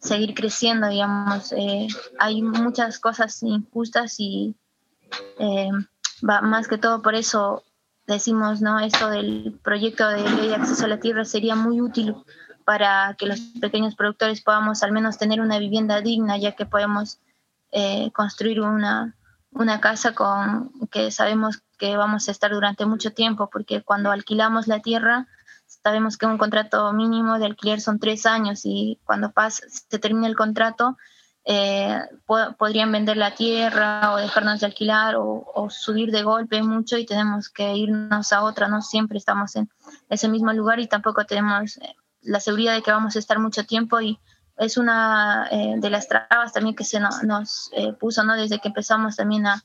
seguir 0.00 0.34
creciendo, 0.34 0.88
digamos. 0.88 1.52
Eh, 1.52 1.86
hay 2.18 2.42
muchas 2.42 2.98
cosas 2.98 3.40
injustas 3.44 4.16
y 4.18 4.56
va, 6.28 6.40
más 6.40 6.66
que 6.66 6.78
todo 6.78 7.00
por 7.00 7.14
eso 7.14 7.62
decimos, 8.14 8.60
¿no? 8.60 8.78
Esto 8.80 9.08
del 9.08 9.58
proyecto 9.62 10.08
de 10.08 10.28
ley 10.28 10.48
de 10.48 10.54
acceso 10.54 10.84
a 10.84 10.88
la 10.88 11.00
tierra 11.00 11.24
sería 11.24 11.54
muy 11.54 11.80
útil 11.80 12.14
para 12.64 13.14
que 13.18 13.26
los 13.26 13.40
pequeños 13.60 13.94
productores 13.94 14.42
podamos 14.42 14.82
al 14.82 14.92
menos 14.92 15.18
tener 15.18 15.40
una 15.40 15.58
vivienda 15.58 16.00
digna, 16.00 16.36
ya 16.36 16.52
que 16.52 16.66
podemos 16.66 17.20
eh, 17.72 18.10
construir 18.12 18.60
una, 18.60 19.16
una 19.52 19.80
casa 19.80 20.14
con 20.14 20.70
que 20.90 21.10
sabemos 21.10 21.62
que 21.78 21.96
vamos 21.96 22.28
a 22.28 22.32
estar 22.32 22.52
durante 22.52 22.84
mucho 22.86 23.12
tiempo, 23.12 23.48
porque 23.50 23.82
cuando 23.82 24.10
alquilamos 24.10 24.68
la 24.68 24.80
tierra, 24.80 25.26
sabemos 25.66 26.16
que 26.16 26.26
un 26.26 26.38
contrato 26.38 26.92
mínimo 26.92 27.38
de 27.38 27.46
alquiler 27.46 27.80
son 27.80 27.98
tres 27.98 28.26
años 28.26 28.60
y 28.64 28.98
cuando 29.04 29.32
pasa, 29.32 29.64
se 29.68 29.98
termina 29.98 30.26
el 30.26 30.36
contrato, 30.36 30.96
eh, 31.44 31.98
podrían 32.58 32.92
vender 32.92 33.16
la 33.16 33.34
tierra 33.34 34.12
o 34.12 34.16
dejarnos 34.18 34.60
de 34.60 34.66
alquilar 34.66 35.16
o, 35.16 35.68
subir 35.70 36.10
de 36.10 36.22
golpe 36.22 36.62
mucho 36.62 36.98
y 36.98 37.06
tenemos 37.06 37.48
que 37.48 37.74
irnos 37.74 38.32
a 38.32 38.42
otra, 38.42 38.68
no 38.68 38.82
siempre 38.82 39.18
estamos 39.18 39.56
en 39.56 39.70
ese 40.08 40.28
mismo 40.28 40.52
lugar 40.52 40.80
y 40.80 40.86
tampoco 40.86 41.24
tenemos 41.24 41.78
eh, 41.78 41.94
la 42.22 42.40
seguridad 42.40 42.74
de 42.74 42.82
que 42.82 42.90
vamos 42.90 43.16
a 43.16 43.18
estar 43.18 43.38
mucho 43.38 43.64
tiempo 43.64 44.00
y 44.00 44.18
es 44.58 44.76
una 44.76 45.48
eh, 45.50 45.74
de 45.78 45.90
las 45.90 46.08
trabas 46.08 46.52
también 46.52 46.76
que 46.76 46.84
se 46.84 47.00
nos 47.00 47.70
puso 47.98 48.22
¿no? 48.24 48.36
desde 48.36 48.58
que 48.58 48.68
empezamos 48.68 49.16
también 49.16 49.46
a, 49.46 49.62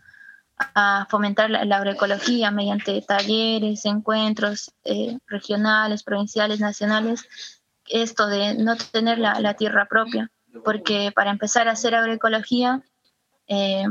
fomentar 1.09 1.49
la, 1.49 1.76
agroecología 1.76 2.49
mediante 2.49 3.01
talleres, 3.01 3.84
encuentros 3.84 4.71
regionales, 5.28 6.03
provinciales, 6.03 6.61
nacionales, 6.61 7.28
esto 7.88 8.28
de 8.28 8.55
no 8.55 8.78
tener 8.78 9.17
la 9.19 9.53
tierra 9.55 9.86
propia 9.86 10.32
porque 10.64 11.12
para 11.14 11.32
empezar 11.32 11.68
a 11.68 11.72
hacer 11.72 11.95
agroecología 11.95 12.82
eh, 13.47 13.86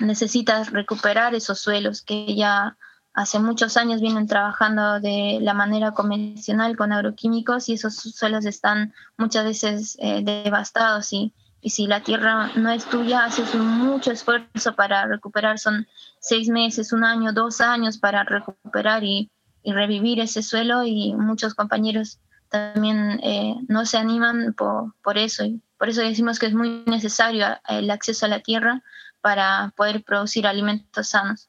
necesitas 0.00 0.70
recuperar 0.72 1.34
esos 1.34 1.60
suelos 1.60 2.02
que 2.02 2.34
ya 2.34 2.76
hace 3.14 3.38
muchos 3.40 3.76
años 3.76 4.00
vienen 4.00 4.26
trabajando 4.26 5.00
de 5.00 5.38
la 5.40 5.54
manera 5.54 5.92
convencional 5.92 6.76
con 6.76 6.92
agroquímicos 6.92 7.68
y 7.68 7.74
esos 7.74 7.96
suelos 7.96 8.44
están 8.46 8.94
muchas 9.16 9.44
veces 9.44 9.96
eh, 10.00 10.22
devastados 10.22 11.12
y, 11.12 11.32
y, 11.60 11.70
si 11.70 11.86
la 11.88 12.02
tierra 12.02 12.52
no 12.54 12.70
es 12.70 12.84
tuya, 12.84 13.24
haces 13.24 13.54
mucho 13.56 14.12
esfuerzo 14.12 14.76
para 14.76 15.06
recuperar, 15.06 15.58
son 15.58 15.88
seis 16.20 16.48
meses, 16.48 16.92
un 16.92 17.02
año, 17.02 17.32
dos 17.32 17.60
años 17.60 17.98
para 17.98 18.22
recuperar 18.22 19.02
y, 19.02 19.30
y 19.64 19.72
revivir 19.72 20.20
ese 20.20 20.42
suelo 20.42 20.84
y 20.84 21.12
muchos 21.14 21.54
compañeros 21.54 22.20
también 22.48 23.20
eh, 23.22 23.54
no 23.68 23.86
se 23.86 23.98
animan 23.98 24.54
por, 24.54 24.94
por 25.02 25.18
eso. 25.18 25.44
Y 25.44 25.60
por 25.78 25.88
eso 25.88 26.00
decimos 26.00 26.38
que 26.38 26.46
es 26.46 26.54
muy 26.54 26.84
necesario 26.86 27.46
el 27.68 27.90
acceso 27.90 28.26
a 28.26 28.28
la 28.28 28.40
tierra 28.40 28.82
para 29.20 29.72
poder 29.76 30.02
producir 30.02 30.46
alimentos 30.46 31.08
sanos. 31.08 31.48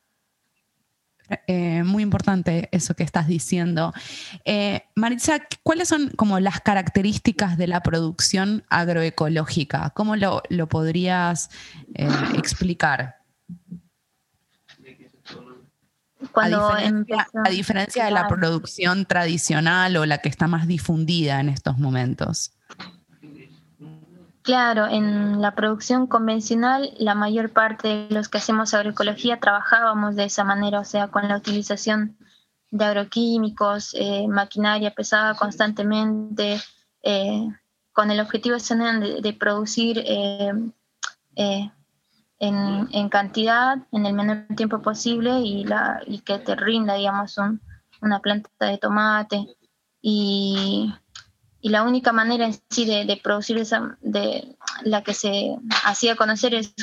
Eh, 1.48 1.84
muy 1.84 2.04
importante 2.04 2.70
eso 2.72 2.96
que 2.96 3.04
estás 3.04 3.28
diciendo. 3.28 3.94
Eh, 4.46 4.84
Maritza, 4.96 5.40
¿cuáles 5.64 5.88
son 5.88 6.10
como 6.16 6.40
las 6.40 6.60
características 6.62 7.58
de 7.58 7.68
la 7.68 7.82
producción 7.82 8.64
agroecológica? 8.70 9.92
¿Cómo 9.92 10.16
lo, 10.16 10.42
podrías 10.70 11.50
eh, 11.94 12.10
explicar? 12.36 13.18
A 16.40 17.50
diferencia 17.50 18.06
de 18.06 18.12
la 18.12 18.28
producción 18.28 19.06
tradicional 19.06 19.98
o 19.98 20.06
la 20.06 20.20
que 20.20 20.30
está 20.30 20.48
más 20.48 20.68
difundida 20.68 21.40
en 21.40 21.50
estos 21.50 21.78
momentos. 21.78 22.52
Claro, 24.42 24.88
en 24.88 25.42
la 25.42 25.54
producción 25.54 26.08
convencional, 26.08 26.92
la 26.98 27.14
mayor 27.14 27.52
parte 27.52 27.88
de 27.88 28.08
los 28.10 28.30
que 28.30 28.40
hacemos 28.40 28.74
agroecología 28.74 29.40
trabajábamos 29.40 30.16
de 30.16 30.24
esa 30.24 30.44
manera, 30.44 30.80
o 30.80 30.86
sea, 30.86 31.10
con 31.10 31.28
la 31.28 31.38
utilización 31.38 32.18
de 32.72 32.86
agroquímicos, 32.86 33.94
eh, 33.94 34.28
maquinaria 34.28 34.92
pesada 34.92 35.36
constantemente, 35.36 36.60
eh, 37.04 37.48
con 37.92 38.12
el 38.12 38.20
objetivo 38.20 38.56
de, 38.58 39.22
de 39.22 39.34
producir 39.34 40.02
eh, 40.06 41.72
en, 42.40 43.10
cantidad, 43.10 43.78
en 43.92 44.06
el 44.06 44.14
menor 44.14 44.48
tiempo 44.56 44.82
posible 44.82 45.40
y, 45.40 45.66
la, 45.66 46.02
y 46.06 46.20
que 46.20 46.40
te 46.40 46.56
rinda, 46.56 46.96
digamos, 46.96 47.38
una 48.02 48.20
planta 48.20 48.50
de 48.60 48.78
tomate. 48.78 49.46
Y 50.02 50.94
y 51.62 51.70
la 51.70 51.84
única 51.84 52.14
manera 52.14 52.46
en 52.46 52.54
sí 52.70 52.86
de, 52.86 53.20
producir 53.22 53.58
esa, 53.58 53.98
de 54.02 54.56
la 54.84 55.04
que 55.04 55.14
se 55.14 55.58
hacía 55.86 56.16
conocer 56.16 56.54
es 56.54 56.74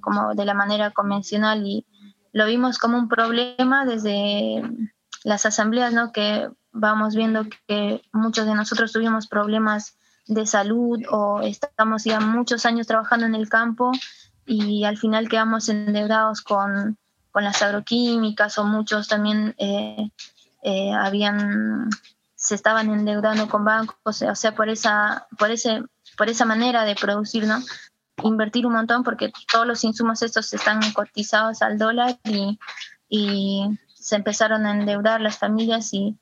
como, 0.00 0.34
de 0.34 0.44
la 0.44 0.54
manera 0.54 0.92
convencional 0.92 1.66
y 1.66 1.84
lo 2.32 2.46
vimos 2.46 2.78
como 2.78 2.96
un 2.96 3.08
problema 3.08 3.84
desde 3.84 4.62
las 5.24 5.46
asambleas, 5.46 5.92
¿no? 5.92 6.12
Que 6.12 6.48
vamos 6.70 7.16
viendo 7.16 7.44
que 7.66 8.02
muchos 8.12 8.46
de 8.46 8.54
nosotros 8.54 8.92
tuvimos 8.92 9.26
problemas 9.26 9.98
de 10.26 10.46
salud 10.46 11.00
o 11.10 11.40
estamos 11.40 12.04
ya 12.04 12.20
muchos 12.20 12.64
años 12.66 12.86
trabajando 12.86 13.26
en 13.26 13.34
el 13.34 13.48
campo 13.48 13.90
y 14.50 14.84
al 14.84 14.98
final 14.98 15.28
quedamos 15.28 15.68
endeudados 15.68 16.40
con, 16.42 16.98
con 17.30 17.44
las 17.44 17.62
agroquímicas 17.62 18.58
o 18.58 18.64
muchos 18.64 19.06
también 19.06 19.54
eh, 19.58 20.10
eh, 20.62 20.92
habían 20.92 21.88
se 22.34 22.54
estaban 22.54 22.90
endeudando 22.90 23.48
con 23.48 23.64
bancos, 23.64 24.22
o 24.22 24.34
sea, 24.34 24.54
por 24.54 24.68
esa, 24.70 25.26
por 25.38 25.50
ese, 25.50 25.84
por 26.16 26.30
esa 26.30 26.46
manera 26.46 26.84
de 26.84 26.96
producir, 26.96 27.46
¿no? 27.46 27.58
Invertir 28.24 28.66
un 28.66 28.72
montón 28.72 29.04
porque 29.04 29.30
todos 29.52 29.66
los 29.66 29.84
insumos 29.84 30.22
estos 30.22 30.52
están 30.52 30.80
cotizados 30.92 31.62
al 31.62 31.78
dólar 31.78 32.18
y, 32.24 32.58
y 33.08 33.78
se 33.94 34.16
empezaron 34.16 34.66
a 34.66 34.72
endeudar 34.72 35.20
las 35.20 35.38
familias 35.38 35.92
y 35.92 36.18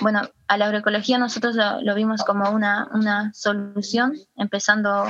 bueno, 0.00 0.28
a 0.48 0.56
la 0.58 0.66
agroecología 0.66 1.18
nosotros 1.18 1.56
lo, 1.56 1.94
vimos 1.94 2.24
como 2.24 2.50
una, 2.50 2.88
una 2.92 3.32
solución, 3.32 4.14
empezando 4.36 5.06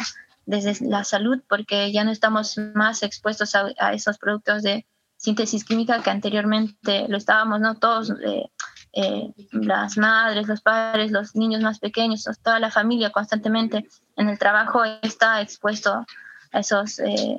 desde 0.51 0.85
la 0.87 1.05
salud, 1.05 1.41
porque 1.49 1.93
ya 1.93 2.03
no 2.05 2.11
estamos 2.11 2.59
más 2.75 3.03
expuestos 3.03 3.55
a, 3.55 3.93
esos 3.93 4.19
productos 4.19 4.63
de 4.63 4.85
síntesis 5.17 5.65
química 5.65 6.03
que 6.03 6.11
anteriormente 6.11 7.07
lo 7.09 7.17
estábamos, 7.17 7.61
¿no? 7.61 7.77
Todos, 7.77 8.11
eh, 8.11 8.51
eh, 8.93 9.33
las 9.53 9.97
madres, 9.97 10.49
los 10.49 10.61
padres, 10.61 11.13
los 11.13 11.37
niños 11.37 11.63
más 11.63 11.79
pequeños, 11.79 12.29
toda 12.43 12.59
la 12.59 12.73
familia 12.73 13.11
constantemente 13.11 13.87
en 14.17 14.29
el 14.29 14.39
trabajo 14.39 14.83
está 15.03 15.41
expuesto 15.41 16.05
a 16.53 16.59
esos 16.59 16.99
eh, 16.99 17.39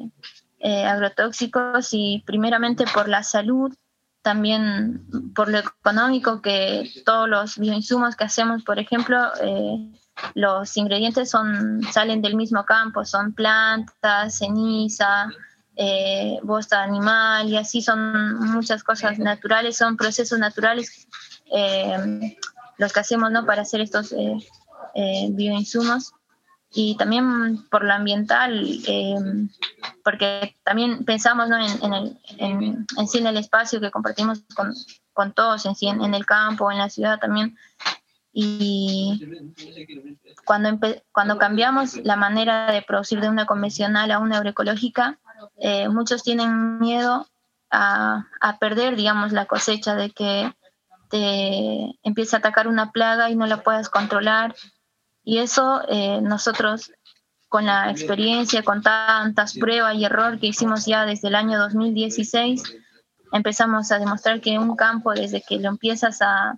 eh, 0.59 0.85
agrotóxicos 0.85 1.89
y 1.91 2.23
primeramente 2.25 2.85
por 2.93 3.09
la 3.09 3.23
salud, 3.23 3.75
también 4.21 5.05
por 5.35 5.49
lo 5.49 5.57
económico, 5.57 6.41
que 6.41 6.89
todos 7.05 7.27
los 7.27 7.57
bioinsumos 7.57 8.15
que 8.15 8.23
hacemos, 8.23 8.63
por 8.63 8.79
ejemplo, 8.79 9.17
los 10.33 10.75
ingredientes 10.77 11.29
son, 11.29 11.81
salen 11.91 12.21
del 12.21 12.35
mismo 12.35 12.65
campo, 12.65 13.05
son 13.05 13.33
plantas, 13.33 14.37
ceniza, 14.37 15.27
eh, 15.75 16.39
bosta 16.43 16.83
animal 16.83 17.49
y 17.49 17.57
así 17.57 17.81
son 17.81 18.35
muchas 18.51 18.83
cosas 18.83 19.19
naturales, 19.19 19.77
son 19.77 19.97
procesos 19.97 20.37
naturales 20.39 21.07
eh, 21.51 22.37
los 22.77 22.93
que 22.93 22.99
hacemos 22.99 23.31
¿no? 23.31 23.45
para 23.45 23.61
hacer 23.61 23.81
estos 23.81 24.11
eh, 24.13 24.37
eh, 24.95 25.27
bioinsumos 25.31 26.13
y 26.73 26.95
también 26.95 27.67
por 27.69 27.83
lo 27.83 27.93
ambiental, 27.93 28.65
porque 30.05 30.55
también 30.63 31.03
pensamos 31.03 31.49
¿no? 31.49 31.57
en, 31.57 31.93
el, 31.93 32.17
en, 32.37 32.85
en 32.97 33.27
el 33.27 33.37
espacio 33.37 33.81
que 33.81 33.91
compartimos 33.91 34.43
con, 34.55 34.73
con 35.11 35.33
todos, 35.33 35.65
en, 35.65 36.01
en, 36.01 36.13
el 36.13 36.25
campo, 36.25 36.71
en 36.71 36.77
la 36.77 36.89
ciudad 36.89 37.19
también. 37.19 37.57
Y 38.33 39.21
cuando, 40.45 40.79
cuando 41.11 41.37
cambiamos 41.37 41.97
la 41.97 42.15
manera 42.15 42.71
de 42.71 42.81
producir 42.81 43.19
de 43.19 43.29
una 43.29 43.45
convencional 43.45 44.11
a 44.11 44.19
una 44.19 44.37
agroecológica, 44.37 45.19
muchos 45.89 46.23
tienen 46.23 46.79
miedo 46.79 47.27
a, 47.69 48.27
a, 48.39 48.57
perder, 48.57 48.95
digamos, 48.95 49.31
la 49.31 49.45
cosecha, 49.45 49.95
de 49.95 50.11
que 50.11 50.53
te 51.09 51.99
empieza 52.03 52.37
a 52.37 52.39
atacar 52.39 52.67
una 52.67 52.91
plaga 52.91 53.29
y 53.29 53.35
no 53.35 53.45
la 53.45 53.63
puedas 53.63 53.89
controlar. 53.89 54.55
Y 55.23 55.37
eso 55.39 55.81
eh, 55.87 56.21
nosotros 56.21 56.91
con 57.49 57.65
la 57.65 57.91
experiencia, 57.91 58.63
con 58.63 58.81
tantas 58.81 59.57
pruebas 59.57 59.95
y 59.95 60.05
error 60.05 60.39
que 60.39 60.47
hicimos 60.47 60.85
ya 60.85 61.05
desde 61.05 61.27
el 61.27 61.35
año 61.35 61.59
2016, 61.59 62.63
empezamos 63.33 63.91
a 63.91 63.99
demostrar 63.99 64.39
que 64.39 64.57
un 64.57 64.77
campo, 64.77 65.11
desde 65.11 65.41
que 65.41 65.59
lo 65.59 65.67
empiezas 65.67 66.21
a, 66.21 66.57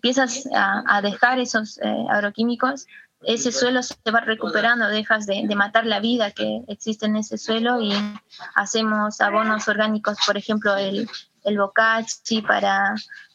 empiezas 0.00 0.48
a, 0.54 1.02
dejar 1.02 1.38
esos 1.38 1.78
eh, 1.78 2.06
agroquímicos, 2.08 2.86
ese 3.22 3.52
suelo 3.52 3.82
se 3.82 3.94
va 4.10 4.20
recuperando, 4.20 4.88
dejas 4.88 5.26
de, 5.26 5.42
de, 5.46 5.54
matar 5.54 5.84
la 5.84 6.00
vida 6.00 6.30
que 6.30 6.62
existe 6.68 7.04
en 7.04 7.16
ese 7.16 7.36
suelo 7.36 7.78
y 7.82 7.92
hacemos 8.54 9.20
abonos 9.20 9.68
orgánicos, 9.68 10.16
por 10.26 10.38
ejemplo, 10.38 10.74
el, 10.76 11.06
el 11.44 11.58
bocachi 11.58 12.40
para 12.40 12.94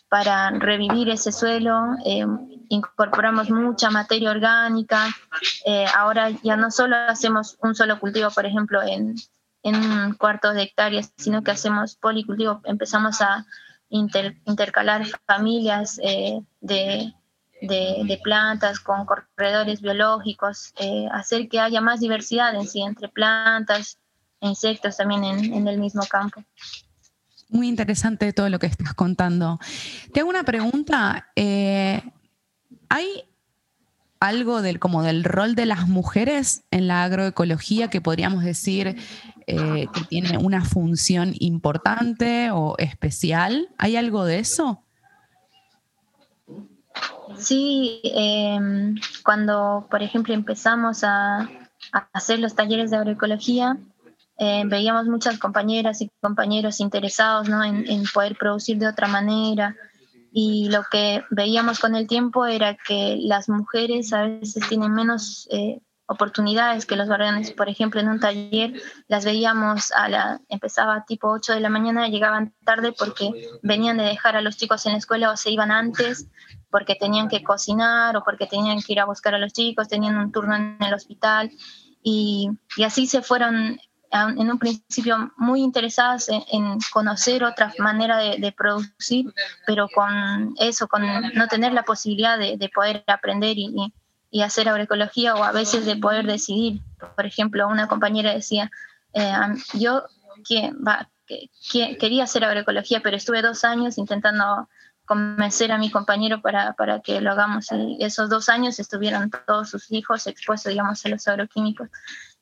para 0.09 0.49
revivir 0.51 1.09
ese 1.09 1.31
suelo. 1.31 1.97
Eh, 2.05 2.25
incorporamos 2.69 3.49
mucha 3.49 3.89
materia 3.89 4.31
orgánica. 4.31 5.07
Eh, 5.65 5.85
ahora 5.93 6.29
ya 6.41 6.55
no 6.55 6.71
solo 6.71 6.95
hacemos 6.95 7.57
un 7.61 7.75
solo 7.75 7.99
cultivo, 7.99 8.29
por 8.31 8.45
ejemplo, 8.45 8.81
en, 8.81 9.15
en 9.63 10.13
cuartos 10.13 10.55
de 10.55 10.63
hectáreas, 10.63 11.11
sino 11.17 11.43
que 11.43 11.51
hacemos 11.51 11.95
policultivo. 11.95 12.61
Empezamos 12.63 13.21
a 13.21 13.45
intercalar 13.89 15.05
familias 15.25 15.99
eh, 16.03 16.41
de, 16.61 17.13
de, 17.61 18.19
plantas 18.23 18.79
con 18.79 19.05
corredores 19.05 19.81
biológicos, 19.81 20.73
hacer 21.11 21.47
que 21.47 21.59
haya 21.59 21.81
más 21.81 21.99
diversidad 21.99 22.55
en 22.55 22.67
sí, 22.67 22.81
entre 22.81 23.09
plantas 23.09 23.97
e 24.41 24.47
insectos 24.47 24.97
también 24.97 25.23
en, 25.23 25.53
en 25.53 25.67
el 25.67 25.79
mismo 25.79 26.03
campo 26.09 26.43
muy 27.49 27.67
interesante 27.67 28.33
todo 28.33 28.49
lo 28.49 28.59
que 28.59 28.67
estás 28.67 28.93
contando. 28.93 29.59
Te 30.13 30.19
hago 30.19 30.29
una 30.29 30.43
pregunta. 30.43 31.31
Eh, 31.35 32.01
¿Hay 32.89 33.23
algo 34.19 34.61
del, 34.61 34.79
como 34.79 35.03
del 35.03 35.23
rol 35.23 35.55
de 35.55 35.65
las 35.65 35.87
mujeres 35.87 36.63
en 36.71 36.87
la 36.87 37.03
agroecología 37.03 37.89
que 37.89 38.01
podríamos 38.01 38.43
decir 38.43 38.95
eh, 39.47 39.87
que 39.93 40.01
tiene 40.05 40.37
una 40.37 40.65
función 40.65 41.33
importante 41.39 42.49
o 42.51 42.75
especial? 42.77 43.69
¿Hay 43.77 43.95
algo 43.95 44.25
de 44.25 44.39
eso? 44.39 44.81
Sí, 47.37 48.01
em, 48.03 48.95
cuando 49.23 49.87
por 49.89 50.01
ejemplo 50.01 50.33
empezamos 50.33 51.03
a, 51.03 51.49
hacer 52.13 52.39
los 52.39 52.55
talleres 52.55 52.89
de 52.89 52.97
agroecología, 52.97 53.77
eh, 54.37 54.63
veíamos 54.65 55.05
muchas 55.05 55.37
compañeras 55.37 56.01
y 56.01 56.09
compañeros 56.19 56.79
interesados 56.79 57.47
¿no? 57.47 57.63
en, 57.63 58.03
poder 58.13 58.35
producir 58.35 58.77
de 58.77 58.87
otra 58.87 59.07
manera. 59.07 59.75
Y 60.37 60.67
lo 60.67 60.83
que 60.91 61.23
veíamos 61.29 61.79
con 61.79 61.95
el 61.95 62.07
tiempo 62.07 62.45
era 62.45 62.75
que 62.75 63.17
las 63.21 63.47
mujeres 63.47 64.11
a 64.11 64.23
veces 64.23 64.67
tienen 64.67 64.93
menos 64.93 65.47
eh, 65.49 65.79
oportunidades 66.07 66.85
que 66.85 66.97
los 66.97 67.07
varones. 67.07 67.53
Por 67.53 67.69
ejemplo, 67.69 68.01
en 68.01 68.09
un 68.09 68.19
taller 68.19 68.73
las 69.07 69.23
veíamos 69.23 69.93
a 69.93 70.09
la, 70.09 70.41
empezaba 70.49 71.05
tipo 71.05 71.29
8 71.29 71.53
de 71.53 71.61
la 71.61 71.69
mañana, 71.69 72.09
llegaban 72.09 72.53
tarde 72.65 72.91
porque 72.91 73.31
venían 73.63 73.95
de 73.95 74.03
dejar 74.03 74.35
a 74.35 74.41
los 74.41 74.57
chicos 74.57 74.85
en 74.85 74.91
la 74.91 74.97
escuela 74.97 75.31
o 75.31 75.37
se 75.37 75.51
iban 75.51 75.71
antes 75.71 76.27
porque 76.69 76.95
tenían 76.95 77.29
que 77.29 77.41
cocinar 77.41 78.17
o 78.17 78.25
porque 78.25 78.45
tenían 78.45 78.81
que 78.81 78.91
ir 78.91 78.99
a 78.99 79.05
buscar 79.05 79.35
a 79.35 79.39
los 79.39 79.53
chicos, 79.53 79.87
tenían 79.87 80.17
un 80.17 80.33
turno 80.33 80.57
en 80.57 80.75
el 80.81 80.93
hospital. 80.93 81.49
Y, 82.03 82.49
y 82.75 82.83
así 82.83 83.07
se 83.07 83.21
fueron 83.21 83.79
en 84.15 84.49
un 84.49 84.59
principio 84.59 85.31
muy 85.37 85.61
interesadas 85.61 86.29
en, 86.29 86.77
conocer 86.93 87.43
otra 87.43 87.73
manera 87.79 88.17
de, 88.17 88.51
producir, 88.51 89.33
pero 89.65 89.87
con 89.93 90.55
eso, 90.57 90.87
con 90.87 91.03
no 91.33 91.47
tener 91.47 91.73
la 91.73 91.83
posibilidad 91.83 92.37
de, 92.37 92.71
poder 92.73 93.03
aprender 93.07 93.57
y, 93.57 93.93
y, 94.31 94.41
hacer 94.41 94.69
agroecología 94.69 95.35
o 95.35 95.43
a 95.43 95.51
veces 95.51 95.85
de 95.85 95.97
poder 95.97 96.25
decidir. 96.25 96.81
Por 97.15 97.25
ejemplo, 97.25 97.67
una 97.67 97.87
compañera 97.87 98.33
decía, 98.33 98.71
eh, 99.13 99.33
yo 99.73 100.03
que, 100.47 100.71
va, 100.75 101.09
que, 101.25 101.49
quería 101.97 102.23
hacer 102.23 102.45
agroecología, 102.45 103.01
pero 103.01 103.17
estuve 103.17 103.41
dos 103.41 103.63
años 103.63 103.97
intentando 103.97 104.69
convencer 105.05 105.71
a 105.71 105.77
mi 105.77 105.91
compañero 105.91 106.41
para, 106.41 106.73
para, 106.73 107.01
que 107.01 107.21
lo 107.21 107.31
hagamos. 107.31 107.67
Y 107.71 108.03
esos 108.03 108.29
dos 108.29 108.49
años 108.49 108.79
estuvieron 108.79 109.29
todos 109.45 109.69
sus 109.69 109.91
hijos 109.91 110.25
expuestos, 110.25 110.71
digamos, 110.71 111.05
a 111.05 111.09
los 111.09 111.27
agroquímicos. 111.27 111.89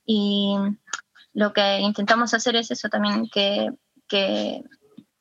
Y 0.05 0.55
lo 1.33 1.53
que 1.53 1.79
intentamos 1.79 2.33
hacer 2.33 2.55
es 2.55 2.71
eso 2.71 2.89
también, 2.89 3.27
que, 3.29 3.71
que 4.07 4.63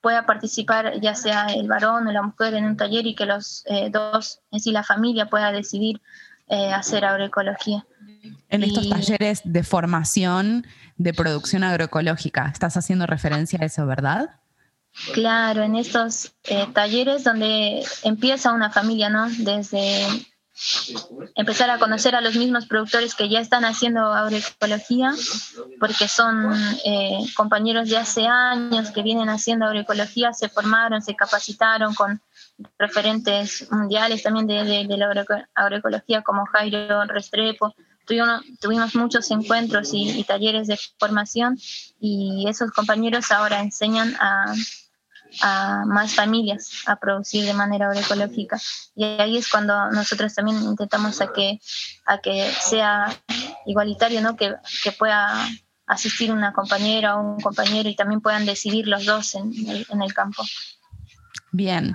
pueda 0.01 0.27
participar 0.27 1.01
ya 1.01 1.15
sea 1.15 1.47
el 1.47 1.69
varón 1.69 2.07
o 2.07 2.13
la 2.13 2.23
mujer 2.23 2.55
en 2.55 2.65
un 2.65 2.77
taller 2.77 3.07
y 3.07 3.15
que 3.15 3.25
los 3.25 3.65
eh, 3.67 3.89
dos, 3.91 4.41
en 4.51 4.61
sí 4.61 4.73
la 4.73 4.83
familia 4.83 5.27
pueda 5.27 5.53
decidir 5.53 6.03
eh, 6.49 6.73
hacer 6.73 7.05
agroecología. 7.05 7.87
En 8.49 8.63
estos 8.63 8.89
talleres 8.89 9.41
de 9.45 9.63
formación 9.63 10.67
de 10.97 11.15
producción 11.15 11.65
agroecológica, 11.65 12.51
estás 12.53 12.77
haciendo 12.77 13.07
referencia 13.07 13.59
a 13.63 13.65
eso, 13.65 13.87
¿verdad? 13.87 14.29
Claro, 15.15 15.63
en 15.63 15.77
estos 15.77 16.35
eh, 16.45 16.67
talleres 16.75 17.25
donde 17.25 17.83
empieza 18.03 18.53
una 18.53 18.71
familia, 18.71 19.09
¿no? 19.09 19.29
Desde 19.39 20.07
empezar 21.35 21.71
a 21.71 21.79
conocer 21.79 22.15
a 22.15 22.21
los 22.21 22.37
mismos 22.37 22.67
productores 22.67 23.15
que 23.15 23.29
ya 23.29 23.41
están 23.41 23.65
haciendo 23.65 24.13
agroecología, 24.13 25.15
porque 25.81 26.09
son 26.09 26.53
eh, 26.85 27.19
compañeros 27.35 27.89
de 27.89 27.97
hace 27.97 28.27
años 28.27 28.91
que 28.91 29.03
vienen 29.03 29.29
haciendo 29.29 29.67
agroecología, 29.67 30.33
se 30.33 30.49
formaron, 30.49 31.03
se 31.03 31.17
capacitaron 31.17 31.95
con 31.95 32.21
referentes 32.79 33.71
mundiales 33.71 34.23
también 34.23 34.47
de, 34.47 34.87
de, 34.87 34.97
la 34.97 35.11
agroecología 35.55 36.23
como 36.23 36.47
Jairo 36.47 37.05
Restrepo. 37.07 37.75
Tuvimos, 38.05 38.43
tuvimos 38.61 38.95
muchos 38.95 39.31
encuentros 39.31 39.95
y, 39.95 40.11
y 40.19 40.25
talleres 40.25 40.67
de 40.67 40.79
formación 40.99 41.57
y 42.01 42.47
esos 42.49 42.73
compañeros 42.73 43.31
ahora 43.31 43.61
enseñan 43.61 44.15
a, 44.17 44.53
a 45.41 45.85
más 45.87 46.15
familias 46.15 46.71
a 46.87 46.97
producir 46.97 47.45
de 47.45 47.55
manera 47.55 47.87
agroecológica. 47.89 48.61
Y 48.95 49.05
ahí 49.05 49.37
es 49.39 49.49
cuando 49.49 49.91
nosotros 49.91 50.35
también 50.35 50.63
intentamos 50.63 51.21
a 51.21 51.33
que, 51.33 51.61
a 52.07 52.19
que 52.19 52.51
sea 52.61 53.15
igualitario, 53.67 54.21
¿no? 54.21 54.37
que, 54.37 54.55
que 54.83 54.93
pueda 54.93 55.49
asistir 55.87 56.33
una 56.33 56.53
compañera 56.53 57.17
o 57.17 57.35
un 57.35 57.41
compañero 57.41 57.89
y 57.89 57.97
también 57.97 58.21
puedan 58.21 58.47
decidir 58.47 58.87
los 58.87 59.05
dos 59.05 59.35
en 59.35 59.53
en 59.89 60.03
el 60.03 60.15
campo. 60.15 60.43
Bien. 61.53 61.95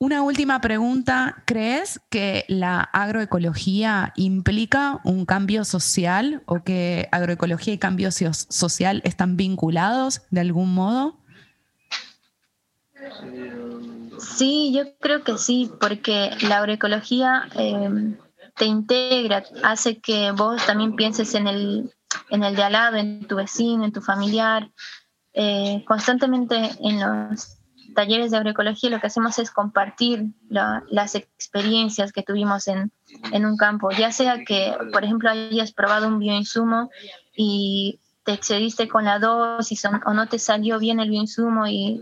Una 0.00 0.22
última 0.22 0.60
pregunta. 0.60 1.42
¿Crees 1.44 2.00
que 2.08 2.44
la 2.46 2.80
agroecología 2.80 4.12
implica 4.14 5.00
un 5.02 5.26
cambio 5.26 5.64
social 5.64 6.44
o 6.46 6.62
que 6.62 7.08
agroecología 7.10 7.74
y 7.74 7.78
cambio 7.78 8.12
social 8.12 9.02
están 9.04 9.36
vinculados 9.36 10.22
de 10.30 10.40
algún 10.40 10.72
modo? 10.72 11.18
Sí, 14.18 14.72
yo 14.74 14.96
creo 14.98 15.22
que 15.22 15.38
sí, 15.38 15.70
porque 15.80 16.30
la 16.42 16.58
agroecología 16.58 17.48
em, 17.54 18.16
te 18.56 18.64
integra, 18.64 19.44
hace 19.62 20.00
que 20.00 20.32
vos 20.32 20.64
también 20.66 20.96
pienses 20.96 21.34
en 21.34 21.46
el, 21.46 21.94
en 22.30 22.42
el 22.42 22.56
de 22.56 22.62
al 22.62 22.72
lado, 22.72 22.96
en 22.96 23.26
tu 23.26 23.36
vecino, 23.36 23.84
en 23.84 23.92
tu 23.92 24.00
familiar. 24.00 24.70
Eh, 25.32 25.84
constantemente 25.86 26.56
en 26.80 27.00
los 27.00 27.58
talleres 27.94 28.30
de 28.30 28.38
agroecología 28.38 28.90
lo 28.90 29.00
que 29.00 29.06
hacemos 29.06 29.38
es 29.38 29.50
compartir 29.50 30.26
las 30.48 31.14
experiencias 31.14 32.12
que 32.12 32.22
tuvimos 32.22 32.68
en, 32.68 32.92
en, 33.32 33.46
un 33.46 33.56
campo, 33.56 33.90
ya 33.90 34.12
sea 34.12 34.44
que, 34.44 34.74
por 34.92 35.04
ejemplo, 35.04 35.30
hayas 35.30 35.72
probado 35.72 36.08
un 36.08 36.18
bioinsumo 36.18 36.90
y 37.36 38.00
te 38.24 38.32
excediste 38.32 38.88
con 38.88 39.04
la 39.04 39.18
dosis 39.18 39.84
o 39.84 40.12
no 40.12 40.26
te 40.26 40.38
salió 40.38 40.78
bien 40.78 41.00
el 41.00 41.10
bioinsumo 41.10 41.66
y 41.66 42.00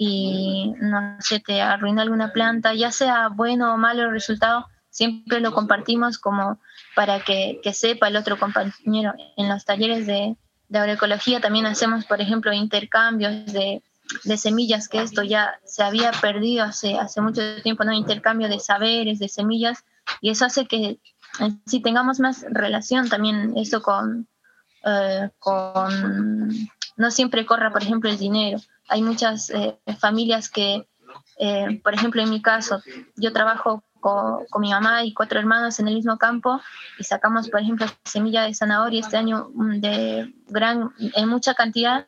y 0.00 0.74
no 0.80 1.16
sé, 1.18 1.40
te 1.40 1.60
arruina 1.60 2.02
alguna 2.02 2.32
planta, 2.32 2.72
ya 2.72 2.92
sea 2.92 3.28
bueno 3.28 3.74
o 3.74 3.76
malo 3.76 4.04
el 4.04 4.12
resultado, 4.12 4.68
siempre 4.90 5.40
lo 5.40 5.52
compartimos 5.52 6.18
como 6.18 6.60
para 6.94 7.20
que, 7.20 7.60
que 7.64 7.74
sepa 7.74 8.06
el 8.06 8.16
otro 8.16 8.38
compañero. 8.38 9.12
En 9.36 9.48
los 9.48 9.64
talleres 9.64 10.06
de, 10.06 10.36
de 10.68 10.78
agroecología 10.78 11.40
también 11.40 11.66
hacemos, 11.66 12.04
por 12.04 12.20
ejemplo, 12.20 12.52
intercambios 12.52 13.46
de, 13.46 13.82
de, 14.22 14.36
semillas, 14.36 14.88
que 14.88 15.02
esto 15.02 15.24
ya 15.24 15.58
se 15.64 15.82
había 15.82 16.12
perdido 16.12 16.64
hace, 16.64 16.96
hace 16.96 17.20
mucho 17.20 17.42
tiempo, 17.62 17.82
¿no? 17.82 17.92
Intercambio 17.92 18.48
de 18.48 18.60
saberes, 18.60 19.18
de 19.18 19.28
semillas, 19.28 19.84
y 20.20 20.30
eso 20.30 20.44
hace 20.44 20.66
que 20.66 21.00
si 21.66 21.80
tengamos 21.80 22.20
más 22.20 22.46
relación 22.50 23.08
también 23.08 23.54
eso 23.56 23.82
con, 23.82 24.28
eh, 24.84 25.28
con, 25.40 26.68
no 26.96 27.10
siempre 27.10 27.44
corra, 27.44 27.72
por 27.72 27.82
ejemplo, 27.82 28.08
el 28.08 28.18
dinero 28.18 28.60
hay 28.88 29.02
muchas 29.02 29.50
eh, 29.50 29.78
familias 29.98 30.50
que, 30.50 30.88
eh, 31.38 31.80
por 31.82 31.94
ejemplo, 31.94 32.22
en 32.22 32.30
mi 32.30 32.42
caso, 32.42 32.82
yo 33.16 33.32
trabajo 33.32 33.82
con, 34.00 34.46
mi 34.60 34.70
mamá 34.70 35.04
y 35.04 35.12
cuatro 35.12 35.38
hermanos 35.38 35.78
en 35.80 35.88
el 35.88 35.94
mismo 35.94 36.18
campo 36.18 36.60
y 36.98 37.04
sacamos, 37.04 37.48
por 37.48 37.60
ejemplo, 37.60 37.86
semilla 38.04 38.42
de 38.42 38.54
zanahoria 38.54 39.00
este 39.00 39.16
año 39.16 39.50
mm, 39.54 39.80
de 39.80 40.34
gran, 40.48 40.90
en 40.98 41.28
mucha 41.28 41.54
cantidad 41.54 42.06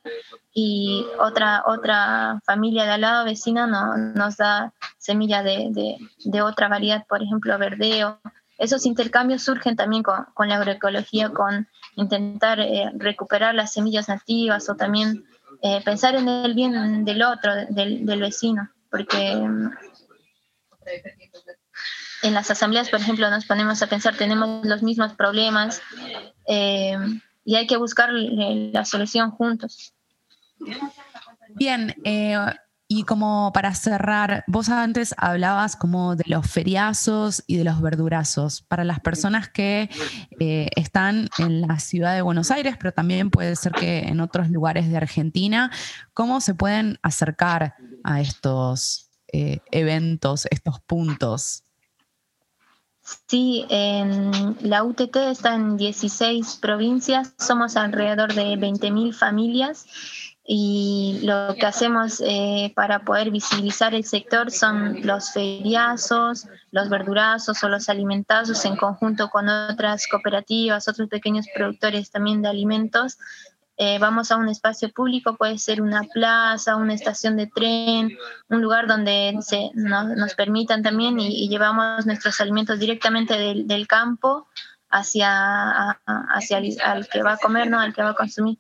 y 0.52 1.06
otra, 1.18 1.64
otra 1.66 2.40
familia 2.44 2.84
de 2.84 2.90
al 2.90 3.00
lado 3.02 3.24
vecina 3.24 3.66
no, 3.66 3.96
nos 3.96 4.36
da 4.36 4.72
semilla 4.98 5.42
de, 5.42 5.98
de, 6.24 6.42
otra 6.42 6.68
variedad, 6.68 7.06
por 7.08 7.22
ejemplo, 7.22 7.56
verdeo. 7.58 8.20
Esos 8.58 8.84
intercambios 8.84 9.42
surgen 9.42 9.76
también 9.76 10.02
con, 10.02 10.26
con 10.34 10.48
la 10.48 10.56
agroecología, 10.56 11.30
con 11.30 11.68
intentar 11.96 12.60
eh, 12.60 12.90
recuperar 12.94 13.54
las 13.54 13.72
semillas 13.72 14.08
nativas 14.08 14.68
o 14.68 14.76
también 14.76 15.24
eh, 15.62 15.82
pensar 15.84 16.14
en 16.14 16.28
el 16.28 16.54
bien 16.54 17.04
del 17.04 17.22
otro, 17.22 17.52
del, 17.68 18.20
vecino, 18.20 18.70
porque 18.90 19.34
mm, 19.34 19.70
en 22.22 22.34
las 22.34 22.50
asambleas, 22.50 22.88
por 22.88 23.00
ejemplo, 23.00 23.28
nos 23.30 23.44
ponemos 23.44 23.82
a 23.82 23.86
pensar, 23.86 24.16
tenemos 24.16 24.64
los 24.64 24.82
mismos 24.82 25.12
problemas 25.14 25.82
eh, 26.46 26.96
y 27.44 27.56
hay 27.56 27.66
que 27.66 27.76
buscar 27.76 28.11
la 28.12 28.84
solución 28.84 29.30
juntos. 29.30 29.94
Bien, 31.54 31.94
eh, 32.04 32.36
y 32.93 33.05
como 33.05 33.53
para 33.55 33.72
cerrar, 33.72 34.43
vos 34.49 34.68
antes 34.68 35.14
hablabas 35.16 35.76
como 35.76 36.16
de 36.16 36.24
los 36.26 36.51
feriazos 36.51 37.45
y 37.47 37.57
de 37.57 37.62
los 37.62 37.80
verdurazos. 37.80 38.62
Para 38.62 38.82
las 38.82 38.99
personas 38.99 39.49
que 39.49 39.88
eh, 40.41 40.68
están 40.74 41.28
en 41.38 41.61
la 41.61 41.78
ciudad 41.78 42.16
de 42.16 42.22
Buenos 42.22 42.51
Aires, 42.51 42.74
pero 42.80 42.93
también 42.93 43.30
puede 43.30 43.55
ser 43.55 43.70
que 43.70 44.01
en 44.01 44.18
otros 44.18 44.51
lugares 44.51 44.91
de 44.91 44.97
Argentina, 44.97 45.70
¿cómo 46.14 46.41
se 46.41 46.55
pueden 46.55 46.99
acercar 47.05 47.76
a 48.03 48.20
estos 48.20 49.09
eh, 49.32 49.61
eventos, 49.70 50.49
estos 50.51 50.80
puntos? 50.80 51.62
Sí, 53.28 53.66
la 53.68 54.82
UTT 54.82 55.14
está 55.30 55.55
en 55.55 55.76
16 55.76 56.57
provincias, 56.57 57.34
somos 57.38 57.76
alrededor 57.76 58.34
de 58.34 58.57
20.000 58.57 59.14
familias 59.14 59.86
y 60.53 61.20
lo 61.22 61.55
que 61.55 61.64
hacemos 61.64 62.20
eh, 62.26 62.72
para 62.74 63.05
poder 63.05 63.30
visibilizar 63.30 63.94
el 63.94 64.05
sector 64.05 64.51
son 64.51 65.07
los 65.07 65.30
feriazos, 65.30 66.48
los 66.72 66.88
verdurazos 66.88 67.62
o 67.62 67.68
los 67.68 67.88
alimentazos 67.88 68.64
en 68.64 68.74
conjunto 68.74 69.30
con 69.30 69.48
otras 69.48 70.09
cooperativas, 70.09 70.88
otros 70.88 71.09
pequeños 71.09 71.46
productores 71.55 72.11
también 72.11 72.42
de 72.42 72.48
alimentos. 72.48 73.16
Eh, 73.76 74.01
vamos 74.01 74.32
a 74.32 74.38
un 74.38 74.48
espacio 74.48 74.90
público, 74.90 75.36
puede 75.36 75.57
ser 75.57 75.80
una 75.80 76.03
plaza, 76.03 76.74
una 76.74 76.94
estación 76.94 77.36
de 77.36 77.46
tren, 77.46 78.18
un 78.48 78.61
lugar 78.61 78.88
donde 78.88 79.38
se, 79.42 79.70
nos, 79.74 80.34
permitan 80.34 80.82
también 80.82 81.20
y, 81.20 81.48
llevamos 81.48 82.07
nuestros 82.07 82.40
alimentos 82.40 82.80
directamente 82.80 83.38
del, 83.38 83.68
del 83.68 83.86
campo 83.86 84.48
hacia, 84.88 85.96
hacia 86.07 86.59
el, 86.59 86.76
al 86.80 87.07
que 87.07 87.22
va 87.22 87.34
a 87.34 87.38
comer, 87.38 87.70
¿no? 87.70 87.78
al 87.78 87.94
que 87.94 88.03
va 88.03 88.11
a 88.11 88.14
consumir 88.14 88.59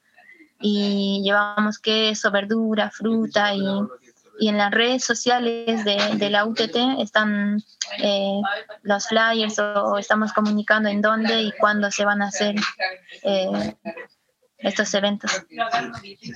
y 0.60 1.22
llevamos 1.24 1.78
queso, 1.78 2.30
verdura, 2.30 2.90
fruta 2.90 3.54
y, 3.54 3.62
y 4.40 4.48
en 4.48 4.58
las 4.58 4.70
redes 4.70 5.04
sociales 5.04 5.84
de, 5.84 5.98
de 6.16 6.30
la 6.30 6.46
UTT 6.46 6.76
están 6.98 7.62
eh, 7.98 8.40
los 8.82 9.06
flyers 9.08 9.58
o, 9.58 9.98
estamos 9.98 10.32
comunicando 10.32 10.88
en 10.88 11.02
dónde 11.02 11.42
y 11.42 11.52
cuándo 11.52 11.90
se 11.90 12.04
van 12.04 12.22
a 12.22 12.28
hacer 12.28 12.54
eh, 13.22 13.76
estos 14.58 14.92
eventos. 14.94 15.30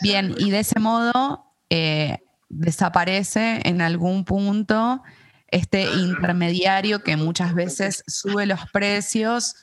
Bien, 0.02 0.34
y 0.36 0.50
de 0.50 0.60
ese 0.60 0.80
modo 0.80 1.46
eh, 1.70 2.18
desaparece 2.48 3.60
en 3.64 3.80
algún 3.80 4.24
punto 4.24 5.02
este 5.48 5.84
intermediario 5.84 7.02
que 7.02 7.16
muchas 7.16 7.54
veces 7.54 8.02
sube 8.06 8.44
los 8.44 8.60
precios 8.70 9.54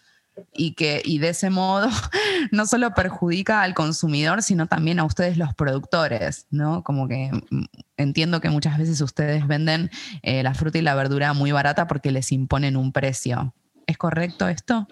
y 0.53 0.73
que 0.73 1.01
y 1.03 1.19
de 1.19 1.29
ese 1.29 1.49
modo 1.49 1.89
no 2.51 2.65
solo 2.65 2.93
perjudica 2.93 3.61
al 3.61 3.73
consumidor, 3.73 4.41
sino 4.41 4.67
también 4.67 4.99
a 4.99 5.03
ustedes 5.03 5.37
los 5.37 5.53
productores, 5.53 6.47
¿no? 6.49 6.83
Como 6.83 7.07
que 7.07 7.31
mm, 7.49 7.63
entiendo 7.97 8.41
que 8.41 8.49
muchas 8.49 8.77
veces 8.77 9.01
ustedes 9.01 9.47
venden 9.47 9.89
eh, 10.23 10.43
la 10.43 10.53
fruta 10.53 10.77
y 10.77 10.81
la 10.81 10.95
verdura 10.95 11.33
muy 11.33 11.51
barata 11.51 11.87
porque 11.87 12.11
les 12.11 12.31
imponen 12.31 12.77
un 12.77 12.91
precio. 12.91 13.53
¿Es 13.87 13.97
correcto 13.97 14.47
esto? 14.47 14.87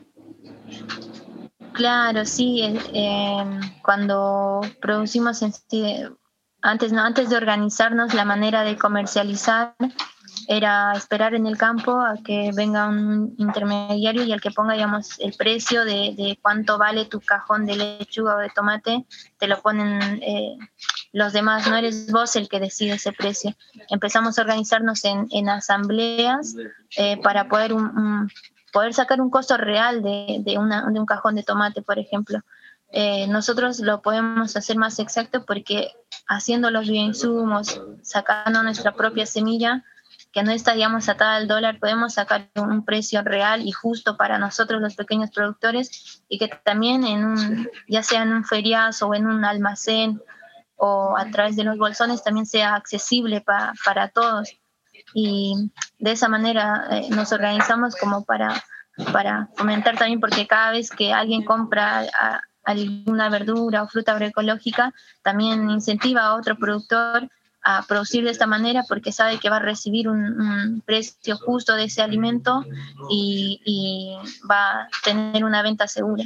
Claro, 1.73 2.25
sí. 2.25 2.61
Eh, 2.93 3.59
cuando 3.81 4.61
producimos 4.81 5.41
antes, 6.61 6.91
no, 6.91 7.01
antes 7.01 7.29
de 7.29 7.37
organizarnos 7.37 8.13
la 8.13 8.25
manera 8.25 8.63
de 8.63 8.77
comercializar, 8.77 9.75
era 10.51 10.93
esperar 10.93 11.35
en 11.35 11.45
el 11.45 11.59
campo 11.59 12.01
a 12.01 12.15
que 12.25 12.49
venga 12.55 12.87
un 12.87 13.35
intermediario 13.37 14.23
y 14.23 14.33
al 14.33 14.41
que 14.41 14.49
ponga, 14.49 14.73
digamos, 14.73 15.19
el 15.19 15.33
precio 15.33 15.85
de, 15.85 16.15
de 16.17 16.39
cuánto 16.41 16.79
vale 16.79 17.05
tu 17.05 17.21
cajón 17.21 17.67
de 17.67 17.75
lechuga 17.75 18.35
o 18.35 18.39
de 18.39 18.49
tomate, 18.49 19.05
te 19.37 19.47
lo 19.47 19.61
ponen 19.61 20.01
eh, 20.23 20.57
los 21.13 21.33
demás, 21.33 21.67
no 21.67 21.77
eres 21.77 22.11
vos 22.11 22.35
el 22.35 22.49
que 22.49 22.59
decide 22.59 22.93
ese 22.93 23.11
precio. 23.11 23.55
Empezamos 23.89 24.39
a 24.39 24.41
organizarnos 24.41 25.05
en, 25.05 25.27
en 25.29 25.49
asambleas 25.49 26.55
eh, 26.97 27.21
para 27.21 27.47
poder, 27.47 27.71
un, 27.71 28.27
poder 28.73 28.95
sacar 28.95 29.21
un 29.21 29.29
costo 29.29 29.55
real 29.55 30.01
de, 30.01 30.37
de, 30.39 30.57
una, 30.57 30.83
de 30.89 30.99
un 30.99 31.05
cajón 31.05 31.35
de 31.35 31.43
tomate, 31.43 31.83
por 31.83 31.99
ejemplo. 31.99 32.39
Eh, 32.91 33.27
nosotros 33.27 33.81
lo 33.81 34.01
podemos 34.01 34.55
hacer 34.55 34.77
más 34.77 34.97
exacto 34.97 35.45
porque 35.45 35.91
haciendo 36.27 36.71
los 36.71 36.89
bioinsumos, 36.89 37.83
sacando 38.01 38.63
nuestra 38.63 38.95
propia 38.95 39.27
semilla, 39.27 39.85
que 40.31 40.43
no 40.43 40.51
está, 40.51 40.73
digamos, 40.73 41.09
atada 41.09 41.35
al 41.35 41.47
dólar, 41.47 41.79
podemos 41.79 42.13
sacar 42.13 42.49
un 42.55 42.85
precio 42.85 43.23
real 43.23 43.61
y 43.65 43.71
justo 43.71 44.15
para 44.15 44.37
nosotros 44.37 44.81
los 44.81 44.95
pequeños 44.95 45.31
productores 45.31 46.23
y 46.29 46.37
que 46.37 46.47
también 46.63 47.03
en 47.03 47.25
un, 47.25 47.69
ya 47.87 48.03
sea 48.03 48.23
en 48.23 48.33
un 48.33 48.45
feriazo 48.45 49.07
o 49.07 49.15
en 49.15 49.25
un 49.25 49.43
almacén 49.43 50.21
o 50.75 51.17
a 51.17 51.25
través 51.31 51.55
de 51.55 51.63
los 51.63 51.77
bolsones 51.77 52.23
también 52.23 52.45
sea 52.45 52.75
accesible 52.75 53.41
para 53.41 54.07
todos. 54.09 54.49
Y 55.13 55.71
de 55.97 56.11
esa 56.11 56.29
manera 56.29 56.87
eh, 56.91 57.07
nos 57.09 57.31
organizamos 57.31 57.95
como 57.95 58.23
para, 58.23 58.63
para 59.11 59.49
fomentar 59.55 59.97
también, 59.97 60.19
porque 60.19 60.45
cada 60.45 60.71
vez 60.71 60.91
que 60.91 61.11
alguien 61.11 61.43
compra 61.43 62.05
alguna 62.63 63.29
verdura 63.29 63.83
o 63.83 63.87
fruta 63.87 64.11
agroecológica, 64.11 64.93
también 65.23 65.69
incentiva 65.71 66.21
a 66.21 66.35
otro 66.35 66.55
productor 66.57 67.29
a 67.63 67.83
producir 67.83 68.23
de 68.23 68.31
esta 68.31 68.47
manera 68.47 68.83
porque 68.87 69.11
sabe 69.11 69.39
que 69.39 69.49
va 69.49 69.57
a 69.57 69.61
recibir 69.61 70.07
un, 70.07 70.81
precio 70.85 71.37
justo 71.37 71.75
de 71.75 71.85
ese 71.85 72.01
alimento 72.01 72.65
y, 73.09 74.15
va 74.49 74.83
a 74.83 74.87
tener 75.03 75.43
una 75.43 75.61
venta 75.61 75.87
segura. 75.87 76.23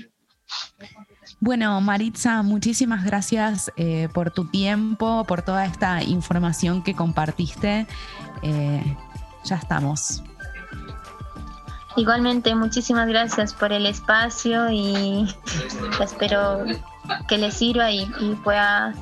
Bueno, 1.40 1.82
Maritza, 1.82 2.42
muchísimas 2.44 3.04
gracias 3.04 3.72
eh, 3.76 4.08
por 4.14 4.32
tu 4.32 4.46
tiempo, 4.46 5.26
por 5.26 5.42
toda 5.42 5.66
esta 5.66 6.04
información 6.04 6.84
que 6.84 6.96
compartiste. 6.96 7.88
Eh, 8.44 8.98
ya 9.44 9.56
estamos. 9.56 10.24
Igualmente, 11.96 12.56
muchísimas 12.56 13.08
gracias 13.08 13.54
por 13.54 13.72
el 13.72 13.86
espacio 13.86 14.72
y 14.72 15.28
espero 16.02 16.66
que 17.28 17.38
les 17.38 17.56
sirva 17.56 17.92
y, 17.92 18.10
y 18.20 18.36
pueda 18.44 18.94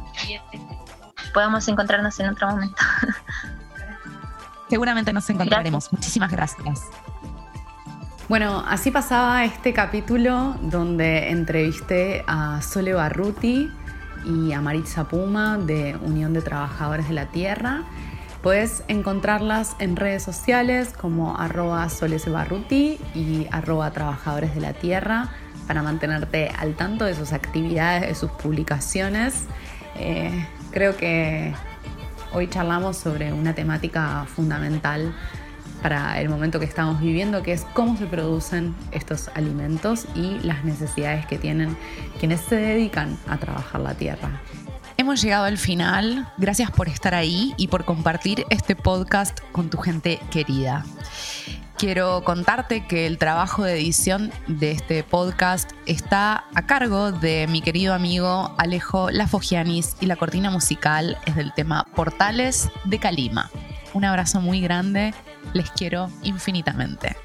podamos 1.33 1.67
encontrarnos 1.67 2.19
en 2.19 2.29
otro 2.29 2.49
momento. 2.49 2.81
Seguramente 4.69 5.11
nos 5.11 5.29
encontraremos. 5.29 5.91
Muchísimas 5.91 6.31
gracias. 6.31 6.85
Bueno, 8.29 8.63
así 8.65 8.91
pasaba 8.91 9.43
este 9.43 9.73
capítulo 9.73 10.55
donde 10.61 11.29
entrevisté 11.31 12.23
a 12.27 12.61
Sole 12.61 12.93
Barruti 12.93 13.69
y 14.23 14.53
a 14.53 14.61
Maritza 14.61 15.03
Puma 15.09 15.57
de 15.57 15.97
Unión 16.01 16.31
de 16.31 16.41
Trabajadores 16.41 17.09
de 17.09 17.13
la 17.13 17.25
Tierra. 17.25 17.83
Puedes 18.41 18.83
encontrarlas 18.87 19.75
en 19.79 19.97
redes 19.97 20.23
sociales 20.23 20.93
como 20.93 21.37
arroba 21.37 21.89
solesebarruti 21.89 22.99
y 23.13 23.47
arroba 23.51 23.91
trabajadores 23.91 24.55
de 24.55 24.61
la 24.61 24.73
tierra 24.73 25.29
para 25.67 25.83
mantenerte 25.83 26.49
al 26.57 26.75
tanto 26.75 27.05
de 27.05 27.13
sus 27.13 27.33
actividades, 27.33 28.07
de 28.07 28.15
sus 28.15 28.31
publicaciones. 28.31 29.45
Eh, 29.95 30.47
Creo 30.71 30.95
que 30.95 31.53
hoy 32.33 32.47
charlamos 32.47 32.97
sobre 32.97 33.33
una 33.33 33.53
temática 33.53 34.25
fundamental 34.33 35.13
para 35.81 36.21
el 36.21 36.29
momento 36.29 36.59
que 36.59 36.65
estamos 36.65 37.01
viviendo, 37.01 37.43
que 37.43 37.53
es 37.53 37.65
cómo 37.73 37.97
se 37.97 38.05
producen 38.05 38.75
estos 38.91 39.29
alimentos 39.33 40.05
y 40.15 40.39
las 40.43 40.63
necesidades 40.63 41.25
que 41.25 41.37
tienen 41.37 41.75
quienes 42.19 42.41
se 42.41 42.55
dedican 42.55 43.17
a 43.27 43.37
trabajar 43.37 43.81
la 43.81 43.95
tierra. 43.95 44.41
Hemos 44.97 45.21
llegado 45.21 45.45
al 45.45 45.57
final. 45.57 46.31
Gracias 46.37 46.69
por 46.71 46.87
estar 46.87 47.15
ahí 47.15 47.53
y 47.57 47.67
por 47.67 47.83
compartir 47.83 48.45
este 48.49 48.75
podcast 48.75 49.39
con 49.51 49.69
tu 49.69 49.77
gente 49.77 50.19
querida 50.29 50.85
quiero 51.81 52.23
contarte 52.23 52.85
que 52.85 53.07
el 53.07 53.17
trabajo 53.17 53.63
de 53.63 53.73
edición 53.73 54.31
de 54.45 54.69
este 54.69 55.03
podcast 55.03 55.71
está 55.87 56.45
a 56.53 56.67
cargo 56.67 57.11
de 57.11 57.47
mi 57.47 57.63
querido 57.63 57.95
amigo 57.95 58.53
Alejo 58.59 59.09
Lafogianis 59.09 59.95
y 59.99 60.05
la 60.05 60.15
cortina 60.15 60.51
musical 60.51 61.17
es 61.25 61.35
del 61.35 61.51
tema 61.55 61.87
Portales 61.95 62.69
de 62.85 62.99
Calima. 62.99 63.49
Un 63.95 64.05
abrazo 64.05 64.41
muy 64.41 64.61
grande, 64.61 65.15
les 65.53 65.71
quiero 65.71 66.11
infinitamente. 66.21 67.15